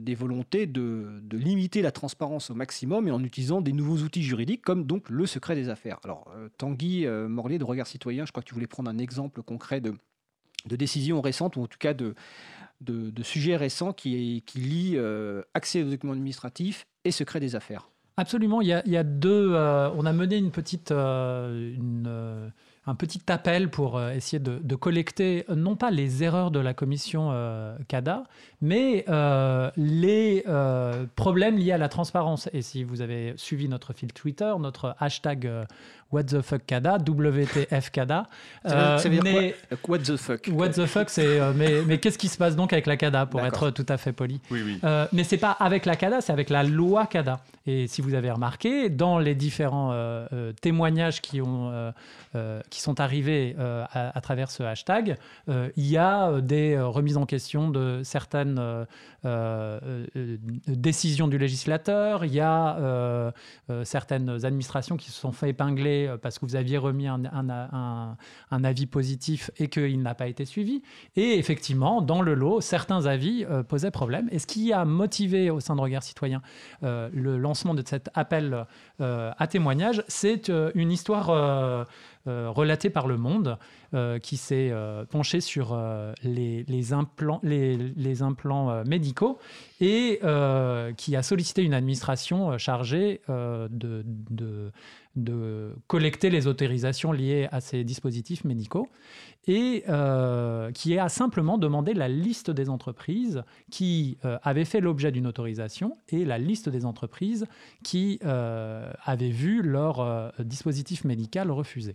[0.00, 4.62] des volontés de, limiter la transparence au maximum et en utilisant des nouveaux outils juridiques
[4.62, 5.98] comme donc le secret des affaires.
[6.04, 9.80] Alors, Tanguy Morlier de Regard Citoyen, je crois que tu voulais prendre un exemple concret
[9.80, 9.94] de,
[10.66, 12.14] de décision récente ou en tout cas de,
[13.22, 14.98] sujets récents qui, qui lient
[15.54, 17.88] accès aux documents administratifs et secret des affaires.
[18.20, 18.60] Absolument.
[18.62, 21.74] Euh, on a mené une petite, euh,
[22.06, 22.48] euh,
[22.86, 27.32] un petit appel pour essayer de, collecter non pas les erreurs de la commission
[27.88, 28.24] CADA,
[28.60, 29.06] mais
[29.78, 30.44] les
[31.16, 32.50] problèmes liés à la transparence.
[32.52, 35.50] Et si vous avez suivi notre fil Twitter, notre hashtag
[36.12, 38.26] What the fuck CADA, WTF CADA.
[38.64, 42.18] ça veut dire mais, quoi What the fuck What the fuck, c'est mais, mais qu'est-ce
[42.18, 44.80] qui se passe donc avec la CADA, pour être tout à fait poli Oui, oui.
[45.12, 47.40] mais c'est pas avec la CADA, c'est avec la loi CADA.
[47.66, 51.70] Et si vous avez remarqué, dans les différents euh, euh, témoignages qui, ont,
[52.34, 55.16] euh, qui sont arrivés à, travers ce hashtag,
[55.48, 58.86] il y a des remises en question de certaines
[60.66, 63.32] décisions du législateur, il y a
[63.84, 68.16] certaines administrations qui se sont fait épingler parce que vous aviez remis un,
[68.50, 70.82] avis positif et qu'il n'a pas été suivi.
[71.16, 74.28] Et effectivement, dans le lot, certains avis posaient problème.
[74.32, 76.42] Et ce qui a motivé au sein de Regard Citoyen
[76.82, 78.66] le lancement de cet appel
[79.00, 81.84] euh, à témoignage, c'est euh, une histoire euh,
[82.26, 83.58] relatée par Le Monde
[84.22, 84.72] qui s'est
[85.10, 85.76] penchée sur
[86.22, 87.40] les, implants,
[88.86, 89.40] médicaux
[89.80, 90.20] et
[90.96, 94.70] qui a sollicité une administration chargée de
[95.86, 98.88] collecter les autorisations liées à ces dispositifs médicaux
[99.46, 105.10] et euh, qui a simplement demandé la liste des entreprises qui euh, avaient fait l'objet
[105.10, 107.46] d'une autorisation et la liste des entreprises
[107.82, 111.94] qui euh, avaient vu leur dispositif médical refusé.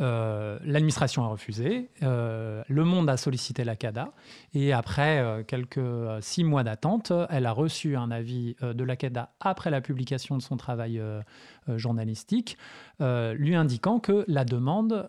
[0.00, 4.12] Euh, l'administration a refusé, euh, le monde a sollicité la CADA,
[4.54, 5.80] et après euh, quelques
[6.20, 10.42] six mois d'attente, elle a reçu un avis de la CADA après la publication de
[10.42, 11.02] son travail
[11.68, 12.56] journalistique,
[13.00, 15.08] lui indiquant que la demande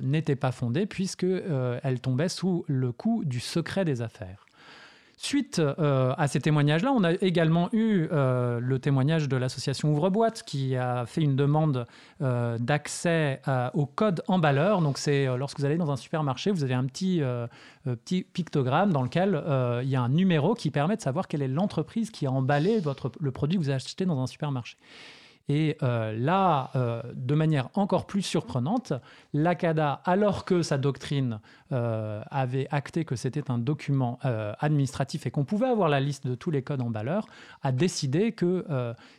[0.00, 4.46] n'était pas fondée puisqu'elle tombait sous le coup du secret des affaires.
[5.22, 10.42] Suite euh, à ces témoignages-là, on a également eu euh, le témoignage de l'association Ouvre-Boîte
[10.44, 11.86] qui a fait une demande
[12.22, 13.42] euh, d'accès
[13.74, 14.80] au code emballeur.
[14.80, 17.20] Donc, c'est lorsque vous allez dans un supermarché, vous avez un petit,
[17.84, 19.42] petit pictogramme dans lequel
[19.82, 22.80] il y a un numéro qui permet de savoir quelle est l'entreprise qui a emballé
[22.80, 24.78] votre, le produit que vous avez acheté dans un supermarché.
[25.50, 28.92] Et euh, là, euh, de manière encore plus surprenante,
[29.32, 31.40] l'ACADA, alors que sa doctrine
[31.72, 34.20] euh, avait acté que c'était un document
[34.60, 37.26] administratif et qu'on pouvait avoir la liste de tous les codes en valeur,
[37.62, 38.64] a décidé que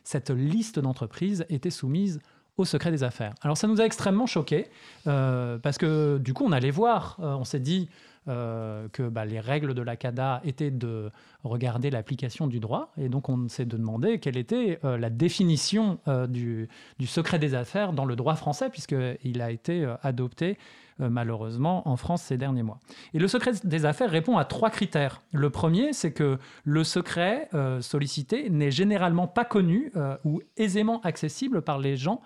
[0.03, 2.21] cette liste d'entreprises était soumise
[2.57, 3.33] au secret des affaires.
[3.41, 4.67] Alors ça nous a extrêmement choqués,
[5.03, 7.89] parce que du coup on allait voir, on s'est dit,
[8.27, 11.09] euh, que bah, les règles de la CADA étaient de
[11.43, 12.91] regarder l'application du droit.
[12.95, 16.69] Et donc, on s'est demandé quelle était euh, la définition euh, du,
[17.07, 20.59] secret des affaires dans le droit français, puisqu'il a été adopté
[20.99, 22.79] malheureusement en France ces derniers mois.
[23.15, 25.23] Et le secret des affaires répond à trois critères.
[25.33, 27.49] Le premier, c'est que le secret
[27.79, 29.91] sollicité n'est généralement pas connu
[30.23, 32.21] ou aisément accessible par les gens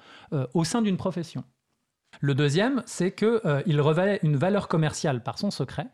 [0.54, 1.46] au sein d'une profession.
[2.22, 5.88] Le deuxième, c'est qu'il euh, revêt une valeur commerciale par son secret.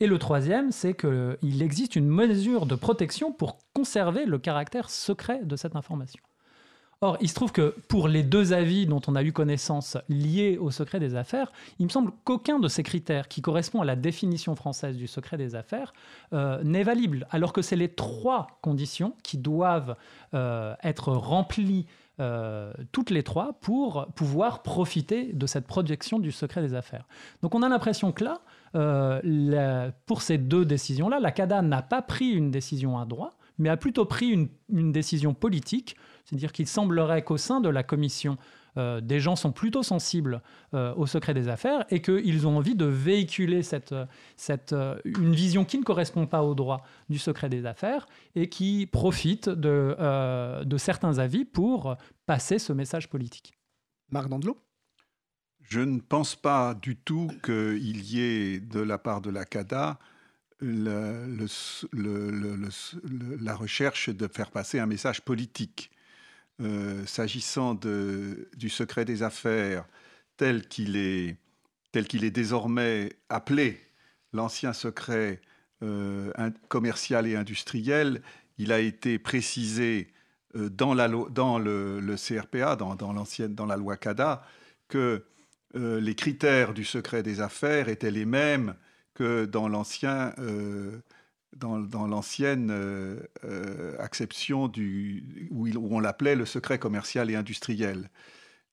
[0.00, 5.40] Et le troisième, c'est qu'il existe une mesure de protection pour conserver le caractère secret
[5.44, 6.20] de cette information.
[7.00, 10.56] Or, il se trouve que pour les deux avis dont on a eu connaissance liés
[10.58, 13.94] au secret des affaires, il me semble qu'aucun de ces critères qui correspond à la
[13.94, 15.92] définition française du secret des affaires
[16.32, 19.96] euh, n'est valide, alors que c'est les trois conditions qui doivent
[20.32, 21.86] euh, être remplies
[22.20, 27.06] euh, toutes les trois pour pouvoir profiter de cette projection du secret des affaires.
[27.42, 28.40] Donc on a l'impression que là,
[28.76, 33.68] euh, pour ces deux décisions-là, la CADA n'a pas pris une décision à droit, mais
[33.68, 38.38] a plutôt pris une, une décision politique, c'est-à-dire qu'il semblerait qu'au sein de la commission
[38.76, 40.42] euh, des gens sont plutôt sensibles
[40.72, 43.94] euh, au secret des affaires et qu'ils ont envie de véhiculer cette,
[44.36, 48.48] cette, euh, une vision qui ne correspond pas au droit du secret des affaires et
[48.48, 51.96] qui profite de, de certains avis pour
[52.26, 53.54] passer ce message politique.
[54.10, 54.58] Marc Dandelot?
[55.60, 59.98] Je ne pense pas du tout qu'il y ait de la part de la CADA
[60.60, 61.46] le,
[63.40, 65.90] la recherche de faire passer un message politique.
[66.60, 69.84] Euh, s'agissant du secret des affaires
[70.36, 71.36] tel qu'il est,
[72.30, 73.80] désormais appelé,
[74.32, 75.40] l'ancien secret
[75.82, 76.32] euh,
[76.68, 78.22] commercial et industriel,
[78.58, 80.12] il a été précisé
[80.54, 84.46] euh, dans, la, le, CRPA, dans la loi CADA,
[84.88, 85.24] que
[85.74, 88.76] les critères du secret des affaires étaient les mêmes
[89.12, 90.32] que dans l'ancien
[91.56, 98.10] dans, l'ancienne euh, euh, acception du, où, on l'appelait le secret commercial et industriel.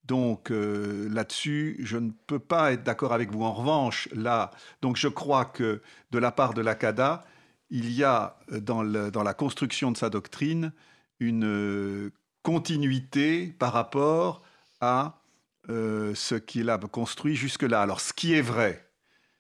[0.05, 3.43] Donc euh, là-dessus, je ne peux pas être d'accord avec vous.
[3.43, 4.51] En revanche, là,
[4.81, 5.81] donc je crois que
[6.11, 7.25] de la part de l'ACADA,
[7.69, 10.73] il y a dans, dans, la construction de sa doctrine
[11.19, 12.11] une
[12.43, 14.41] continuité par rapport
[14.81, 15.21] à
[15.69, 17.81] ce qu'il a construit jusque-là.
[17.81, 18.89] Alors ce qui est vrai,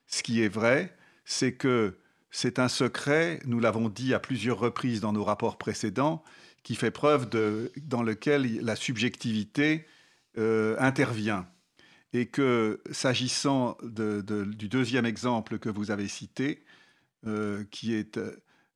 [0.07, 0.95] ce qui est vrai,
[1.25, 1.97] c'est que
[2.31, 6.23] c'est un secret, nous l'avons dit à plusieurs reprises dans nos rapports précédents,
[6.63, 9.85] qui fait preuve de, dans lequel la subjectivité
[10.37, 11.47] euh, intervient.
[12.13, 16.63] Et que s'agissant du deuxième exemple que vous avez cité,
[17.25, 18.19] euh, qui est...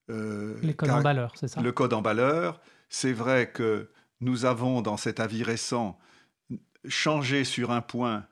[0.10, 0.92] Euh, Les codes
[1.36, 1.62] c'est ça?
[1.62, 3.90] Le code emballeur, c'est vrai que
[4.22, 6.00] nous avons dans cet avis récent
[6.88, 8.26] changé sur un point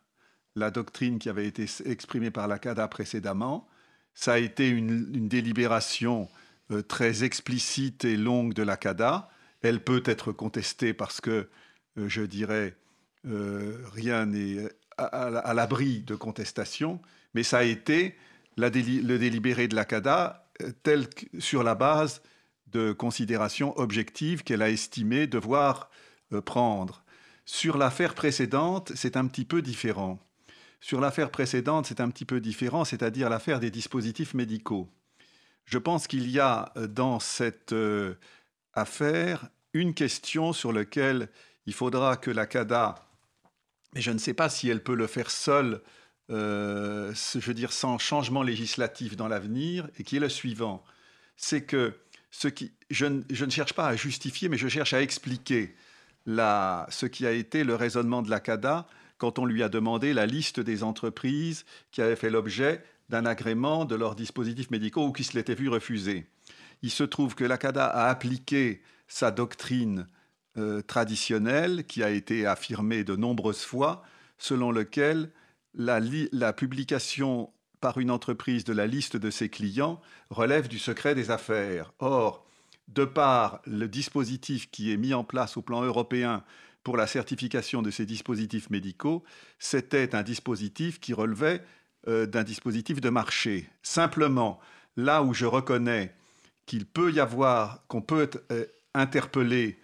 [0.56, 3.68] la doctrine qui avait été exprimée par la CADA précédemment,
[4.14, 6.30] ça a été une, délibération
[6.72, 9.30] euh, très explicite et longue de la CADA.
[9.61, 11.49] Elle peut être contestée parce que,
[11.98, 12.76] euh, je dirais,
[13.26, 17.02] euh, rien n'est à, l'abri de contestation,
[17.34, 18.15] mais ça a été
[18.57, 18.69] le
[19.18, 20.48] délibéré de la CADA
[20.84, 21.07] tel
[21.40, 22.22] sur la base
[22.68, 25.90] de considérations objectives qu'elle a estimé devoir
[26.45, 27.03] prendre.
[27.45, 30.19] Sur l'affaire précédente, c'est un petit peu différent.
[30.84, 34.89] Sur l'affaire précédente, c'est un petit peu différent, c'est-à-dire l'affaire des dispositifs médicaux.
[35.64, 38.15] Je pense qu'il y a euh, dans cette euh,
[38.73, 41.30] affaire une question sur laquelle
[41.68, 42.95] il faudra que la CADA,
[43.95, 45.81] mais je ne sais pas si elle peut le faire seule,
[46.30, 50.84] euh, je veux dire sans changement législatif dans l'avenir, et qui est le suivant.
[51.38, 51.97] C'est que
[52.30, 55.77] ce qui, je, ne cherche pas à justifier, mais je cherche à expliquer
[56.27, 58.85] ce qui a été le raisonnement de la CADA
[59.24, 63.86] quand on lui a demandé la liste des entreprises qui avaient fait l'objet d'un agrément
[63.86, 66.26] de leurs dispositifs médicaux ou qui se l'étaient vu refuser.
[66.82, 70.08] Il se trouve que l'ACADA a appliqué sa doctrine
[70.58, 74.04] euh, traditionnelle, qui a été affirmée de nombreuses fois,
[74.38, 75.32] selon laquelle
[75.74, 76.02] la,
[76.34, 80.02] la publication par une entreprise de la liste de ses clients
[80.32, 81.94] relève du secret des affaires.
[82.00, 82.45] Or,
[82.90, 86.44] de par le dispositif qui est mis en place au plan européen
[86.84, 89.23] pour la certification de ces dispositifs médicaux,
[89.60, 91.64] c'était un dispositif qui relevait
[92.07, 93.69] euh, d'un dispositif de marché.
[93.81, 94.60] Simplement,
[94.97, 96.14] là où je reconnais
[96.65, 99.77] qu'il peut y avoir, qu'on peut euh, interpellé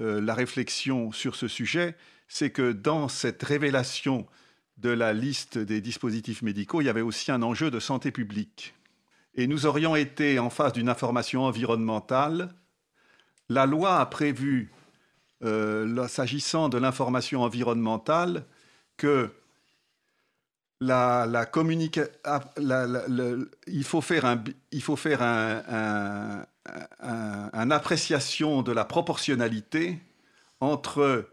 [0.00, 1.96] la réflexion sur ce sujet,
[2.28, 4.28] c'est que dans cette révélation
[4.76, 8.74] de la liste des dispositifs médicaux, il y avait aussi un enjeu de santé publique.
[9.34, 12.54] Et nous aurions été en face d'une information environnementale.
[13.48, 14.77] La loi a prévu, euh,
[15.42, 18.44] s'agissant de l'information environnementale,
[18.96, 19.30] que
[20.80, 21.50] la, la,
[22.24, 22.40] ah,
[23.66, 24.40] il faut faire un,
[27.70, 29.98] appréciation de la proportionnalité
[30.60, 31.28] entre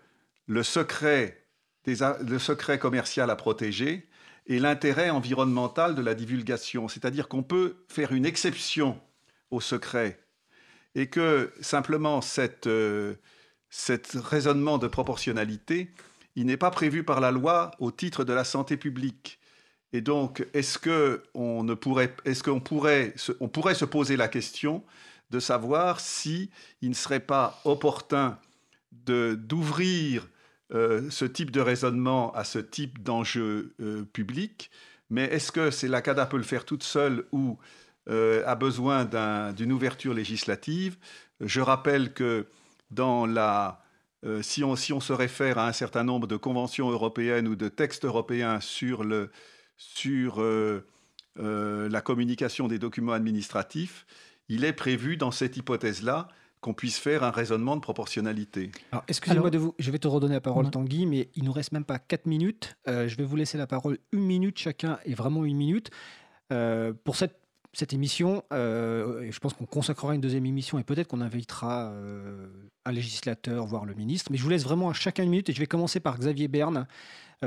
[0.47, 1.41] le secret
[1.87, 4.07] le secret commercial à protéger
[4.47, 6.87] et l'intérêt environnemental de la divulgation.
[6.87, 8.99] C'est-à-dire qu'on peut faire une exception
[9.51, 10.19] au secret
[10.95, 13.15] et que simplement cette, euh,
[14.15, 15.91] raisonnement de proportionnalité,
[16.35, 19.39] il n'est pas prévu par la loi au titre de la santé publique.
[19.93, 24.83] Et donc, est-ce qu'on pourrait, est-ce qu'on pourrait, on pourrait se poser la question
[25.29, 26.49] de savoir si
[26.81, 28.37] ne serait pas opportun
[28.91, 30.27] d'ouvrir
[30.73, 34.71] euh, ce type de raisonnement à ce type d'enjeu euh, public,
[35.09, 37.57] mais est-ce que c'est la CADA peut le faire toute seule ou
[38.09, 39.05] euh, a besoin
[39.53, 40.97] d'une ouverture législative?
[41.39, 42.47] Je rappelle que
[42.91, 43.81] dans la,
[44.41, 47.67] si, on, si, on, se réfère à un certain nombre de conventions européennes ou de
[47.67, 49.31] textes européens sur, le,
[49.77, 50.43] sur
[51.37, 54.05] la communication des documents administratifs,
[54.49, 56.27] il est prévu dans cette hypothèse-là
[56.65, 58.71] qu'on puisse faire un raisonnement de proportionnalité.
[58.91, 61.71] Alors, excusez-moi de vous, je vais te redonner la parole, Tanguy, mais il nous reste
[61.73, 62.75] même pas 4 minutes.
[62.87, 65.91] Euh, je vais vous laisser la parole une minute chacun, et vraiment une minute.
[66.51, 67.37] Euh, pour cette,
[67.75, 71.93] cette émission, euh, je pense qu'on consacrera une deuxième émission, et peut-être qu'on invitera
[72.85, 75.53] un législateur, voire le ministre, mais je vous laisse vraiment à chacun une minute, et
[75.53, 76.87] je vais commencer par Xavier Berne,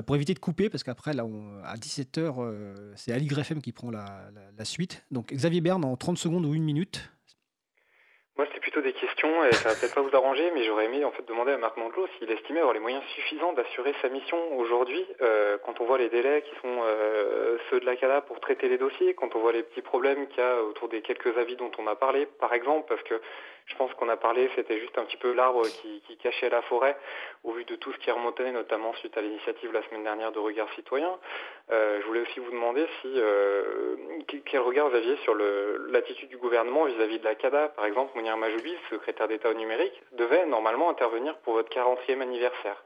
[0.06, 1.24] pour éviter de couper, parce qu'après, là,
[1.64, 5.04] à 17h, c'est Ali Greffem qui prend la, la suite.
[5.10, 7.10] Donc Xavier Berne en 30 secondes ou une minute.
[8.38, 11.04] Moi, c'était plutôt des questions, et ça va peut-être pas vous arranger, mais j'aurais aimé
[11.04, 14.38] en fait demander à Marc Mandelot s'il estimait avoir les moyens suffisants d'assurer sa mission
[14.56, 18.38] aujourd'hui, euh, quand on voit les délais qui sont euh, ceux de la CADA pour
[18.38, 21.36] traiter les dossiers, quand on voit les petits problèmes qu'il y a autour des quelques
[21.36, 23.20] avis dont on a parlé, par exemple, parce que
[23.66, 26.96] je pense qu'on a parlé, c'était juste un petit peu l'arbre qui, cachait la forêt,
[27.44, 30.32] au vu de tout ce qui est remonté, notamment suite à l'initiative la semaine dernière
[30.32, 31.18] de Regard Citoyen.
[31.70, 33.20] Euh, je voulais aussi vous demander si
[34.46, 37.68] quel regard vous aviez sur l'attitude du gouvernement vis-à-vis de la CADA.
[37.68, 42.76] Par exemple, Mounir Majoubi, secrétaire d'État au numérique, devait normalement intervenir pour votre 40e anniversaire.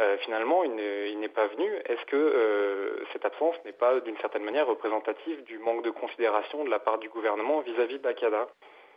[0.00, 0.74] Euh, finalement, il
[1.20, 1.70] n'est pas venu.
[1.86, 6.70] Est-ce que cette absence n'est pas d'une certaine manière représentative du manque de considération de
[6.70, 8.48] la part du gouvernement vis-à-vis -vis de la CADA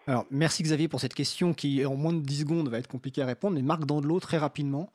[0.06, 3.22] alors, merci Xavier pour cette question qui, en moins de 10 secondes, va être compliquée
[3.22, 3.56] à répondre.
[3.56, 4.92] Mais Marc Dandelot, très rapidement.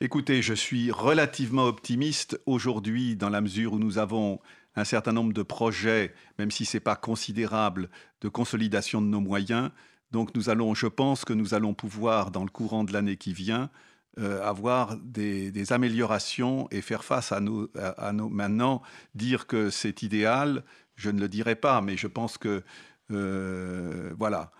[0.00, 4.40] Écoutez, je suis relativement optimiste aujourd'hui dans la mesure où nous avons
[4.76, 7.90] un certain nombre de projets, même si ce n'est pas considérable,
[8.22, 9.70] de consolidation de nos moyens.
[10.10, 13.32] Donc nous allons, je pense que nous allons pouvoir, dans le courant de l'année qui
[13.32, 13.70] vient,
[14.18, 18.28] euh, avoir des, améliorations et faire face à nos, à nos...
[18.30, 18.82] Maintenant,
[19.14, 20.62] dire que c'est idéal,
[20.94, 22.62] je ne le dirai pas, mais je pense que
[23.10, 24.50] euh, voilà,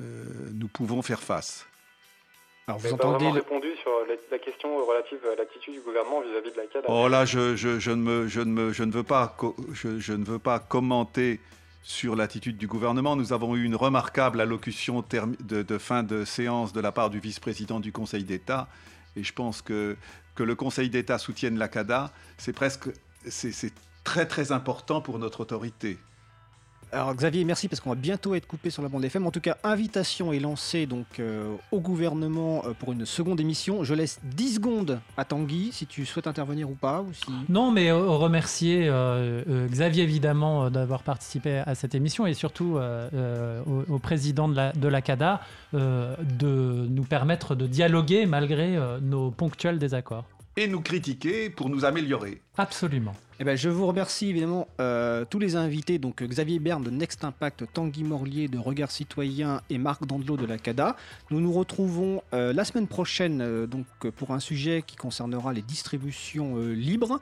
[0.00, 1.66] euh, nous pouvons faire face.
[2.66, 3.92] Alors vous, entendez répondu sur
[4.30, 6.84] la, question relative à l'attitude du gouvernement vis-à-vis de la CAD.
[6.88, 9.36] Oh là, je, je, ne me, je, ne me, je, ne veux pas,
[9.72, 11.40] je, ne veux pas commenter
[11.84, 13.14] sur l'attitude du gouvernement.
[13.14, 17.78] Nous avons eu une remarquable allocution de, fin de séance de la part du vice-président
[17.78, 18.68] du Conseil d'État.
[19.16, 19.96] Et je pense que,
[20.34, 22.88] que le Conseil d'État soutienne la CADA, c'est presque,
[23.28, 25.98] c'est très très important pour notre autorité.
[26.92, 29.26] Alors Xavier, merci parce qu'on va bientôt être coupé sur la bande FM.
[29.26, 33.84] En tout cas, invitation est lancée donc euh, au gouvernement euh, pour une seconde émission.
[33.84, 37.02] Je laisse 10 secondes à Tanguy si tu souhaites intervenir ou pas.
[37.02, 37.32] Ou si...
[37.48, 38.90] Non, mais euh, remercier
[39.70, 42.78] Xavier évidemment d'avoir participé à cette émission et surtout
[43.88, 45.40] au, président de la, de la CADA
[45.72, 50.24] de nous permettre de dialoguer malgré nos ponctuels désaccords
[50.56, 52.40] et nous critiquer pour nous améliorer.
[52.56, 53.14] Absolument.
[53.40, 57.24] Eh ben, je vous remercie évidemment euh, tous les invités, donc Xavier Berne de Next
[57.24, 60.94] Impact, Tanguy Morlier de Regard Citoyen et Marc Dandelot de la CADA.
[61.32, 63.86] Nous nous retrouvons euh, la semaine prochaine euh, donc,
[64.16, 67.18] pour un sujet qui concernera les distributions libres.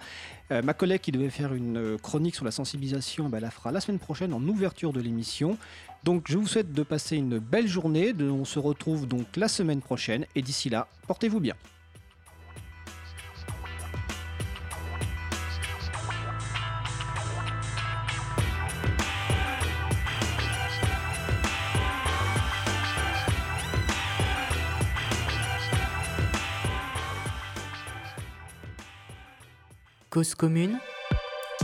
[0.51, 3.99] ma collègue qui devait faire une chronique sur la sensibilisation, ben, la fera la semaine
[3.99, 5.57] prochaine en ouverture de l'émission.
[6.05, 8.15] Donc je vous souhaite de passer une belle journée.
[8.21, 11.55] on se retrouve donc la semaine prochaine et d'ici là, portez-vous bien.
[30.13, 30.79] Cause commune,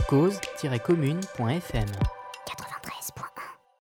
[0.07, 2.18] cause-commune.fm